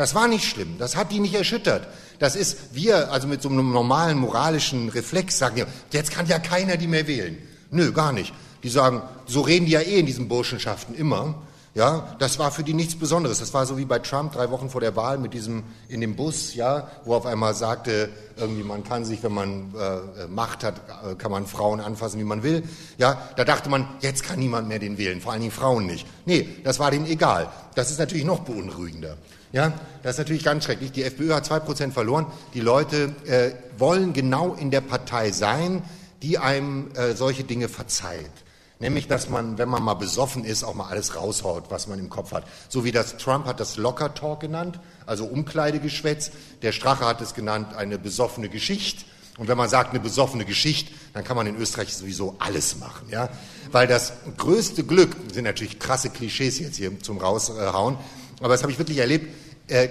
[0.00, 1.86] Das war nicht schlimm, das hat die nicht erschüttert.
[2.18, 6.38] Das ist, wir, also mit so einem normalen moralischen Reflex sagen ja, jetzt kann ja
[6.38, 7.36] keiner die mehr wählen.
[7.70, 8.32] Nö, gar nicht.
[8.62, 11.34] Die sagen, so reden die ja eh in diesen Burschenschaften immer.
[11.74, 13.40] Ja, das war für die nichts Besonderes.
[13.40, 16.16] Das war so wie bei Trump drei Wochen vor der Wahl mit diesem in dem
[16.16, 18.08] Bus, ja, wo auf einmal sagte,
[18.38, 22.24] irgendwie man kann sich, wenn man äh, Macht hat, äh, kann man Frauen anfassen, wie
[22.24, 22.62] man will.
[22.96, 26.06] Ja, da dachte man, jetzt kann niemand mehr den wählen, vor allen Dingen Frauen nicht.
[26.24, 27.50] Nee, das war denen egal.
[27.74, 29.18] Das ist natürlich noch beunruhigender.
[29.52, 29.72] Ja,
[30.02, 30.92] das ist natürlich ganz schrecklich.
[30.92, 32.26] Die FPÖ hat zwei Prozent verloren.
[32.54, 35.82] Die Leute äh, wollen genau in der Partei sein,
[36.22, 38.30] die einem äh, solche Dinge verzeiht.
[38.78, 42.08] Nämlich, dass man, wenn man mal besoffen ist, auch mal alles raushaut, was man im
[42.08, 42.44] Kopf hat.
[42.68, 46.30] So wie das Trump hat das Locker Talk genannt, also Umkleidegeschwätz.
[46.62, 49.04] Der Strache hat es genannt, eine besoffene Geschichte.
[49.36, 53.08] Und wenn man sagt, eine besoffene Geschichte, dann kann man in Österreich sowieso alles machen,
[53.10, 53.28] ja.
[53.70, 57.96] Weil das größte Glück, sind natürlich krasse Klischees jetzt hier zum Raushauen,
[58.40, 59.32] aber das habe ich wirklich erlebt,
[59.68, 59.88] äh,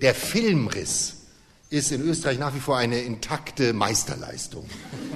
[0.00, 1.14] der Filmriss
[1.70, 4.66] ist in Österreich nach wie vor eine intakte Meisterleistung.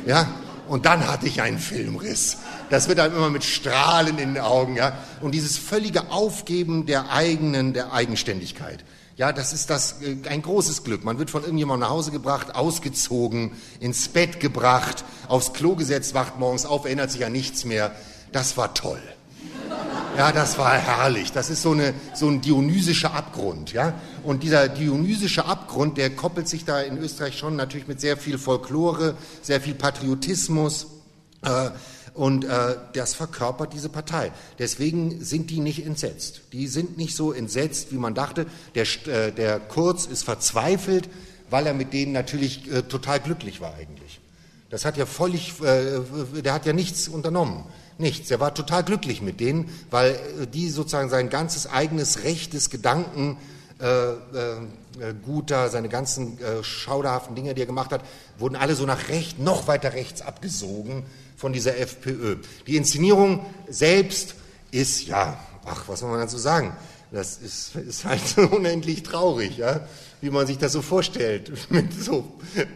[0.06, 0.28] Ja?
[0.68, 2.38] Und dann hatte ich einen Filmriss.
[2.70, 4.96] Das wird einem immer mit Strahlen in den Augen, ja.
[5.20, 8.84] Und dieses völlige Aufgeben der eigenen, der Eigenständigkeit.
[9.16, 11.04] Ja, das ist das, äh, ein großes Glück.
[11.04, 16.38] Man wird von irgendjemandem nach Hause gebracht, ausgezogen, ins Bett gebracht, aufs Klo gesetzt, wacht
[16.38, 17.92] morgens auf, erinnert sich an nichts mehr.
[18.32, 19.02] Das war toll.
[20.20, 21.32] Ja, das war herrlich.
[21.32, 23.72] Das ist so, eine, so ein dionysischer Abgrund.
[23.72, 23.94] Ja?
[24.22, 28.36] Und dieser dionysische Abgrund, der koppelt sich da in Österreich schon natürlich mit sehr viel
[28.36, 30.88] Folklore, sehr viel Patriotismus.
[31.40, 31.70] Äh,
[32.12, 34.30] und äh, das verkörpert diese Partei.
[34.58, 36.42] Deswegen sind die nicht entsetzt.
[36.52, 38.44] Die sind nicht so entsetzt, wie man dachte.
[38.74, 41.08] Der, äh, der Kurz ist verzweifelt,
[41.48, 44.20] weil er mit denen natürlich äh, total glücklich war eigentlich.
[44.68, 46.00] Das hat ja völlig, äh,
[46.42, 47.64] der hat ja nichts unternommen.
[48.00, 48.30] Nichts.
[48.30, 52.70] Er war total glücklich mit denen, weil äh, die sozusagen sein ganzes eigenes Recht des
[52.70, 53.36] Gedanken
[53.78, 54.16] äh, äh,
[54.98, 58.00] äh, Guter, seine ganzen äh, schauderhaften Dinge, die er gemacht hat,
[58.38, 61.04] wurden alle so nach rechts, noch weiter rechts abgesogen
[61.36, 62.36] von dieser FPÖ.
[62.66, 64.34] Die Inszenierung selbst
[64.70, 66.74] ist, ja, ach, was soll man dazu sagen?
[67.12, 69.86] Das ist, ist halt so unendlich traurig, ja,
[70.22, 72.32] wie man sich das so vorstellt, mit so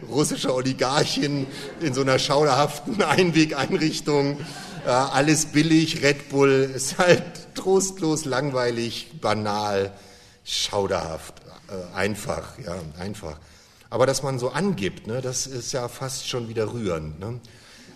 [0.07, 1.47] russischer Oligarchin
[1.81, 4.37] in so einer schauderhaften Einwegeinrichtung
[4.85, 9.91] äh, alles billig, Red Bull ist halt trostlos, langweilig, banal,
[10.43, 13.37] schauderhaft, äh, einfach, ja, einfach.
[13.89, 17.19] Aber dass man so angibt, ne, das ist ja fast schon wieder rührend.
[17.19, 17.39] Ne?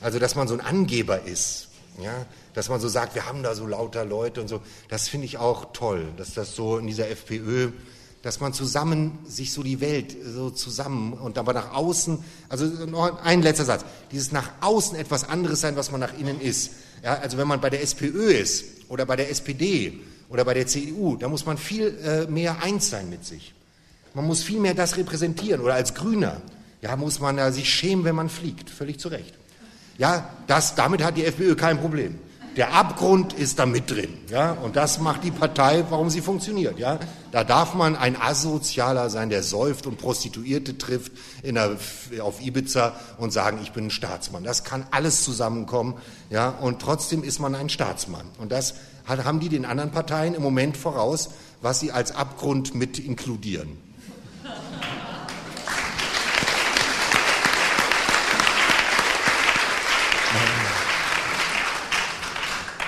[0.02, 1.68] Also, dass man so ein Angeber ist,
[2.02, 5.26] ja, dass man so sagt, wir haben da so lauter Leute und so, das finde
[5.26, 7.72] ich auch toll, dass das so in dieser FPÖ
[8.22, 12.20] dass man zusammen sich so die Welt so zusammen und aber nach außen,
[12.50, 16.42] also noch ein letzter Satz, dieses nach außen etwas anderes sein, was man nach innen
[16.42, 16.72] ist.
[17.04, 20.68] Ja, also wenn man bei der SPÖ ist oder bei der SPD oder bei der
[20.68, 23.54] CDU, da muss man viel äh, mehr eins sein mit sich.
[24.14, 25.62] Man muss vielmehr das repräsentieren.
[25.62, 26.42] Oder als Grüner,
[26.82, 28.70] ja, muss man ja sich schämen, wenn man fliegt.
[28.70, 29.34] Völlig zu Recht.
[29.98, 32.20] Ja, das, damit hat die FPÖ kein Problem.
[32.60, 36.78] Der Abgrund ist da mit drin, ja, und das macht die Partei, warum sie funktioniert,
[36.78, 37.00] ja.
[37.32, 41.78] Da darf man ein Asozialer sein, der säuft und Prostituierte trifft in der,
[42.20, 44.44] auf Ibiza und sagen, ich bin ein Staatsmann.
[44.44, 45.94] Das kann alles zusammenkommen,
[46.30, 48.26] ja, und trotzdem ist man ein Staatsmann.
[48.40, 48.74] Und das
[49.08, 51.30] haben die den anderen Parteien im Moment voraus,
[51.62, 53.78] was sie als Abgrund mit inkludieren.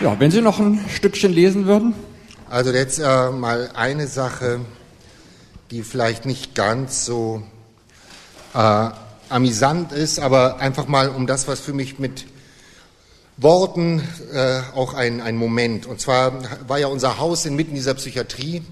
[0.02, 1.94] Ja, wenn Sie noch ein Stückchen lesen würden.
[2.50, 4.62] Also jetzt äh, mal eine Sache,
[5.70, 7.44] die vielleicht nicht ganz so
[8.56, 8.90] äh,
[9.30, 12.26] amüsant ist, aber einfach mal um das, was für mich mit
[13.38, 14.02] Worten
[14.34, 15.86] äh, auch ein, ein Moment.
[15.86, 16.34] Und zwar
[16.68, 18.64] war ja unser Haus inmitten dieser Psychiatrie.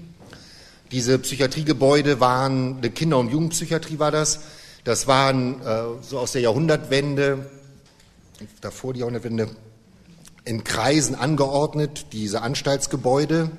[0.90, 4.40] Diese Psychiatriegebäude waren, eine Kinder- und Jugendpsychiatrie war das.
[4.82, 7.48] Das waren äh, so aus der Jahrhundertwende,
[8.60, 9.48] davor die Jahrhundertwende,
[10.44, 13.50] in Kreisen angeordnet, diese Anstaltsgebäude.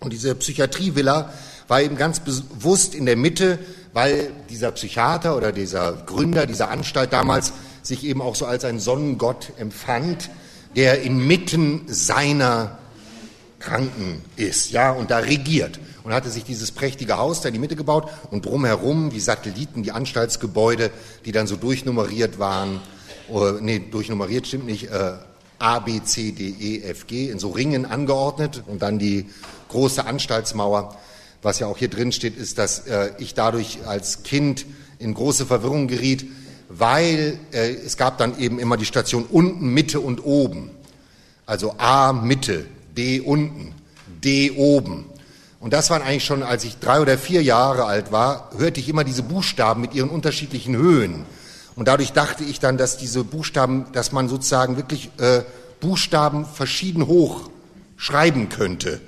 [0.00, 1.32] Und diese Psychiatrievilla
[1.68, 3.58] war eben ganz bewusst in der Mitte,
[3.92, 7.52] weil dieser Psychiater oder dieser Gründer dieser Anstalt damals
[7.82, 10.30] sich eben auch so als ein Sonnengott empfand,
[10.76, 12.78] der inmitten seiner
[13.58, 15.80] Kranken ist, ja, und da regiert.
[16.04, 19.82] Und hatte sich dieses prächtige Haus da in die Mitte gebaut und drumherum wie Satelliten
[19.82, 20.90] die Anstaltsgebäude,
[21.24, 22.80] die dann so durchnummeriert waren,
[23.28, 25.14] oder, nee, durchnummeriert stimmt nicht, äh,
[25.58, 29.26] A, B, C, D, E, F, G in so Ringen angeordnet und dann die
[29.68, 30.96] große Anstaltsmauer.
[31.42, 34.66] Was ja auch hier drin steht, ist, dass äh, ich dadurch als Kind
[34.98, 36.26] in große Verwirrung geriet,
[36.68, 40.70] weil äh, es gab dann eben immer die Station unten, Mitte und oben.
[41.46, 43.74] Also A Mitte, B unten,
[44.24, 45.06] D oben.
[45.60, 48.88] Und das waren eigentlich schon, als ich drei oder vier Jahre alt war, hörte ich
[48.88, 51.24] immer diese Buchstaben mit ihren unterschiedlichen Höhen.
[51.76, 55.42] Und dadurch dachte ich dann, dass diese Buchstaben, dass man sozusagen wirklich äh,
[55.80, 57.50] Buchstaben verschieden hoch
[57.96, 59.00] schreiben könnte.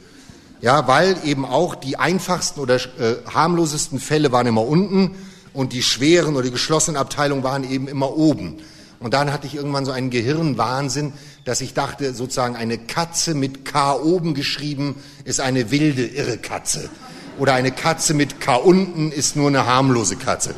[0.61, 5.15] Ja, weil eben auch die einfachsten oder äh, harmlosesten Fälle waren immer unten
[5.53, 8.59] und die schweren oder die geschlossenen Abteilungen waren eben immer oben.
[9.01, 11.13] Und dann hatte ich irgendwann so einen Gehirnwahnsinn,
[11.45, 16.91] dass ich dachte, sozusagen eine Katze mit K oben geschrieben ist eine wilde, irre Katze.
[17.39, 20.55] Oder eine Katze mit K unten ist nur eine harmlose Katze.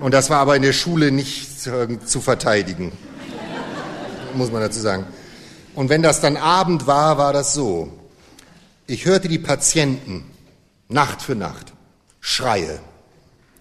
[0.00, 2.90] Und das war aber in der Schule nicht zu verteidigen,
[4.34, 5.04] muss man dazu sagen.
[5.74, 7.92] Und wenn das dann Abend war, war das so.
[8.86, 10.24] Ich hörte die Patienten
[10.88, 11.74] Nacht für Nacht
[12.20, 12.80] Schreie.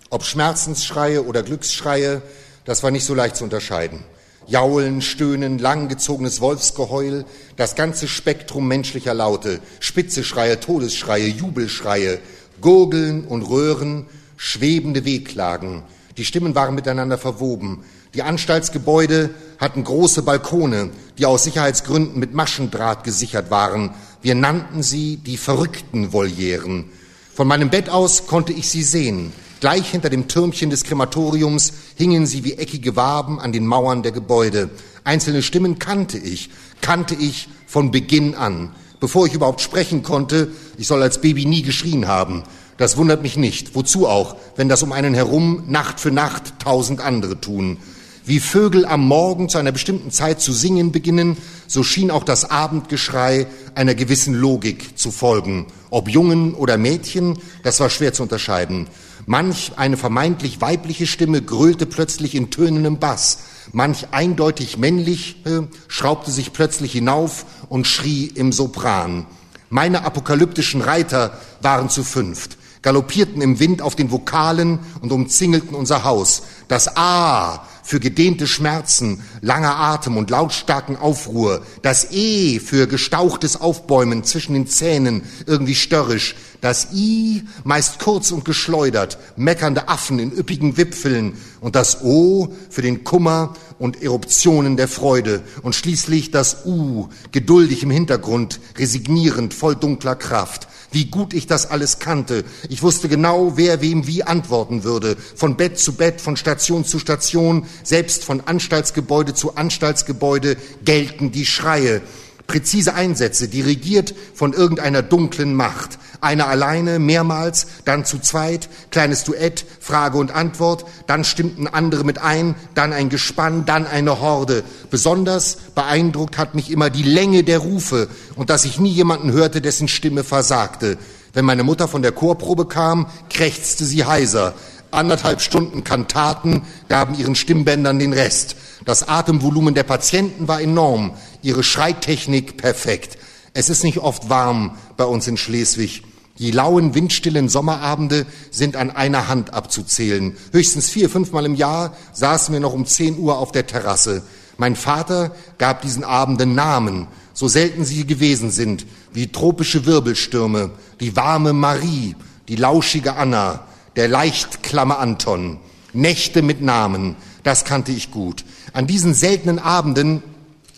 [0.09, 2.21] Ob Schmerzensschreie oder Glücksschreie,
[2.65, 4.03] das war nicht so leicht zu unterscheiden.
[4.47, 7.25] Jaulen, Stöhnen, langgezogenes Wolfsgeheul,
[7.57, 12.19] das ganze Spektrum menschlicher Laute, spitze Schreie, Todesschreie, Jubelschreie,
[12.59, 14.07] Gurgeln und Röhren,
[14.37, 15.83] schwebende Wehklagen,
[16.19, 17.79] die Stimmen waren miteinander verwoben.
[18.13, 23.91] Die Anstaltsgebäude hatten große Balkone, die aus Sicherheitsgründen mit Maschendraht gesichert waren.
[24.21, 26.89] Wir nannten sie die verrückten Volieren.
[27.33, 29.31] Von meinem Bett aus konnte ich sie sehen.
[29.61, 34.11] Gleich hinter dem Türmchen des Krematoriums hingen sie wie eckige Waben an den Mauern der
[34.11, 34.69] Gebäude.
[35.05, 36.49] Einzelne Stimmen kannte ich,
[36.81, 38.71] kannte ich von Beginn an.
[38.99, 42.43] Bevor ich überhaupt sprechen konnte, ich soll als Baby nie geschrien haben,
[42.79, 43.75] das wundert mich nicht.
[43.75, 47.77] Wozu auch, wenn das um einen herum Nacht für Nacht tausend andere tun.
[48.23, 51.35] Wie Vögel am Morgen zu einer bestimmten Zeit zu singen beginnen,
[51.67, 55.67] so schien auch das Abendgeschrei einer gewissen Logik zu folgen.
[55.89, 58.87] Ob Jungen oder Mädchen, das war schwer zu unterscheiden.
[59.25, 63.39] Manch eine vermeintlich weibliche Stimme grölte plötzlich in tönendem Bass.
[63.73, 69.25] Manch eindeutig männlich äh, schraubte sich plötzlich hinauf und schrie im Sopran.
[69.69, 76.03] Meine apokalyptischen Reiter waren zu fünft galoppierten im Wind auf den Vokalen und umzingelten unser
[76.03, 76.43] Haus.
[76.67, 81.63] Das A für gedehnte Schmerzen, langer Atem und lautstarken Aufruhr.
[81.81, 86.35] Das E für gestauchtes Aufbäumen zwischen den Zähnen, irgendwie störrisch.
[86.61, 91.33] Das I meist kurz und geschleudert, meckernde Affen in üppigen Wipfeln.
[91.61, 95.41] Und das O für den Kummer und Eruptionen der Freude.
[95.63, 101.69] Und schließlich das U, geduldig im Hintergrund, resignierend, voll dunkler Kraft wie gut ich das
[101.69, 102.43] alles kannte.
[102.69, 105.15] Ich wusste genau, wer wem wie antworten würde.
[105.35, 111.45] Von Bett zu Bett, von Station zu Station, selbst von Anstaltsgebäude zu Anstaltsgebäude gelten die
[111.45, 112.01] Schreie.
[112.49, 115.99] Präzise Einsätze, dirigiert von irgendeiner dunklen Macht.
[116.19, 122.17] Einer alleine, mehrmals, dann zu zweit, kleines Duett, Frage und Antwort, dann stimmten andere mit
[122.17, 124.63] ein, dann ein Gespann, dann eine Horde.
[124.89, 129.61] Besonders beeindruckt hat mich immer die Länge der Rufe und dass ich nie jemanden hörte,
[129.61, 130.97] dessen Stimme versagte.
[131.33, 134.55] Wenn meine Mutter von der Chorprobe kam, krächzte sie heiser.
[134.89, 138.55] Anderthalb Stunden Kantaten gaben ihren Stimmbändern den Rest.
[138.85, 143.17] Das Atemvolumen der Patienten war enorm, ihre Schreitechnik perfekt.
[143.53, 146.03] Es ist nicht oft warm bei uns in Schleswig.
[146.37, 150.37] Die lauen, windstillen Sommerabende sind an einer Hand abzuzählen.
[150.53, 154.23] Höchstens vier, fünfmal im Jahr saßen wir noch um zehn Uhr auf der Terrasse.
[154.57, 161.15] Mein Vater gab diesen Abenden Namen, so selten sie gewesen sind, wie tropische Wirbelstürme, die
[161.15, 162.15] warme Marie,
[162.47, 165.59] die lauschige Anna, der leichtklamme Anton.
[165.91, 168.45] Nächte mit Namen, das kannte ich gut.
[168.73, 170.23] An diesen seltenen Abenden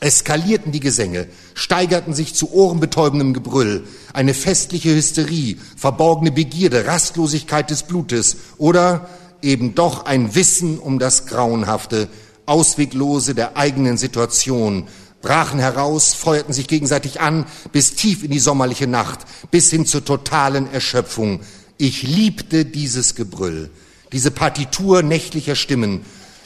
[0.01, 7.83] eskalierten die Gesänge, steigerten sich zu ohrenbetäubendem Gebrüll, eine festliche Hysterie, verborgene Begierde, Rastlosigkeit des
[7.83, 9.07] Blutes oder
[9.41, 12.09] eben doch ein Wissen um das Grauenhafte,
[12.47, 14.87] Ausweglose der eigenen Situation,
[15.21, 19.19] brachen heraus, feuerten sich gegenseitig an, bis tief in die sommerliche Nacht,
[19.51, 21.41] bis hin zur totalen Erschöpfung.
[21.77, 23.69] Ich liebte dieses Gebrüll,
[24.11, 26.01] diese Partitur nächtlicher Stimmen,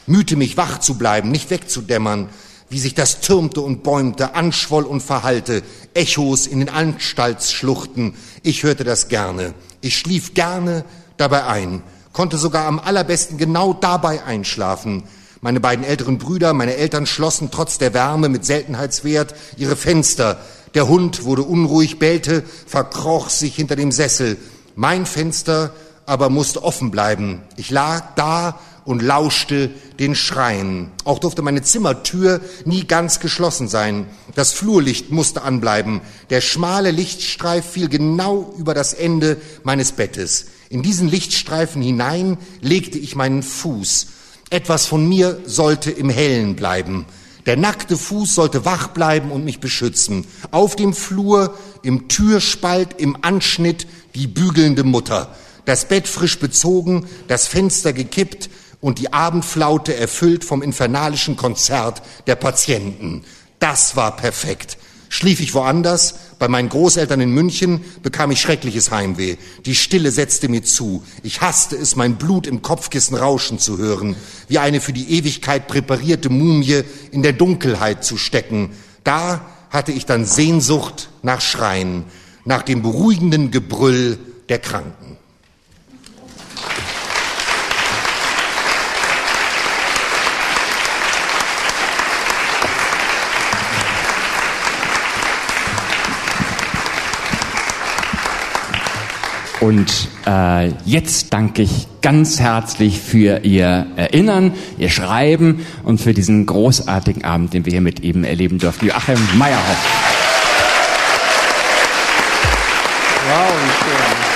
[0.08, 2.30] mühte mich wach zu bleiben, nicht wegzudämmern,
[2.70, 5.62] wie sich das türmte und bäumte, anschwoll und verhallte,
[5.94, 8.16] Echos in den Anstaltsschluchten.
[8.44, 9.54] Ich hörte das gerne.
[9.82, 10.84] Ich schlief gerne
[11.18, 15.04] dabei ein, konnte sogar am allerbesten genau dabei einschlafen.
[15.42, 20.40] Meine beiden älteren Brüder, meine Eltern schlossen trotz der Wärme mit Seltenheitswert ihre Fenster.
[20.74, 24.38] Der Hund wurde unruhig, bellte, verkroch sich hinter dem Sessel.
[24.76, 25.72] Mein Fenster
[26.06, 27.42] aber musste offen bleiben.
[27.58, 30.92] Ich lag da und lauschte den Schreien.
[31.04, 34.06] Auch durfte meine Zimmertür nie ganz geschlossen sein.
[34.36, 36.02] Das Flurlicht musste anbleiben.
[36.30, 40.46] Der schmale Lichtstreif fiel genau über das Ende meines Bettes.
[40.70, 44.08] In diesen Lichtstreifen hinein legte ich meinen Fuß.
[44.52, 47.06] Etwas von mir sollte im Hellen bleiben.
[47.46, 50.26] Der nackte Fuß sollte wach bleiben und mich beschützen.
[50.52, 55.36] Auf dem Flur, im Türspalt, im Anschnitt die bügelnde Mutter.
[55.66, 58.50] Das Bett frisch bezogen, das Fenster gekippt,
[58.86, 63.24] und die Abendflaute erfüllt vom infernalischen Konzert der Patienten.
[63.58, 64.78] Das war perfekt.
[65.10, 69.38] Schlief ich woanders, bei meinen Großeltern in München, bekam ich schreckliches Heimweh.
[69.66, 71.02] Die Stille setzte mir zu.
[71.24, 74.16] Ich hasste es, mein Blut im Kopfkissen rauschen zu hören,
[74.50, 78.70] wie eine für die Ewigkeit präparierte Mumie in der Dunkelheit zu stecken.
[79.04, 82.04] Da hatte ich dann Sehnsucht nach Schreien,
[82.44, 85.15] nach dem beruhigenden Gebrüll der Kranken.
[99.66, 106.46] Und äh, jetzt danke ich ganz herzlich für Ihr Erinnern, Ihr Schreiben und für diesen
[106.46, 108.86] großartigen Abend, den wir hier mit ihm erleben durften.
[108.86, 109.78] Joachim Meyerhoff.
[113.28, 114.36] Wow, wie schön.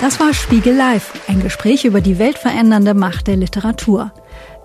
[0.00, 4.10] Das war Spiegel Live, ein Gespräch über die weltverändernde Macht der Literatur.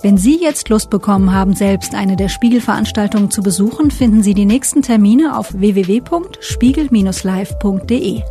[0.06, 4.46] Wenn Sie jetzt Lust bekommen haben, selbst eine der Spiegelveranstaltungen zu besuchen, finden Sie die
[4.46, 8.22] nächsten Termine auf www.spiegel-live.de.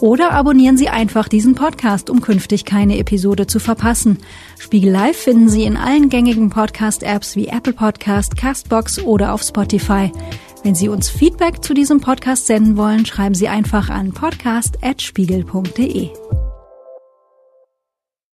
[0.00, 4.16] Oder abonnieren Sie einfach diesen Podcast, um künftig keine Episode zu verpassen.
[4.58, 10.10] Spiegel Live finden Sie in allen gängigen Podcast-Apps wie Apple Podcast, Castbox oder auf Spotify.
[10.62, 16.08] Wenn Sie uns Feedback zu diesem Podcast senden wollen, schreiben Sie einfach an podcast.spiegel.de.